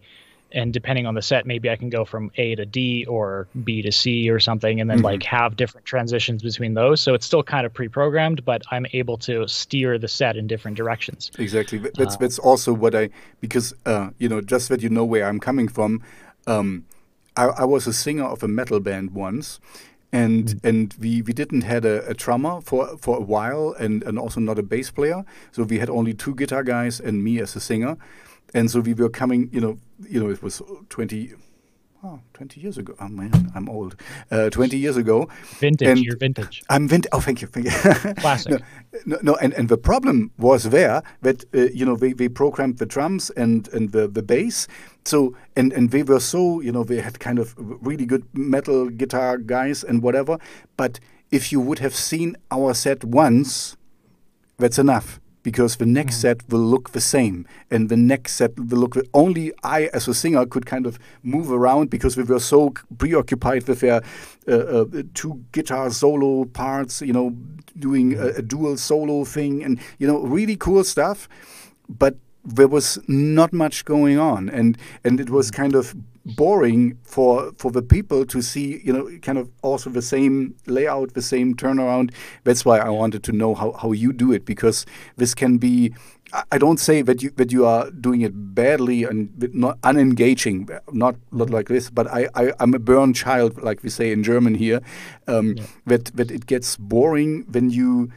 [0.52, 3.82] and depending on the set, maybe I can go from A to D or B
[3.82, 5.04] to C or something, and then Mhm.
[5.10, 7.00] like have different transitions between those.
[7.00, 10.76] So it's still kind of pre-programmed, but I'm able to steer the set in different
[10.76, 11.30] directions.
[11.38, 11.78] Exactly.
[11.78, 13.10] That's Uh, that's also what I
[13.40, 16.02] because uh, you know just that you know where I'm coming from.
[16.46, 16.84] Um,
[17.36, 19.60] I, I was a singer of a metal band once,
[20.12, 20.66] and mm-hmm.
[20.66, 24.40] and we, we didn't had a, a drummer for for a while, and and also
[24.40, 25.24] not a bass player.
[25.52, 27.96] So we had only two guitar guys and me as a singer,
[28.54, 29.48] and so we were coming.
[29.52, 29.78] You know,
[30.08, 31.34] you know, it was twenty.
[32.04, 32.94] Oh, 20 years ago.
[33.00, 33.96] Oh man, I'm old.
[34.30, 35.28] Uh, 20 years ago.
[35.58, 36.62] Vintage, And- you're vintage.
[36.68, 37.08] I'm vintage.
[37.12, 37.48] Oh, thank you.
[37.48, 38.14] Thank you.
[38.22, 38.52] Classic.
[38.52, 38.60] no,
[39.06, 42.78] no, no, and, and the problem was there that uh, you know they, they programmed
[42.78, 44.68] the drums and and the, the bass.
[45.04, 48.88] So and and they were so you know they had kind of really good metal
[48.90, 50.38] guitar guys and whatever.
[50.76, 53.76] But if you would have seen our set once,
[54.58, 58.80] that's enough because the next set will look the same and the next set will
[58.84, 62.60] look only i as a singer could kind of move around because we were so
[62.98, 64.00] preoccupied with their
[64.48, 64.84] uh, uh,
[65.14, 67.30] two guitar solo parts you know
[67.78, 71.28] doing a, a dual solo thing and you know really cool stuff
[71.88, 72.16] but
[72.46, 74.48] there was not much going on.
[74.48, 75.94] And and it was kind of
[76.36, 81.14] boring for for the people to see you know kind of also the same layout
[81.14, 82.12] the same turnaround.
[82.44, 84.84] That's why i wanted to know how, how you do it because
[85.16, 85.94] this can be
[86.50, 91.14] I- don't say that you that you are doing it badly and not unengaging not
[91.30, 94.54] not like this but i, I i'm a burn child like we say in german
[94.56, 94.80] here
[95.28, 95.54] um,
[95.86, 98.10] that that it gets boring when you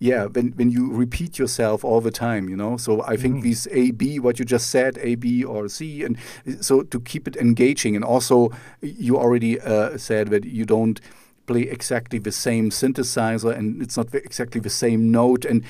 [0.00, 2.76] yeah when when you repeat yourself all the time you know?
[2.76, 6.16] So i think these a b what you just said a b or c and
[6.48, 11.00] uh, so to keep it engaging and also you already uh, said that you don't
[11.46, 15.62] play exactly the same synthesizer and it's not exactly the same note and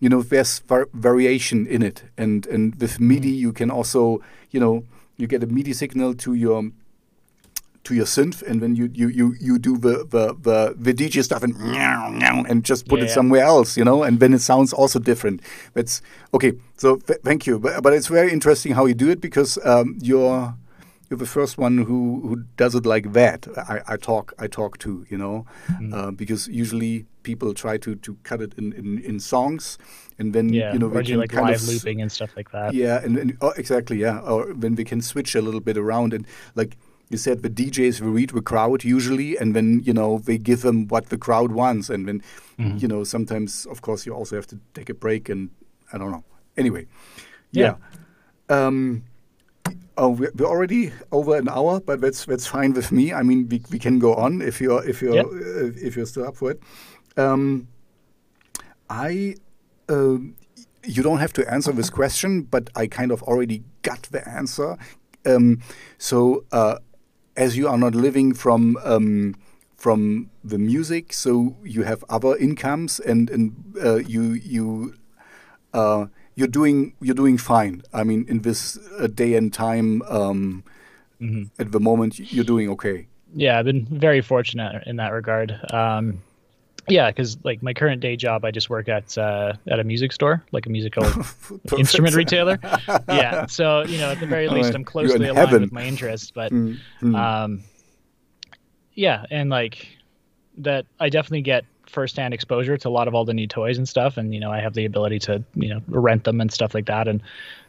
[0.00, 4.20] you know there's var- variation in it and and with midi you can also
[4.50, 4.84] you know
[5.16, 6.70] you get a midi signal to your
[7.84, 11.22] to your synth and then you you you, you do the, the the the DJ
[11.22, 11.54] stuff and
[12.50, 13.14] and just put Yeah, it yeah.
[13.14, 15.40] somewhere else, you know, and then it sounds also different.
[15.74, 16.02] That's
[16.34, 16.52] okay.
[16.76, 19.96] So th- thank you, but, but it's very interesting how you do it because um,
[20.02, 20.54] you're
[21.10, 23.46] you're the first one who who does it like that.
[23.56, 25.46] I, I talk I talk to you know
[25.80, 25.94] Mm.
[25.94, 29.78] uh, because usually people try to to cut it in in, in songs
[30.18, 32.30] and then Yeah, you know we do can like kind live of looping and stuff
[32.36, 32.74] like that.
[32.74, 34.18] yeah, and, and oh, exactly, yeah.
[34.20, 36.76] Or when we can switch a little bit around and like
[37.10, 40.60] you said, the DJs will read the crowd usually, and then you know they give
[40.62, 42.22] them what the crowd wants, and then
[42.58, 42.80] Mhm.
[42.82, 45.50] you know sometimes, of course, you also have to take a break, and
[45.92, 46.24] I don't know.
[46.56, 46.86] Anyway,
[47.52, 47.74] Yeah.
[48.50, 48.66] yeah.
[48.66, 49.02] Um,
[49.96, 53.12] oh, we're, already over an hour, but that's that's fine with me.
[53.12, 55.22] I mean, we, we can go on if you're if you're Yeah.
[55.22, 56.60] uh, if you're still up for it.
[57.16, 57.68] Um,
[58.90, 59.36] I
[59.88, 60.34] um,
[60.84, 64.76] you don't have to answer this question, but I kind of already got the answer.
[65.26, 65.60] Um,
[65.98, 66.76] so, uh,
[67.38, 69.34] as you are not living from um,
[69.76, 73.52] from the music, so you have other incomes, and and
[73.82, 74.22] uh, you
[74.54, 74.94] you
[75.72, 77.82] uh, you're doing you're doing fine.
[77.94, 80.62] I mean, in this uh, day and time, um,
[81.20, 81.50] Mhm.
[81.58, 83.06] at the moment, you're doing okay.
[83.34, 85.50] yeah, I've been very fortunate in that regard.
[85.72, 86.22] Um,
[86.90, 90.12] Yeah, because like my current day job, I just work at uh, at a music
[90.12, 91.04] store, like a musical
[91.78, 92.58] instrument retailer.
[93.08, 95.62] Yeah, so you know, at the very least, I'm closely aligned heaven.
[95.62, 96.30] with my interests.
[96.30, 97.14] But Mm, mm.
[97.16, 97.62] um,
[98.94, 99.88] yeah, and like
[100.58, 103.88] that, I definitely get firsthand exposure to a lot of all the new toys and
[103.88, 106.74] stuff, and you know, I have the ability to you know rent them and stuff
[106.74, 107.08] like that.
[107.08, 107.22] And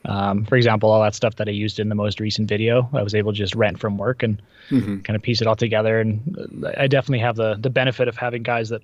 [0.06, 3.04] um, for example, all that stuff that I used in the most recent video, I
[3.04, 4.42] was able to just rent from work and
[4.72, 5.04] Mhm.
[5.04, 6.00] kind of piece it all together.
[6.00, 8.82] And uh, I definitely have the the benefit of having guys that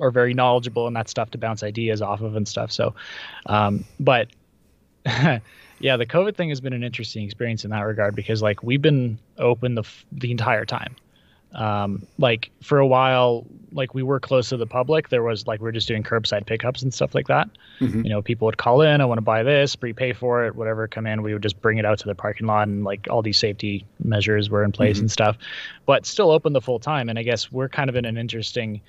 [0.00, 2.70] are very knowledgeable in that stuff to bounce ideas off of and stuff.
[2.72, 2.94] So,
[3.46, 4.28] um, but
[5.06, 8.82] yeah, the COVID thing has been an interesting experience in that regard because like we've
[8.82, 10.94] been open the f- the entire time.
[11.52, 15.08] Um, like for a while, like we were close to the public.
[15.08, 17.48] There was like we are just doing curbside pickups and stuff like that.
[17.80, 18.04] Mhm.
[18.04, 20.86] You know, people would call in, I want to buy this, prepay for it, whatever,
[20.86, 21.22] come in.
[21.22, 23.84] We would just bring it out to the parking lot, and like all these safety
[24.04, 25.00] measures were in place Mhm.
[25.00, 25.38] and stuff,
[25.86, 27.08] but still open the full time.
[27.08, 28.80] And I guess we're kind of in an interesting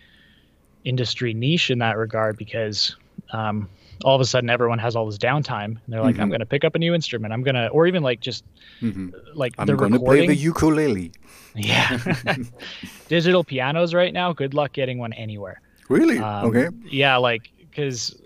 [0.84, 2.96] industry niche in that regard because
[3.34, 3.70] um,
[4.04, 6.22] all of a sudden everyone has all this downtime and they're like, Mhm.
[6.22, 7.34] I'm going to pick up a new instrument.
[7.34, 8.44] I'm going to, or even like just
[8.82, 9.12] Mhm.
[9.36, 10.26] like I'm the going to recording.
[10.26, 11.12] play the ukulele.
[11.56, 11.98] yeah.
[13.08, 15.62] Digital pianos right now, good luck getting one anywhere.
[15.90, 16.18] Really?
[16.18, 16.68] Um, okay.
[16.86, 18.20] Yeah, like because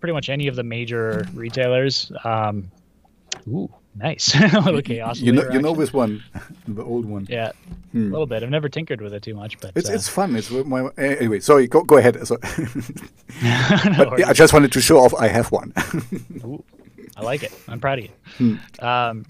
[0.00, 2.10] pretty much any of the major retailers.
[2.24, 2.70] Um,
[3.48, 3.68] ooh,
[3.98, 4.34] nice.
[4.54, 5.20] okay, chaos.
[5.20, 6.22] You know, you know this one,
[6.66, 7.26] the old one.
[7.28, 7.52] Yeah,
[7.92, 8.08] Hmm.
[8.08, 8.42] a little bit.
[8.42, 10.36] I've never tinkered with it too much, but It's uh, it's fun.
[10.36, 11.40] It's my eh, anyway.
[11.40, 12.26] Sorry, go go ahead.
[12.26, 12.36] So,
[13.42, 15.14] but yeah, I just wanted to show off.
[15.14, 15.72] I have one.
[16.44, 16.62] Ooh,
[17.16, 17.52] I like it.
[17.66, 18.10] I'm proud of you.
[18.36, 18.84] Hmm.
[18.84, 19.26] Um,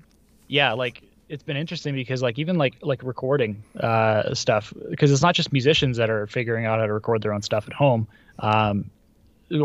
[0.48, 5.22] yeah, like it's been interesting because like even like like recording uh, stuff because it's
[5.22, 8.08] not just musicians that are figuring out how to record their own stuff at home.
[8.40, 8.90] Um,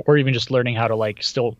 [0.06, 1.58] or even just learning how to like still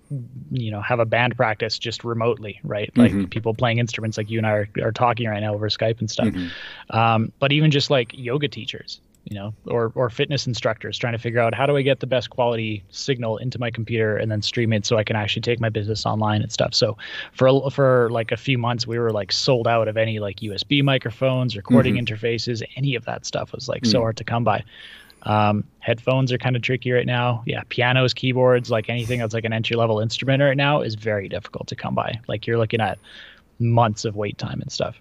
[0.52, 3.30] you know have a band practice just remotely right like Mhm.
[3.30, 6.10] people playing instruments like you and i are, are talking right now over skype and
[6.10, 6.50] stuff Mhm.
[6.96, 11.18] um, but even just like yoga teachers you know or or fitness instructors trying to
[11.20, 14.42] figure out how do i get the best quality signal into my computer and then
[14.42, 16.98] stream it so i can actually take my business online and stuff so
[17.32, 20.38] for a- for like a few months we were like sold out of any like
[20.42, 24.02] usb microphones recording interfaces any of that stuff was like so Mm.
[24.02, 24.62] hard to come by
[25.24, 27.44] um, headphones are kind of tricky right now.
[27.46, 31.28] Yeah pianos keyboards like anything that's like an entry level instrument right now is very
[31.30, 32.20] difficult to come by.
[32.28, 33.00] Like you're looking at
[33.60, 34.96] months of wait time and stuff.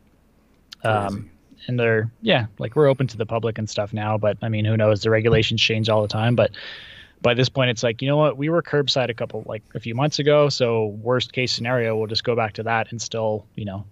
[0.85, 1.31] Um,
[1.69, 4.65] and they're yeah like we're open to the public and stuff now but i mean
[4.65, 5.03] who knows?
[5.03, 6.51] The regulations change all the time but
[7.23, 9.81] by this point it's like you know what we were curbside a couple like a
[9.81, 13.47] few months ago so worst case scenario we'll just go back to that and still
[13.55, 13.85] you know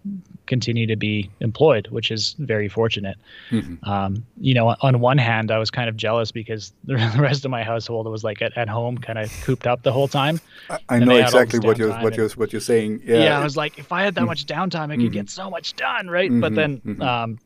[0.46, 3.16] continue to be employed which is very fortunate
[3.50, 3.86] Mhm.
[3.86, 7.50] um, you know on one hand i was kind of jealous because the rest of
[7.50, 10.78] my household was like at, at home kind of cooped up the whole time I,
[10.88, 13.02] I know they had all exactly what you're what you're what you're saying.
[13.04, 13.40] yeah, Yeah.
[13.40, 16.08] I was like, if I had that much downtime, I could get so much done,
[16.08, 16.30] right?
[16.40, 17.02] But Mhm, then, mhm.
[17.02, 17.38] um,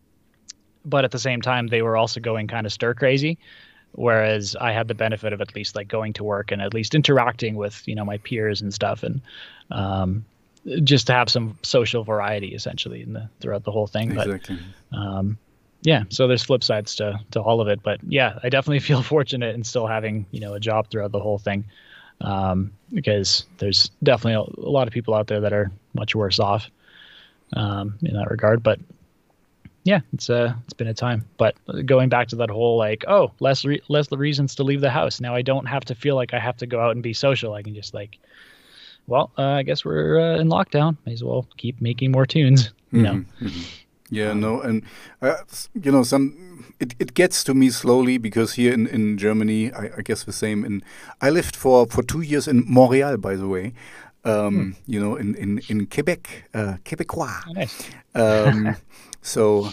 [0.84, 3.38] but at the same time, they were also going kind of stir crazy,
[3.94, 6.94] whereas I had the benefit of at least like going to work and at least
[6.94, 9.20] interacting with you know my peers and stuff, and
[9.70, 10.24] um,
[10.82, 14.14] just to have some social variety essentially in the throughout the whole thing.
[14.14, 14.26] But
[14.92, 15.38] um,
[15.82, 19.02] yeah, so there's flip sides to to all of it, but yeah, I definitely feel
[19.02, 21.64] fortunate in still having you know a job throughout the whole thing,
[22.20, 26.40] um, because there's definitely a, a lot of people out there that are much worse
[26.40, 26.70] off
[27.54, 28.62] um, in that regard.
[28.62, 28.80] But
[29.84, 31.24] yeah, it's uh it's been a time.
[31.36, 31.54] But
[31.86, 34.90] going back to that whole like oh less re- less the reasons to leave the
[34.90, 35.20] house.
[35.20, 37.54] Now I don't have to feel like I have to go out and be social.
[37.54, 38.18] I can just like.
[39.06, 40.96] Well, uh, I guess we're uh, in lockdown.
[41.04, 42.72] May as well keep making more tunes.
[42.92, 43.64] You know, Mhm, mhm.
[44.10, 44.82] Yeah, no, and
[45.20, 45.34] uh,
[45.74, 46.32] you know, some
[46.80, 50.32] it, it gets to me slowly because here in, in Germany, I, I guess the
[50.32, 50.64] same.
[50.66, 50.82] And
[51.20, 53.72] I lived for, for two years in Montreal, by the way.
[54.24, 57.44] Um, You know, in in in Quebec, uh, Québécois.
[57.46, 57.90] Oh, nice.
[58.14, 58.76] Um,
[59.24, 59.70] so,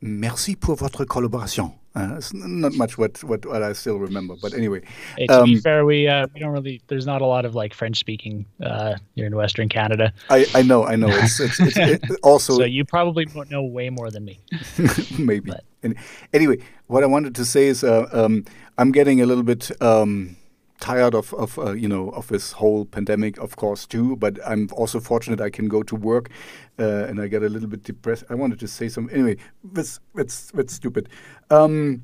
[0.00, 1.72] merci pour votre collaboration.
[1.96, 4.80] Uh, it's not much what, what what I still remember, but anyway.
[5.18, 6.80] Hey, to be Um, fair, we uh, we don't really.
[6.86, 10.62] There's not a lot of like French speaking uh, here in Western Canada, I, I
[10.62, 11.08] know, I know.
[11.10, 14.38] It's, it's, it's it also so you probably know way more than me.
[15.18, 15.50] maybe.
[15.50, 15.96] But- And
[16.32, 16.58] anyway,
[16.88, 18.44] what I wanted to say is, uh, um,
[18.78, 20.36] I'm getting a little bit um,
[20.80, 24.16] tired of, of uh, you know, of this whole pandemic, of course, too.
[24.16, 26.30] But I'm also fortunate I can go to work,
[26.78, 28.24] uh, and I get a little bit depressed.
[28.30, 29.36] I wanted to say some anyway.
[29.62, 31.08] That's that's that's stupid.
[31.50, 32.02] Um,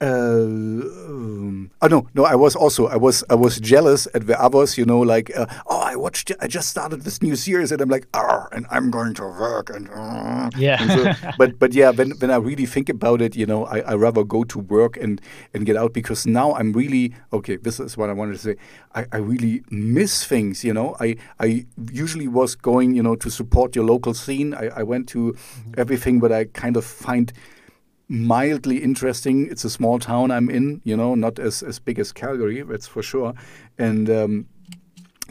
[0.00, 2.24] uh, um, oh no, no.
[2.24, 4.76] I was also I was I was jealous at the others.
[4.76, 5.46] You know, like uh,
[5.92, 6.32] I watched.
[6.40, 9.68] I just started this new series, and I'm like, ah, and I'm going to work,
[9.76, 10.82] and uh, Yeah.
[10.82, 13.78] and so- but but yeah, when when I really think about it, you know, I,
[13.92, 15.20] I rather go to work and
[15.54, 17.56] and get out because now I'm really okay.
[17.58, 18.56] This is what I wanted to say.
[18.94, 20.64] I, I really miss things.
[20.64, 21.16] You know, I
[21.46, 21.66] I
[22.04, 24.54] usually was going, you know, to support your local scene.
[24.54, 25.34] I, I went to
[25.76, 27.32] everything, but I kind of find
[28.08, 29.48] mildly interesting.
[29.50, 32.86] It's a small town I'm in, you know, not as as big as Calgary, that's
[32.86, 33.32] for sure.
[33.78, 34.46] And um,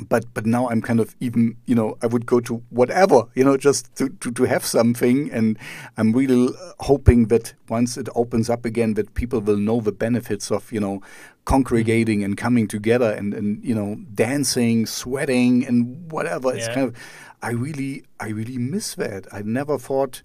[0.10, 3.44] but but now I'm kind of even you know I would go to whatever you
[3.44, 5.32] know just to, to, to have something.
[5.32, 5.58] And
[5.98, 10.52] I'm really hoping that once it opens up again that people will know the benefits
[10.52, 11.02] of you know
[11.46, 16.50] congregating and coming together and and you know dancing sweating and whatever.
[16.50, 16.56] Yeah.
[16.56, 16.96] it's kind of
[17.42, 19.28] I really I really miss that.
[19.32, 20.24] I never thought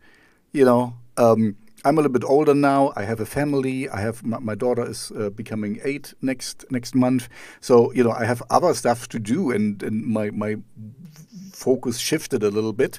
[0.53, 1.57] you know um,
[1.87, 2.93] I'm a little bit older now.
[2.97, 3.89] I have a family.
[3.89, 7.29] I have my, my daughter is uh, becoming eight next next month.
[7.61, 10.57] So you know I have other stuff to do, and and my my
[11.53, 12.99] focus shifted a little bit.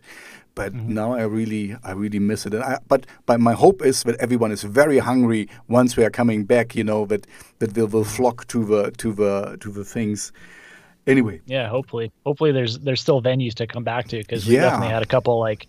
[0.55, 0.93] But mm -hmm.
[0.93, 2.53] now I really I really miss it.
[2.53, 6.11] And I, but but my hope is that everyone is very hungry once we are
[6.11, 6.75] coming back.
[6.75, 7.27] You know that
[7.59, 10.31] that they will flock to the to the to the things
[11.07, 14.63] anyway yeah hopefully hopefully there's there's still venues to come back to because we yeah.
[14.63, 15.67] definitely had a couple like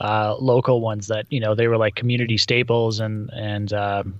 [0.00, 4.14] uh, local ones that you know they were like community staples and and um,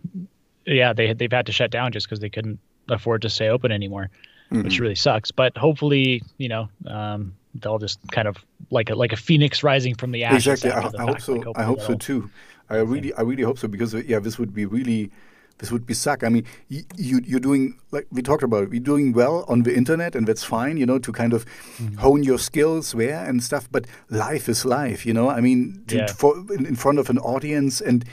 [0.64, 3.70] yeah they they've had to shut down just because they couldn't afford to stay open
[3.70, 4.10] anymore,
[4.50, 4.62] mm-hmm.
[4.62, 5.30] which really sucks.
[5.30, 8.36] But hopefully you know um, they'll just kind of
[8.70, 10.46] like a like a phoenix rising from the ashes.
[10.46, 11.52] Exactly, I, I hope so.
[11.56, 12.30] I hope so too.
[12.70, 15.10] I really I really hope so because yeah this would be really
[15.59, 16.24] this would be suck.
[16.24, 18.72] I mean, you, you are doing like we talked about.
[18.72, 20.76] You're doing well on the internet, and that's fine.
[20.76, 21.97] You know, to kind of mm-hmm.
[21.97, 23.68] hone your skills where and stuff.
[23.70, 25.05] But life is life.
[25.05, 26.06] You know, I mean, to, yeah.
[26.06, 28.05] for, in, in, front of an audience, and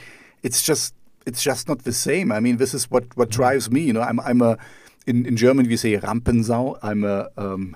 [0.44, 0.94] it's just
[1.26, 2.32] it's just not the same.
[2.32, 3.38] I mean, this is what what mm-hmm.
[3.38, 3.82] drives me.
[3.82, 4.58] You know, I'm I'm a
[5.08, 6.80] in, in German we say Rampensau.
[6.82, 7.76] I'm a um,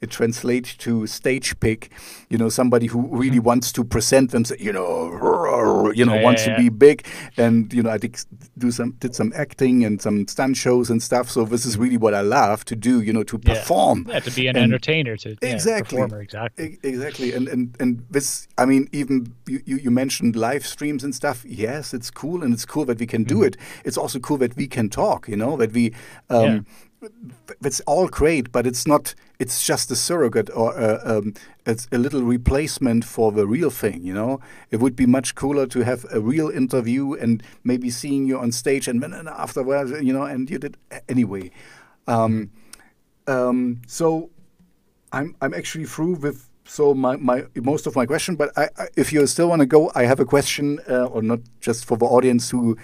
[0.00, 1.90] it translates to stage pick.
[2.28, 3.46] You know, somebody who really mm-hmm.
[3.46, 4.62] wants to present themselves.
[4.62, 7.06] You know, you know, yeah, wants yeah, to be big.
[7.36, 8.16] And you know, I did
[8.56, 11.30] do some did some acting and some stunt shows and stuff.
[11.30, 13.00] So this is really what I love to do.
[13.00, 14.06] You know, to perform.
[14.08, 15.16] Yeah, to be an and entertainer.
[15.16, 17.32] To exactly, performer, exactly, exactly.
[17.32, 18.46] And and and this.
[18.56, 21.44] I mean, even you, you, you mentioned live streams and stuff.
[21.44, 23.44] Yes, it's cool, and it's cool that we can do mm-hmm.
[23.44, 23.56] it.
[23.84, 25.28] It's also cool that we can talk.
[25.28, 25.94] You know, that we.
[26.30, 26.66] Um,
[27.64, 29.14] it's all great, but it's not.
[29.38, 31.34] It's just a surrogate or a, um,
[31.64, 34.02] it's a little replacement for the real thing.
[34.02, 38.26] You know, it would be much cooler to have a real interview and maybe seeing
[38.26, 40.76] you on stage and then afterwards, you know, and you did
[41.08, 41.50] anyway.
[42.06, 42.50] Um,
[43.26, 44.30] um, so,
[45.12, 48.36] I'm I'm actually through with so my, my most of my question.
[48.36, 51.22] But I, I, if you still want to go, I have a question, uh, or
[51.22, 52.76] not just for the audience who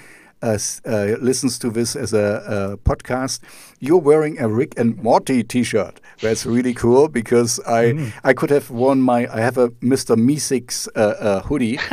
[0.45, 3.41] uh, uh, listens to this as a, a, podcast,
[3.81, 6.01] you're wearing a Rick and Morty T-shirt.
[6.21, 8.12] That's really cool because I mm.
[8.23, 10.16] I could have worn my I have a Mr.
[10.16, 11.79] Meeseeks uh, uh, hoodie.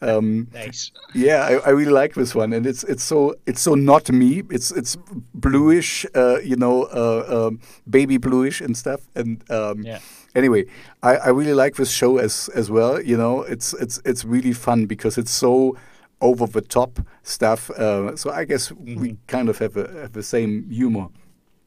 [0.00, 0.92] Um, nice.
[1.14, 4.42] Yeah, I, I, really like this one, and it's it's so it's so not me.
[4.50, 4.98] It's it's
[5.32, 9.00] bluish, uh, you know, uh, um, baby bluish and stuff.
[9.14, 10.00] And um, yeah.
[10.34, 10.66] Anyway,
[11.02, 13.00] I, I really like this show as as well.
[13.00, 15.76] You know, it's it's it's really fun because it's so
[16.20, 17.70] over the top stuff.
[17.70, 19.00] Uh, so I guess mm-hmm.
[19.00, 21.08] we kind of have, a, have the same humor.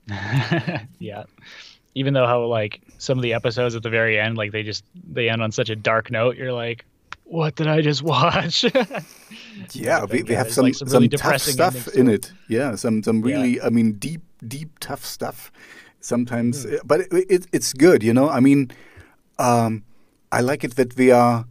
[1.00, 1.24] yeah.
[1.96, 4.84] Even though how like some of the episodes at the very end, like they just
[5.12, 6.86] they end on such a dark note, you're like,
[7.24, 8.66] what did I just watch?
[9.72, 12.32] yeah, we, we have some like some, really tough stuff in it.
[12.48, 13.66] Yeah, some some really yeah.
[13.66, 15.52] I mean deep deep tough stuff.
[16.00, 16.80] Sometimes, mm.
[16.86, 18.30] but it, it, it's good, you know.
[18.30, 18.72] I mean,
[19.40, 19.84] um,
[20.32, 21.46] I like it that we are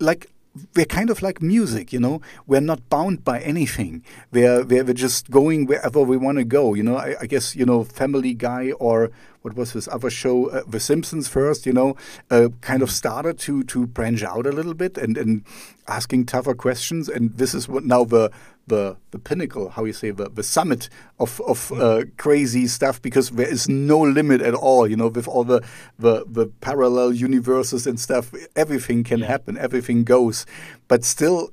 [0.00, 0.28] like
[0.74, 2.20] we're kind of like music, you know.
[2.46, 4.04] We're not bound by anything.
[4.32, 6.74] We're we're, we're just going wherever we want to go.
[6.74, 9.10] You know, I, I, guess you know, Family Guy or
[9.42, 11.66] what was this other show, uh, The Simpsons first.
[11.66, 11.96] You know,
[12.30, 15.44] uh, kind of started to to branch out a little bit and and
[15.88, 17.08] asking tougher questions.
[17.08, 18.30] And this is what now the
[18.66, 20.88] the the pinnacle, how you say the the summit
[21.18, 24.88] of of uh, crazy stuff because there is no limit at all.
[24.88, 25.62] You know, with all the
[25.98, 29.26] the, the parallel universes and stuff, everything can yeah.
[29.26, 30.46] happen, everything goes,
[30.88, 31.50] but still,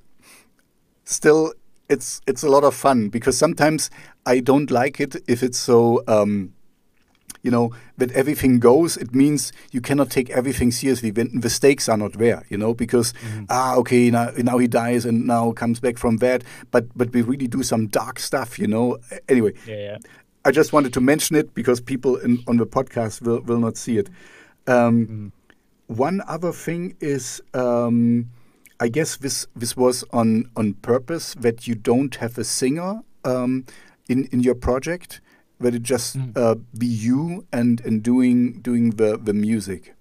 [1.04, 1.54] still,
[1.90, 3.90] it's it's a lot of fun because sometimes
[4.26, 6.04] I don't like it if it's so.
[6.08, 6.54] Um,
[7.44, 11.88] you know, that everything goes, it means you cannot take everything seriously when the stakes
[11.90, 13.44] are not there, you know, because, mm-hmm.
[13.50, 16.44] ah, okay, now, now he dies and now comes back from that.
[16.72, 18.98] But, but we really do some dark stuff, you know.
[19.28, 19.98] Anyway, yeah, yeah.
[20.46, 23.78] I just wanted to mention it because people in, on the podcast will, will not
[23.78, 24.10] see it.
[24.66, 25.28] Um, mm-hmm.
[25.88, 28.30] One other thing is, um,
[28.80, 33.66] I guess this this was on on purpose that you don't have a singer um,
[34.10, 35.22] in in your project.
[35.64, 36.38] Let it just mm.
[36.38, 39.96] uh, be you and and doing doing the the music.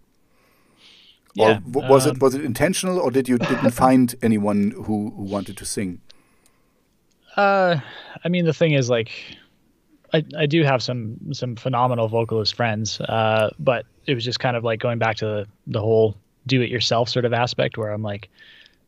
[1.35, 5.11] Yeah, or was um, it was it intentional, or did you didn't find anyone who,
[5.17, 6.01] who wanted to sing?
[7.37, 7.81] Uh,
[8.25, 9.11] I mean, the thing is, like,
[10.13, 14.57] I I do have some some phenomenal vocalist friends, uh, but it was just kind
[14.57, 16.17] of like going back to the, the whole
[16.47, 18.29] do it yourself sort of aspect, where I'm like,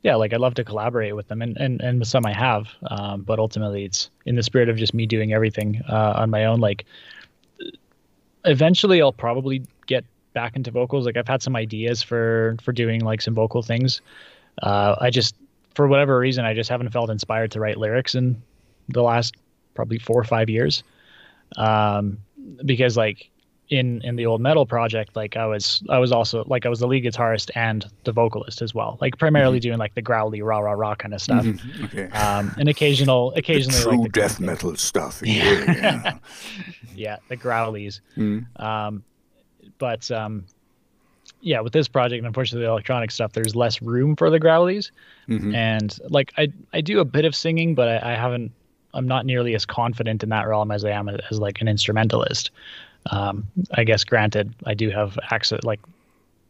[0.05, 2.69] yeah, like I'd love to collaborate with them, and and and with some I have,
[2.91, 6.45] um, but ultimately it's in the spirit of just me doing everything uh, on my
[6.45, 6.61] own.
[6.61, 6.85] Like,
[8.45, 10.05] eventually I'll probably get
[10.35, 11.07] back into vocals.
[11.07, 14.03] Like I've had some ideas for for doing like some vocal things.
[14.63, 15.37] Uh, I just
[15.75, 18.41] for whatever reason I just haven't felt inspired to write lyrics in
[18.91, 19.35] the last
[19.73, 20.85] probably four or five years,
[21.57, 22.19] um,
[22.67, 23.31] because like
[23.71, 26.81] in in the old metal project like i was i was also like i was
[26.81, 29.69] the lead guitarist and the vocalist as well like primarily mm-hmm.
[29.69, 31.85] doing like the growly rah rah rah kind of stuff mm-hmm.
[31.85, 32.11] okay.
[32.11, 36.19] um and occasional occasionally the true like the death metal stuff yeah yeah.
[36.95, 38.45] yeah the growlies mm.
[38.61, 39.03] um
[39.79, 40.45] but um
[41.41, 44.91] yeah with this project unfortunately the electronic stuff there's less room for the growlies
[45.27, 45.55] mm-hmm.
[45.55, 48.53] and like i i do a bit of singing but I, I haven't
[48.93, 51.69] i'm not nearly as confident in that realm as i am as, as like an
[51.69, 52.51] instrumentalist
[53.11, 55.81] um, I guess granted, I do have access like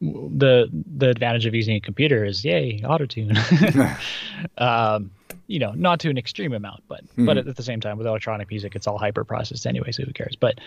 [0.00, 3.36] the the advantage of using a computer is yay auto tune.
[4.58, 5.10] um,
[5.46, 7.26] you know, not to an extreme amount, but mm-hmm.
[7.26, 10.12] but at the same time with electronic music, it's all hyper processed anyway, so who
[10.12, 10.36] cares?
[10.36, 10.58] But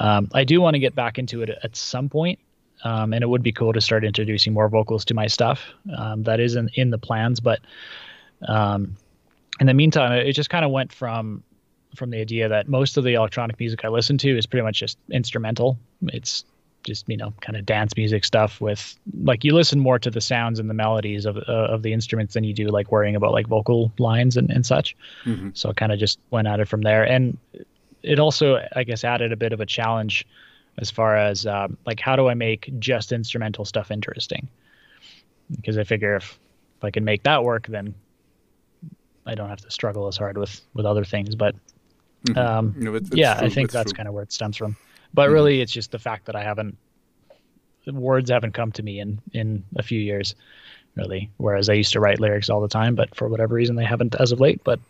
[0.00, 2.38] um, I do want to get back into it at some point,
[2.82, 5.66] um, and it would be cool to start introducing more vocals to my stuff.
[5.96, 7.60] Um, that isn't in the plans, but
[8.48, 8.96] um,
[9.60, 11.42] in the meantime, it just kind of went from
[11.94, 14.78] from the idea that most of the electronic music I listen to is pretty much
[14.78, 15.78] just instrumental.
[16.08, 16.44] It's
[16.86, 20.20] just you know kind of dance music stuff with like you listen more to the
[20.20, 23.32] sounds and the melodies of uh, of the instruments than you do like worrying about
[23.32, 24.96] like vocal lines and, and such.
[25.24, 25.50] Mm-hmm.
[25.52, 27.36] So I kind of just went at it from there, and
[28.02, 30.26] it also I guess added a bit of a challenge
[30.78, 34.48] as far as um, like how do I make just instrumental stuff interesting?
[35.50, 36.38] Because I figure if
[36.78, 37.94] if I can make that work, then
[39.26, 41.34] I don't have to struggle as hard with with other things.
[41.34, 41.56] But
[42.24, 42.38] Mm-hmm.
[42.38, 43.46] Um, no, it's, it's yeah, true.
[43.46, 44.76] I think that's kind of where it stems from.
[45.14, 45.34] But mm-hmm.
[45.34, 46.76] really, it's just the fact that I haven't
[47.86, 50.34] words haven't come to me in in a few years,
[50.96, 51.30] really.
[51.36, 54.14] Whereas I used to write lyrics all the time, but for whatever reason, they haven't
[54.16, 54.62] as of late.
[54.64, 54.80] But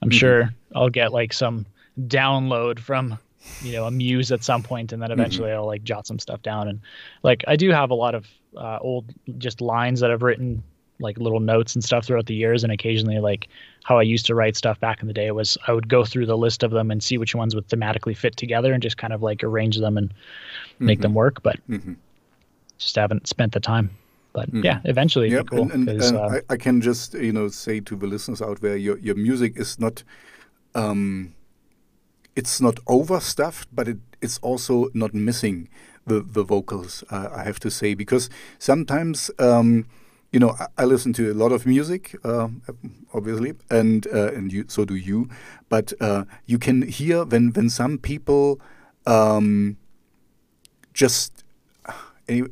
[0.00, 0.16] I'm mm-hmm.
[0.16, 1.66] sure I'll get like some
[2.00, 3.18] download from
[3.60, 5.20] you know a muse at some point and then mm-hmm.
[5.20, 6.80] eventually i'll like jot some stuff down and
[7.22, 8.26] like i do have a lot of
[8.56, 10.62] uh, old just lines that i've written
[11.02, 13.48] like little notes and stuff throughout the years and occasionally like
[13.84, 16.26] how I used to write stuff back in the day was I would go through
[16.26, 19.12] the list of them and see which ones would thematically fit together and just kind
[19.12, 20.14] of like arrange them and
[20.78, 21.02] make mm-hmm.
[21.02, 21.94] them work but mm-hmm.
[22.78, 23.90] just haven't spent the time
[24.32, 24.64] but mm-hmm.
[24.64, 25.46] yeah eventually yep.
[25.46, 28.40] cool and, and, and uh, I, I, can just you know say to the listeners
[28.40, 30.02] out there your your music is not
[30.74, 31.34] um
[32.34, 35.68] it's not overstuffed but it, it's also not missing
[36.06, 39.86] the the vocals uh, I have to say because sometimes um
[40.32, 42.48] you know, I, I, listen to a lot of music, uh,
[43.12, 45.28] obviously, and uh, and you, so do you.
[45.68, 48.58] But uh, you can hear when when some people
[49.06, 49.76] um,
[50.94, 51.44] just
[52.28, 52.48] anyway,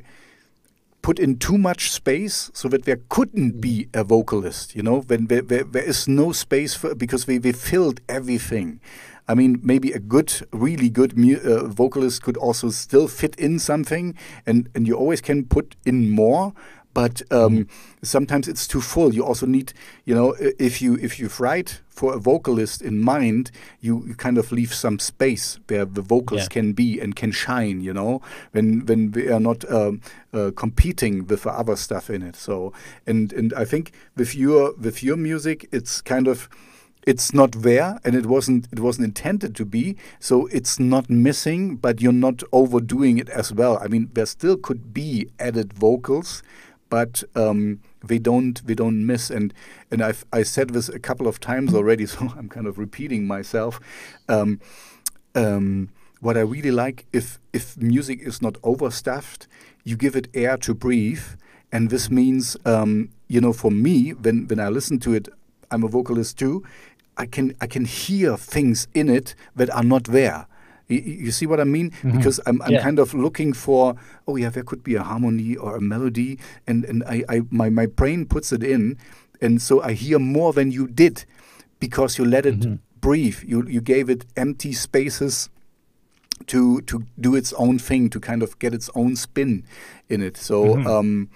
[1.03, 4.77] put in too much space so that there couldn't be a vocalist.
[4.77, 8.81] You know, when there, there, there is no space for because we, we filled everything.
[9.29, 14.17] I mean, maybe a good, really good uh, vocalist could also still fit in something,
[14.45, 16.53] and and you always can put in more
[16.93, 17.69] but um,
[18.03, 19.15] sometimes it's too full.
[19.15, 19.73] You also need,
[20.05, 23.51] you know, if you if you write for a vocalist in mind,
[23.81, 26.49] you, you kind of leave some space where the vocals yeah.
[26.49, 27.81] can be and can shine.
[27.81, 28.23] You know,
[28.53, 30.01] when when we are not um,
[30.33, 32.37] uh, competing with the other stuff in it.
[32.37, 32.73] So
[33.07, 36.49] and and I think with your with your music, it's kind of
[37.07, 41.77] it's not there and it wasn't it wasn't intended to be so it's not missing
[41.77, 46.43] but you're not overdoing it as well i mean there still could be added vocals
[46.91, 49.55] but um, they don't they don't miss and
[49.91, 53.27] and I've I said this a couple of times already, so I'm kind of repeating
[53.27, 53.81] myself.
[54.29, 54.61] Um,
[55.35, 55.89] um,
[56.21, 59.49] what I really like if if music is not overstuffed,
[59.85, 61.25] you give it air to breathe,
[61.73, 65.29] and this means um, you know for me when when I listen to it,
[65.71, 66.65] I'm a vocalist too.
[67.17, 70.47] I can I can hear things in it that are not there.
[70.91, 71.91] You, see what I mean?
[71.91, 72.17] Mm-hmm.
[72.17, 72.83] Because I'm, I'm yeah.
[72.83, 73.95] kind of looking for,
[74.27, 77.71] oh yeah, there could be a harmony or a melody, and and I, I my
[77.71, 78.99] my brain puts it in,
[79.41, 81.25] and so I hear more than you did,
[81.79, 82.75] because you let it mm-hmm.
[83.01, 83.39] breathe.
[83.45, 85.49] You you gave it empty spaces
[86.47, 89.65] to to do its own thing, to kind of get its own spin
[90.09, 90.37] in it.
[90.37, 90.65] So.
[90.65, 90.87] Mm-hmm.
[90.87, 91.31] Um,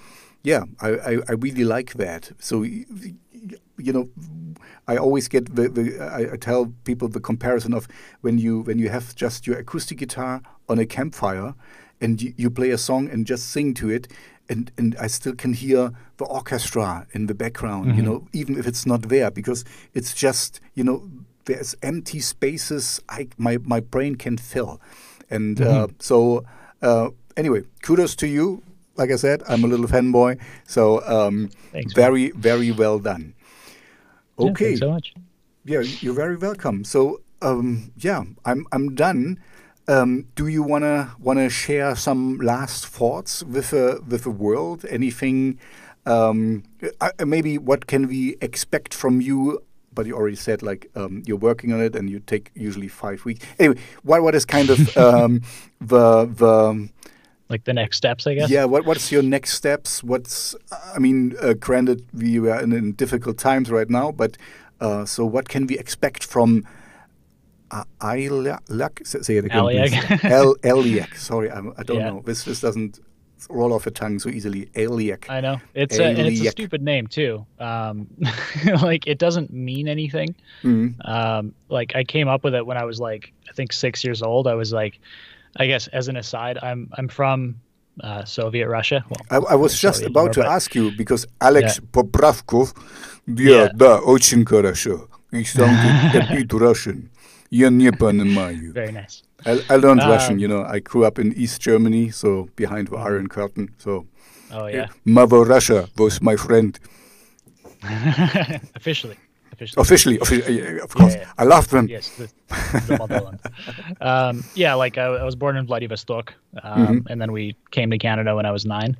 [0.46, 2.32] yeah, I, I, I, really like that.
[2.38, 2.66] So,
[3.78, 4.08] you know,
[4.86, 7.88] I always get the, the I, I, tell people the comparison of
[8.20, 11.54] when you when you have just your acoustic guitar on a campfire
[12.00, 14.08] and you, you play a song and just sing to it
[14.48, 17.96] and and I still can hear the orchestra in the background mm-hmm.
[17.98, 19.64] you know even if it's not there because
[19.94, 21.08] it's just you know
[21.46, 24.80] there's empty spaces I my my brain can fill
[25.30, 25.84] and uh, mm-hmm.
[25.84, 26.44] uh, so
[26.82, 28.62] uh, anyway kudos to you
[28.96, 30.40] like I said, I'm a little fanboy.
[30.66, 33.34] So um, Thanks, very, very well done.
[34.38, 34.64] Yeah, Okay.
[34.66, 35.14] thanks so much.
[35.64, 36.84] Yeah, you're very welcome.
[36.84, 39.38] So, um, yeah, I'm I'm done.
[39.88, 44.84] Um, do you wanna wanna share some last thoughts with the with the world?
[44.90, 45.58] Anything?
[46.06, 46.64] Um,
[47.00, 49.62] uh, maybe what can we expect from you?
[49.94, 53.24] But you already said like um, you're working on it, and you take usually five
[53.24, 53.44] weeks.
[53.58, 55.42] Anyway, what what is kind of um,
[55.80, 56.88] the the
[57.50, 58.50] Like the next steps, I guess.
[58.50, 60.02] yeah, what what's your next steps?
[60.02, 60.56] What's
[60.94, 64.36] I mean, uh, granted we are in, in difficult times right now, but
[64.80, 66.66] uh, so what can we expect from
[67.70, 69.06] uh, Aliak?
[69.06, 70.20] Say it again.
[70.24, 70.84] El
[71.16, 72.10] Sorry, I, I don't Yeah.
[72.10, 72.22] know.
[72.24, 73.00] This this doesn't
[73.50, 74.66] roll off the tongue so easily.
[74.74, 75.28] Aliak.
[75.28, 77.44] I know it's a, and it's a stupid name too.
[77.58, 78.06] Um,
[78.82, 80.34] like it doesn't mean anything.
[80.62, 80.94] Mhm.
[81.06, 84.22] Um, like I came up with it when I was like I think six years
[84.22, 84.46] old.
[84.46, 84.98] I was like,
[85.57, 87.55] I guess as an aside, I'm I'm from
[88.03, 89.03] uh, Soviet Russia.
[89.09, 91.85] Well, I, I was just Soviet about Union, to but- ask you because Alex Yeah.
[91.91, 92.73] Popravkov,
[93.27, 93.69] да, Yeah.
[93.75, 95.07] да, очень хорошо.
[95.31, 97.09] И sounded a bit Russian.
[97.51, 98.73] Я не понимаю.
[98.73, 99.23] very nice.
[99.45, 100.63] I, I learned Russian, Um, you know.
[100.63, 103.69] I grew up in East Germany, so behind the Iron Curtain.
[103.77, 104.05] So
[104.51, 106.77] Oh yeah, Mother Russia was my friend.
[108.75, 109.15] officially,
[109.54, 109.82] officially.
[109.82, 111.14] Officially, officially yeah, of course.
[111.14, 111.30] yeah.
[111.38, 111.88] I loved them.
[111.88, 112.28] Yes, the,
[112.88, 113.40] the motherland.
[114.00, 117.06] um, yeah, like I, I was born in Vladivostok, um, Mm-hmm.
[117.08, 118.96] and then we came to Canada when I was nine.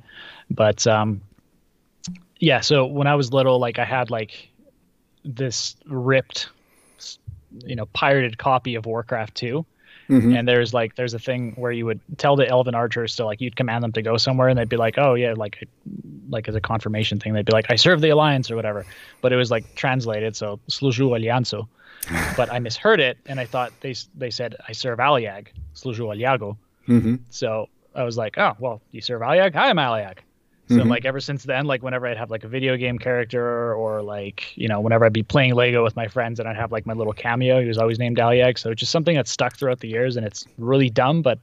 [0.49, 1.21] But um,
[2.39, 4.49] yeah, so when I was little, like I had like
[5.23, 6.49] this ripped,
[7.65, 9.65] you know, pirated copy of Warcraft 2
[10.09, 10.37] Mhm.
[10.37, 13.41] And there's like there's a thing where you would tell the elven archers to like
[13.41, 15.67] you'd command them to go somewhere and they'd be like oh yeah like
[16.29, 17.33] like as a confirmation thing.
[17.33, 18.85] They'd be like I serve the alliance or whatever.
[19.21, 21.67] But it was like translated so služu aliansu
[22.37, 26.55] but I misheard it and I thought they they said I serve Aliag služu aliago.
[26.87, 27.19] Mhm.
[27.29, 29.55] so I was like oh well you serve Aliag?
[29.55, 30.17] I am Aliag
[30.67, 30.89] so Mhm.
[30.89, 34.55] like ever since then like whenever I'd have like a video game character or like
[34.57, 36.93] you know whenever I'd be playing Lego with my friends and I'd have like my
[36.93, 39.87] little cameo he was always named Aliag so it's just something that's stuck throughout the
[39.87, 41.39] years and it's really dumb but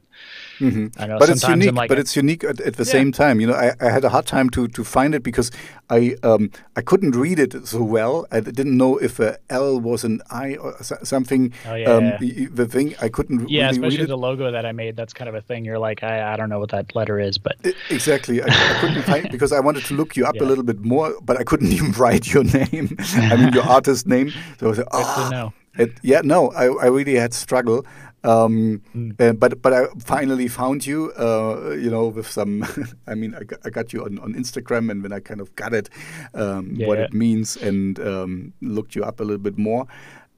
[0.60, 0.92] Mhm.
[0.98, 1.68] I know But it's unique.
[1.70, 2.92] I'm like but it's unique at, at the Yeah.
[2.92, 3.40] same time.
[3.40, 5.50] You know, I, I had a hard time to, to find it because
[5.90, 8.26] I um, I couldn't read it so well.
[8.30, 11.52] I didn't know if a L was an I or something.
[11.68, 12.18] Oh, yeah, um, yeah.
[12.20, 14.08] y- y- The thing I couldn't yeah really especially read it.
[14.08, 16.48] the logo that I made that's kind of a thing you're like I, I don't
[16.48, 18.42] know what that letter is but I- Exactly.
[18.42, 21.14] I, I couldn't find because I wanted to look you up a little bit more,
[21.22, 22.96] but I couldn't even write your name.
[23.32, 24.30] I mean, your artist name.
[24.58, 27.32] So I was like, good "Ah." to know It, yeah, no, I, I really had
[27.34, 27.84] struggle.
[28.24, 29.20] Um, Mm.
[29.20, 32.64] uh, but but I finally found you, uh, you know, with some.
[33.06, 35.54] I mean, I got, I got you on, on Instagram, and when I kind of
[35.56, 35.88] got it,
[36.34, 39.86] um, what it means, and um, looked you up a little bit more.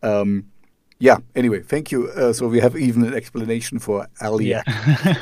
[0.03, 0.47] Um,
[1.01, 1.19] yeah.
[1.35, 2.09] Anyway, thank you.
[2.09, 4.63] Uh, so we have even an explanation for Alia,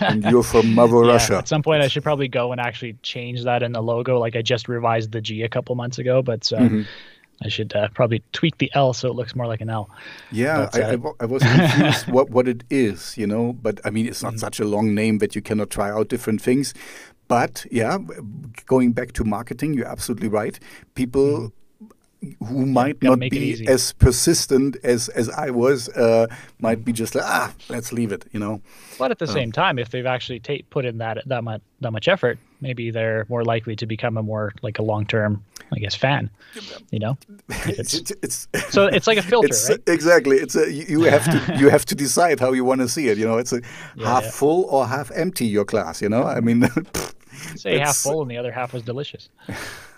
[0.01, 1.39] and you're from Mother Yeah, Russia.
[1.39, 4.19] At some point, I should probably go and actually change that in the logo.
[4.21, 6.87] Like I just revised the G a couple months ago, but uh, Mhm.
[7.45, 9.91] I should uh, probably tweak the L so it looks more like an L.
[10.31, 13.53] Yeah, But, I, I, uh, wa- I was confused what, what it is, you know.
[13.53, 14.11] But I mean, Mm.
[14.11, 16.73] it's not such a long name that you cannot try out different things.
[17.29, 17.99] But yeah,
[18.67, 20.59] going back to marketing, you're absolutely right.
[20.95, 21.53] People
[22.49, 26.27] who might not be as persistent as as I was uh,
[26.61, 28.61] might be just like ah, let's leave it, you know.
[28.99, 29.35] But at the Oh.
[29.35, 32.91] same time, if they've actually ta- put in that that much that much effort, maybe
[32.93, 35.43] they're more likely to become a more like a long term,
[35.73, 36.31] I guess, fan.
[36.91, 37.17] You know,
[37.67, 39.81] It's, it's, it's, so it's like a filter, it's right?
[39.89, 42.89] exactly it's a you you have to you have to decide how you want to
[42.89, 43.19] see it.
[43.19, 43.61] You know, it's a
[43.97, 44.31] Yeah, half yeah.
[44.31, 45.47] full or half empty.
[45.47, 46.23] Your glass, you know.
[46.23, 46.69] I mean.
[47.57, 49.29] Say half full and the other half was delicious.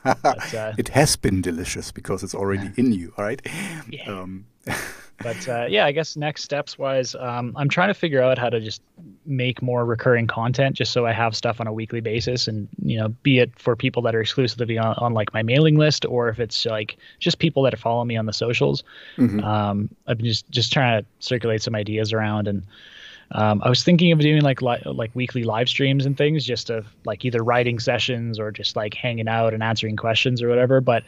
[0.03, 3.41] But, uh, it has been delicious because it's already in you, all right?
[3.91, 4.11] Yeah.
[4.11, 4.47] Um,
[5.23, 8.49] but uh, yeah, I guess next steps wise, um, I'm trying to figure out how
[8.49, 8.83] to just
[9.27, 12.99] make more recurring content, just so I have stuff on a weekly basis, and you
[12.99, 16.29] know, be it for people that are exclusively on, on like my mailing list, or
[16.29, 18.83] if it's like just people that follow me on the socials.
[19.17, 19.43] mhm.
[19.43, 22.65] Um, I've been just just trying to circulate some ideas around, and
[23.33, 26.71] um, I was thinking of doing like li- like weekly live streams and things, just
[26.71, 30.81] of like either writing sessions or just like hanging out and answering questions or whatever.
[30.81, 31.05] But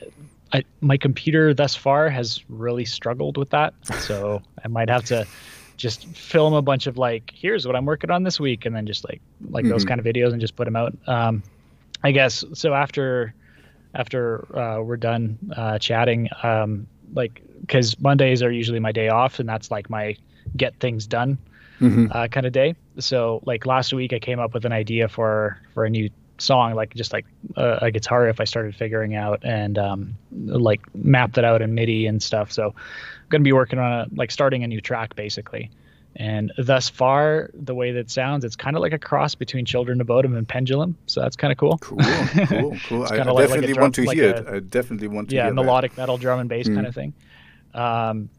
[0.52, 5.26] I, my computer thus far has really struggled with that, so I might have to
[5.76, 8.86] just film a bunch of like, here's what I'm working on this week, and then
[8.86, 9.20] just like
[9.50, 9.88] like those Mhm.
[9.88, 10.94] kind of videos and just put them out.
[11.06, 11.42] Um,
[12.02, 12.72] I guess so.
[12.74, 13.34] After
[13.94, 19.38] after uh, we're done uh, chatting, um, like because Mondays are usually my day off,
[19.38, 20.16] and that's like my
[20.56, 21.36] get things done
[21.80, 22.14] Mhm.
[22.14, 22.74] uh, kind of day.
[22.98, 26.74] So like last week, I came up with an idea for for a new song,
[26.74, 27.26] like just like
[27.56, 31.74] a, a guitar riff I started figuring out and um, like mapped it out in
[31.74, 32.52] MIDI and stuff.
[32.52, 35.70] So I'm gonna be working on a like starting a new track basically.
[36.18, 40.00] And thus far, the way that sounds, it's kind of like a cross between Children
[40.00, 40.96] of Bodom and Pendulum.
[41.04, 41.76] So that's kind of cool.
[41.76, 43.04] Cool, cool, cool.
[43.04, 44.48] I, like, definitely like want to hear it.
[44.48, 46.02] I definitely want to yeah, melodic that.
[46.02, 46.74] metal drum and bass mm.
[46.74, 47.12] kind of thing.
[47.74, 48.30] Um,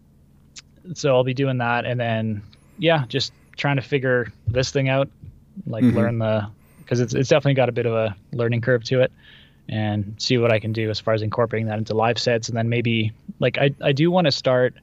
[0.95, 2.41] so I'll be doing that, and then
[2.77, 5.09] yeah, just trying to figure this thing out,
[5.65, 5.97] like mm-hmm.
[5.97, 6.47] learn the
[6.79, 9.11] because it's it's definitely got a bit of a learning curve to it,
[9.69, 12.57] and see what I can do as far as incorporating that into live sets, and
[12.57, 14.75] then maybe like I I do want to start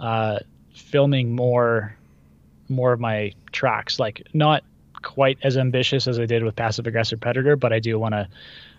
[0.00, 0.38] uh,
[0.72, 1.94] filming more
[2.68, 4.62] more of my tracks, like not
[5.02, 8.28] quite as ambitious as I did with Passive Aggressive Predator, but I do want to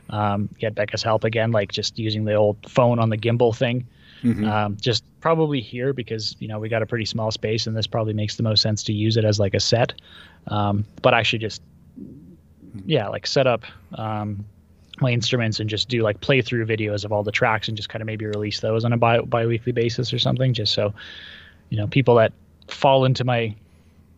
[0.10, 3.88] um, get Becca's help again, like just using the old phone on the gimbal thing.
[4.24, 4.46] Mm-hmm.
[4.46, 7.88] Um, just probably here because you know we got a pretty small space, and this
[7.88, 9.94] probably makes the most sense to use it as like a set.
[10.48, 11.62] Um, but actually, just
[12.86, 13.64] yeah, like set up
[13.94, 14.46] um,
[15.02, 18.02] my instruments and just do like playthrough videos of all the tracks and just kind
[18.02, 20.94] of maybe release those on a bi bi-weekly basis or something just so
[21.70, 22.34] you know people that
[22.68, 23.56] fall into my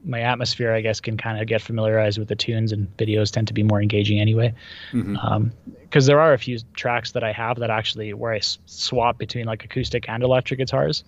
[0.04, 3.48] my atmosphere i guess can kind of get familiarized with the tunes and videos tend
[3.48, 4.54] to be more engaging anyway
[4.92, 5.18] because mm-hmm.
[5.18, 5.52] um,
[5.94, 9.46] there are a few tracks that i have that actually where I s- swap between
[9.46, 11.04] like acoustic and electric guitars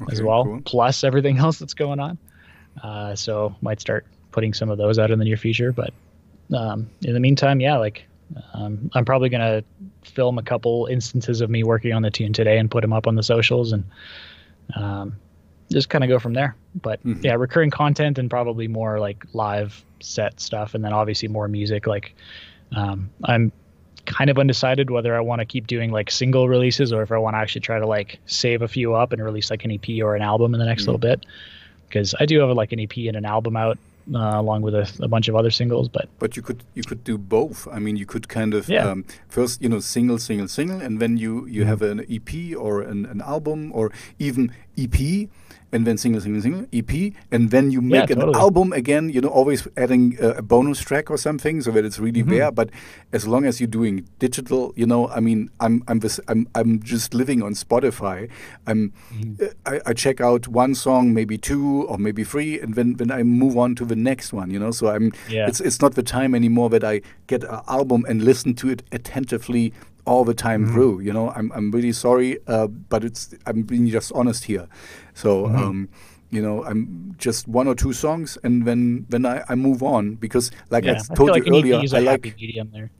[0.00, 0.60] okay, as well cool.
[0.64, 2.18] plus everything else that's going on
[2.82, 5.92] uh, so might start putting some of those out in the near future but
[6.54, 8.06] um, in the meantime yeah like
[8.54, 9.62] um, I'm probably gonna
[10.02, 13.06] film a couple instances of me working on the tune today and put them up
[13.06, 13.84] on the socials and
[14.76, 15.16] um,
[15.70, 16.56] just kind of go from there.
[16.80, 17.24] But mm-hmm.
[17.24, 21.86] yeah, recurring content and probably more like live set stuff, and then obviously more music.
[21.86, 22.14] Like
[22.72, 23.52] um, I'm
[24.06, 27.18] kind of undecided whether I want to keep doing like single releases or if I
[27.18, 30.02] want to actually try to like save a few up and release like an EP
[30.02, 30.92] or an album in the next mm-hmm.
[30.92, 31.26] little bit.
[31.86, 33.78] Because I do have like an EP and an album out
[34.14, 35.88] uh, along with a, a, bunch of other singles.
[35.88, 37.68] But but you could you could do both.
[37.68, 38.88] I mean, you could kind of yeah.
[38.88, 41.68] um, first you know single single single, and then you you mm-hmm.
[41.68, 45.28] have an EP or an, an album or even EP
[45.72, 49.10] and then single, single, single, EP, and then you make yeah, an album again.
[49.10, 52.28] You know, always adding a, a, bonus track or something so that it's really mm
[52.28, 52.38] -hmm.
[52.38, 52.52] there.
[52.52, 52.70] But
[53.12, 56.80] as long as you're doing digital, you know, I mean, I'm I'm this, I'm I'm
[56.82, 58.28] just living on Spotify.
[58.66, 59.72] I'm mm -hmm.
[59.72, 63.22] I, I, check out one song, maybe two or maybe three, and then then I
[63.22, 64.52] move on to the next one.
[64.52, 65.48] You know, so I'm yeah.
[65.48, 68.82] it's it's not the time anymore that I get an album and listen to it
[68.92, 69.72] attentively
[70.08, 70.72] all the time mm-hmm.
[70.74, 71.00] through.
[71.00, 74.66] You know, I'm I'm really sorry, uh, but it's I'm being just honest here.
[75.14, 75.46] So.
[75.46, 75.56] Mm-hmm.
[75.56, 75.88] Um,
[76.30, 80.16] you know, I'm just one or two songs, and then then I, I move on
[80.16, 82.90] because, like yeah, I told I like you earlier, I like medium there.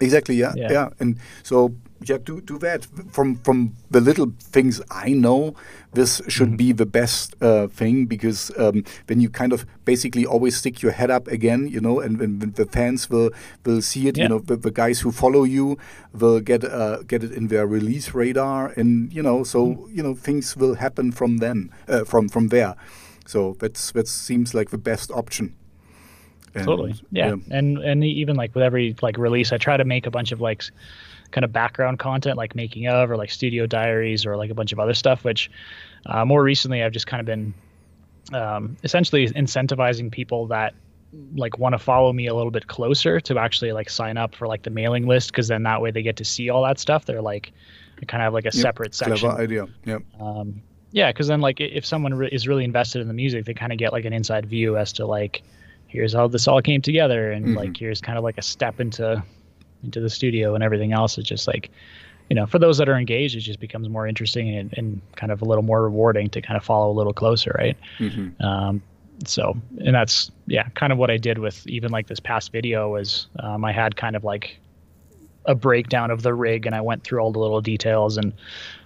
[0.00, 0.34] Exactly.
[0.34, 0.72] Yeah, yeah.
[0.72, 0.88] Yeah.
[0.98, 1.70] And so
[2.04, 2.86] yeah, do do that.
[3.10, 5.54] From from the little things I know,
[5.92, 6.68] this should mm -hmm.
[6.68, 10.92] be the best uh, thing because um, then you kind of basically always stick your
[10.92, 13.30] head up again, you know, and when the fans will
[13.64, 14.24] will see it, yeah.
[14.24, 15.76] you know, the, the, guys who follow you
[16.12, 19.96] will get uh, get it in their release radar, and you know, so mm -hmm.
[19.96, 22.74] you know things will happen from them, uh, from from there.
[23.26, 25.54] So that's that seems like the best option.
[26.54, 26.94] And, totally.
[27.10, 27.28] Yeah.
[27.28, 27.58] yeah.
[27.58, 30.40] And and even like with every like release, I try to make a bunch of
[30.40, 30.64] like
[31.32, 34.72] kind of background content like making of or like studio diaries or like a bunch
[34.72, 35.24] of other stuff.
[35.24, 35.50] Which
[36.06, 37.54] uh, more recently I've just kind of been
[38.32, 40.74] um, essentially incentivizing people that
[41.34, 44.46] like want to follow me a little bit closer to actually like sign up for
[44.46, 47.04] like the mailing list because then that way they get to see all that stuff.
[47.04, 47.52] They're like
[48.06, 48.54] kind of like a yep.
[48.54, 49.28] separate section.
[49.28, 49.68] Clever idea.
[49.84, 50.02] Yep.
[50.20, 53.54] Um, yeah, because then like if someone re- is really invested in the music, they
[53.54, 55.42] kind of get like an inside view as to like
[55.86, 57.56] here's how this all came together and mm-hmm.
[57.56, 59.22] like here's kind of like a step into
[59.82, 61.70] into the studio and everything else it's just like
[62.28, 65.32] you know for those that are engaged it just becomes more interesting and, and kind
[65.32, 68.42] of a little more rewarding to kind of follow a little closer right mm-hmm.
[68.42, 68.82] um,
[69.26, 72.90] so and that's yeah kind of what i did with even like this past video
[72.90, 74.58] was um, i had kind of like
[75.46, 78.32] a breakdown of the rig and i went through all the little details and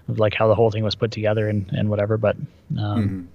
[0.08, 2.36] like how the whole thing was put together and, and whatever but
[2.78, 3.26] um, mm-hmm.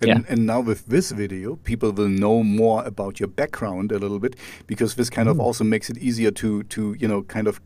[0.00, 0.20] And, yeah.
[0.28, 4.36] and now with this video, people will know more about your background a little bit
[4.66, 5.32] because this kind mm.
[5.32, 7.60] of also makes it easier to to you know kind of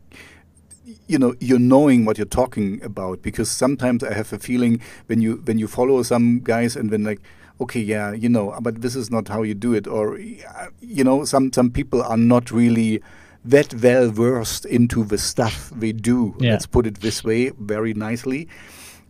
[1.07, 5.21] you know you're knowing what you're talking about because sometimes I have a feeling when
[5.21, 7.19] you when you follow some guys and then like
[7.59, 11.25] okay yeah you know but this is not how you do it or you know
[11.25, 13.01] some some people are not really
[13.43, 16.51] that well versed into the stuff they do yeah.
[16.51, 18.47] let's put it this way very nicely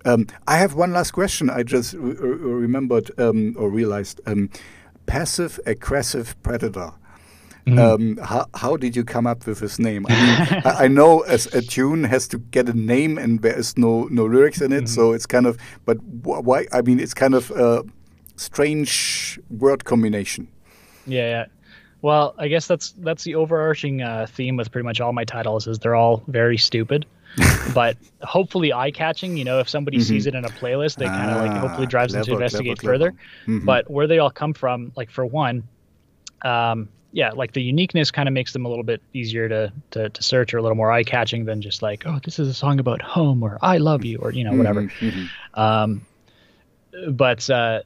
[0.05, 1.49] um, I have one last question.
[1.49, 4.49] I just remembered um, or realized um,
[5.05, 6.91] passive aggressive predator.
[7.67, 8.19] Mm.
[8.19, 10.07] how, how did you come up with this name?
[10.09, 13.55] I mean, I, I, know as a tune has to get a name and there
[13.55, 14.89] is no no lyrics in it, mm.
[14.89, 15.59] so it's kind of.
[15.85, 16.65] But wh why?
[16.71, 17.83] I mean, it's kind of a
[18.35, 20.47] strange word combination.
[21.05, 21.45] Yeah, yeah.
[22.01, 25.67] Well, I guess that's that's the overarching uh, theme with pretty much all my titles
[25.67, 27.05] is they're all very stupid.
[27.73, 29.37] but hopefully eye catching.
[29.37, 30.07] You know, if somebody mm-hmm.
[30.07, 32.43] sees it in a playlist, they kind of like hopefully ah, drives clever, them to
[32.43, 33.11] investigate clever, further.
[33.11, 33.59] Clever.
[33.59, 33.65] Mm-hmm.
[33.65, 35.67] But where they all come from, like for one,
[36.43, 40.09] um, yeah, like the uniqueness kind of makes them a little bit easier to, to,
[40.09, 42.53] to search or a little more eye catching than just like, oh, this is a
[42.53, 44.83] song about home or I love you or you know whatever.
[44.83, 45.59] Mm-hmm, mm-hmm.
[45.59, 46.05] Um,
[47.11, 47.81] but uh,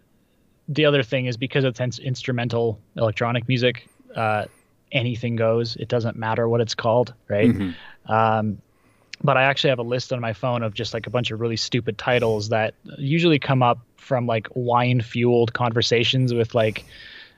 [0.68, 4.46] the other thing is because it's instrumental electronic music, uh,
[4.92, 5.76] anything goes.
[5.76, 7.50] It doesn't matter what it's called, right?
[7.50, 8.12] Mm-hmm.
[8.12, 8.62] Um,
[9.26, 11.42] but I actually have a list on my phone of just like a bunch of
[11.42, 16.86] really stupid titles that usually come up from like wine fueled conversations with like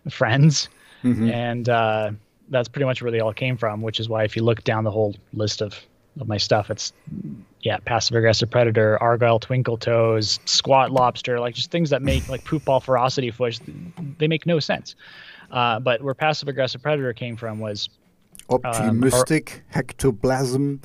[0.10, 0.70] friends
[1.04, 1.30] Mm-hmm.
[1.30, 2.12] And uh,
[2.50, 4.84] that's pretty much where they all came from, which is why if you look down
[4.84, 5.80] the whole list of,
[6.20, 6.94] of my stuff, it's
[7.62, 12.44] yeah, passive aggressive predator, Argyle twinkle toes, squat lobster, like just things that make like
[12.44, 13.60] poop ball ferocity fish,
[14.18, 14.96] they make no sense.
[15.52, 17.90] Uh, but where passive aggressive predator came from was
[18.50, 20.82] optimistic um, hectoplasm.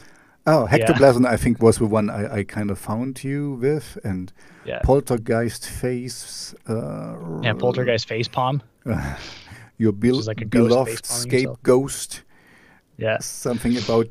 [0.47, 1.31] Oh, hectoplasm, yeah.
[1.31, 4.33] I think was the one I, I kind of found you with, and
[4.65, 4.81] yeah.
[4.83, 6.55] poltergeist face.
[6.69, 8.63] Uh, yeah, poltergeist face palm.
[9.79, 12.23] your bil- like beloved scapegoat.
[12.97, 13.19] Yeah.
[13.19, 14.09] Something about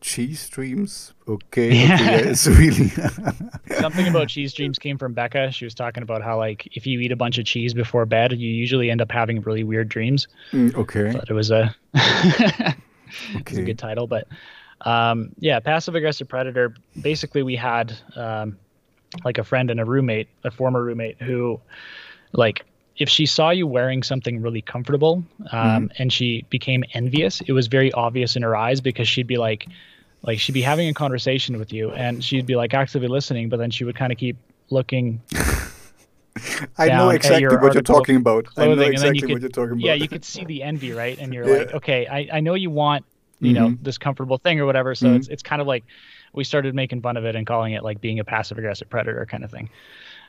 [0.00, 1.14] cheese dreams.
[1.26, 1.72] Okay.
[1.74, 1.94] Yeah.
[1.94, 2.88] okay yeah, it's really
[3.80, 5.50] something about cheese dreams came from Becca.
[5.50, 8.32] She was talking about how like if you eat a bunch of cheese before bed,
[8.32, 10.28] you usually end up having really weird dreams.
[10.52, 11.12] Mm, okay.
[11.12, 12.74] But it was a okay.
[13.36, 14.28] it's a good title, but
[14.84, 16.74] um, yeah, passive aggressive predator.
[17.00, 18.58] Basically, we had um,
[19.24, 21.60] like a friend and a roommate, a former roommate, who
[22.32, 22.64] like
[22.96, 26.02] if she saw you wearing something really comfortable um, mm-hmm.
[26.02, 29.66] and she became envious, it was very obvious in her eyes because she'd be like,
[30.22, 33.58] like she'd be having a conversation with you and she'd be like actively listening, but
[33.58, 34.36] then she would kind of keep
[34.70, 35.20] looking.
[36.78, 38.46] I know exactly what you're talking about.
[38.56, 39.82] I know exactly could, what you're talking about.
[39.82, 41.18] Yeah, you could see the envy, right?
[41.18, 41.58] And you're yeah.
[41.58, 43.04] like, okay, I, I know you want,
[43.40, 43.64] you mm-hmm.
[43.64, 44.94] know, this comfortable thing or whatever.
[44.94, 45.16] So mm-hmm.
[45.16, 45.84] it's it's kind of like
[46.32, 49.24] we started making fun of it and calling it like being a passive aggressive predator
[49.26, 49.70] kind of thing.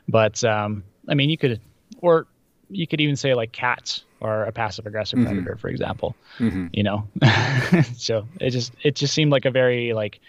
[0.08, 1.60] But um, I mean, you could,
[2.00, 2.26] or
[2.70, 5.28] you could even say like cats are a passive aggressive mm-hmm.
[5.28, 6.16] predator, for example.
[6.38, 6.68] Mm-hmm.
[6.72, 7.08] You know,
[7.96, 10.20] so it just it just seemed like a very like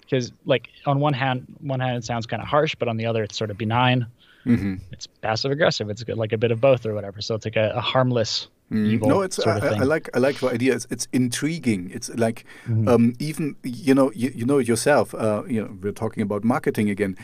[0.00, 3.06] because like on one hand one hand it sounds kind of harsh, but on the
[3.06, 4.06] other it's sort of benign.
[4.46, 4.76] Mm-hmm.
[4.92, 5.88] It's passive aggressive.
[5.88, 7.20] It's like a bit of both or whatever.
[7.22, 8.48] So it's like a, a harmless.
[8.70, 9.08] Evil.
[9.08, 10.74] No, it's I, I, like I like the idea.
[10.74, 11.90] It's, it's intriguing.
[11.92, 12.88] It's like mm-hmm.
[12.88, 15.14] um, even you know you, you know yourself.
[15.14, 17.16] Uh, you know we're talking about marketing again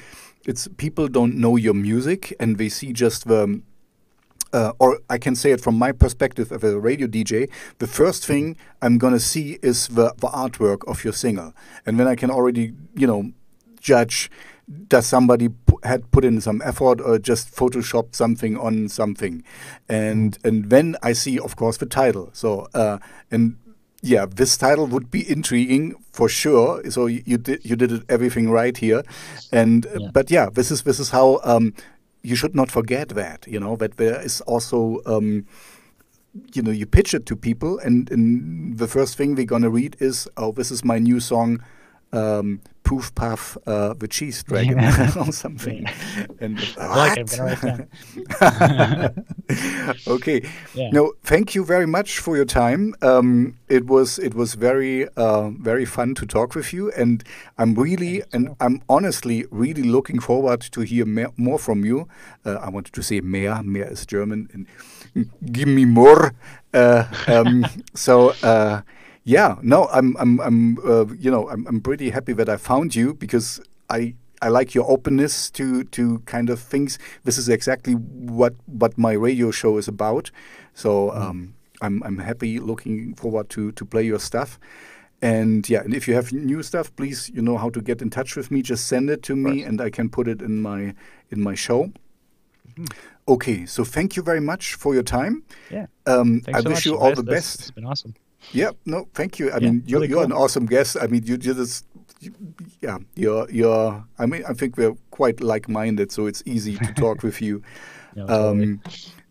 [0.46, 3.60] it's people don't know your music and they see just the
[4.52, 7.48] uh, or I can say it from my perspective as a radio DJ,
[7.78, 11.54] the first thing I'm gonna see is the, the artwork of your single,
[11.86, 13.30] and then I can already, you know,
[13.78, 14.28] judge
[14.88, 15.48] does somebody
[15.82, 19.42] had put in some effort or just photoshopped something on something,
[19.88, 22.30] and and then I see, of course, the title.
[22.32, 22.98] So uh,
[23.30, 23.56] and
[24.02, 26.88] yeah, this title would be intriguing for sure.
[26.90, 29.02] So you, you did you did everything right here,
[29.52, 30.08] and yeah.
[30.12, 31.74] but yeah, this is this is how um,
[32.22, 35.00] you should not forget that you know that there is also.
[35.06, 35.46] Um,
[36.54, 39.96] you know, you pitch it to people, and, and the first thing they're gonna read
[39.98, 41.60] is, "Oh, this is my new song
[42.12, 42.60] um,
[42.90, 44.80] Poof Puff uh, the Cheese Dragon
[45.16, 45.86] or something.
[46.40, 47.18] and what?
[50.08, 50.42] okay.
[50.74, 50.90] Yeah.
[50.90, 52.96] No, thank you very much for your time.
[53.00, 57.22] Um, it was it was very uh, very fun to talk with you, and
[57.58, 61.06] I'm really and I'm honestly really looking forward to hear
[61.36, 62.08] more from you.
[62.44, 63.62] Uh, I wanted to say mehr.
[63.62, 64.66] Mehr is German, and
[65.52, 66.34] give me more.
[66.74, 67.64] Uh, um,
[67.94, 68.80] so uh,
[69.24, 72.94] yeah, no, I'm, I'm, I'm, uh, you know, I'm, I'm pretty happy that I found
[72.94, 76.98] you because I, I like your openness to, to kind of things.
[77.24, 80.30] This is exactly what, what my radio show is about.
[80.74, 81.20] So mm.
[81.20, 84.58] um, I'm, I'm happy, looking forward to, to play your stuff.
[85.22, 88.08] And yeah, and if you have new stuff, please, you know how to get in
[88.08, 88.62] touch with me.
[88.62, 90.94] Just send it to me, and I can put it in my
[91.30, 91.92] in my show.
[92.74, 92.90] Mm.
[93.28, 95.42] Okay, so thank you very much for your time.
[95.70, 95.88] Yeah.
[96.06, 97.60] Um, I so wish you all the best.
[97.60, 98.14] It's been awesome.
[98.52, 99.50] Yeah, no, thank you.
[99.50, 100.24] I yeah, mean, you're, really you're cool.
[100.24, 100.96] an awesome guest.
[101.00, 101.86] I mean, you just,
[102.20, 102.32] you,
[102.80, 106.92] yeah, you're, you're, I mean, I think we're quite like minded, so it's easy to
[106.94, 107.62] talk with you.
[108.14, 108.80] Yeah, um,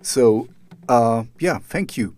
[0.02, 0.48] so,
[0.88, 2.16] uh, yeah, thank you.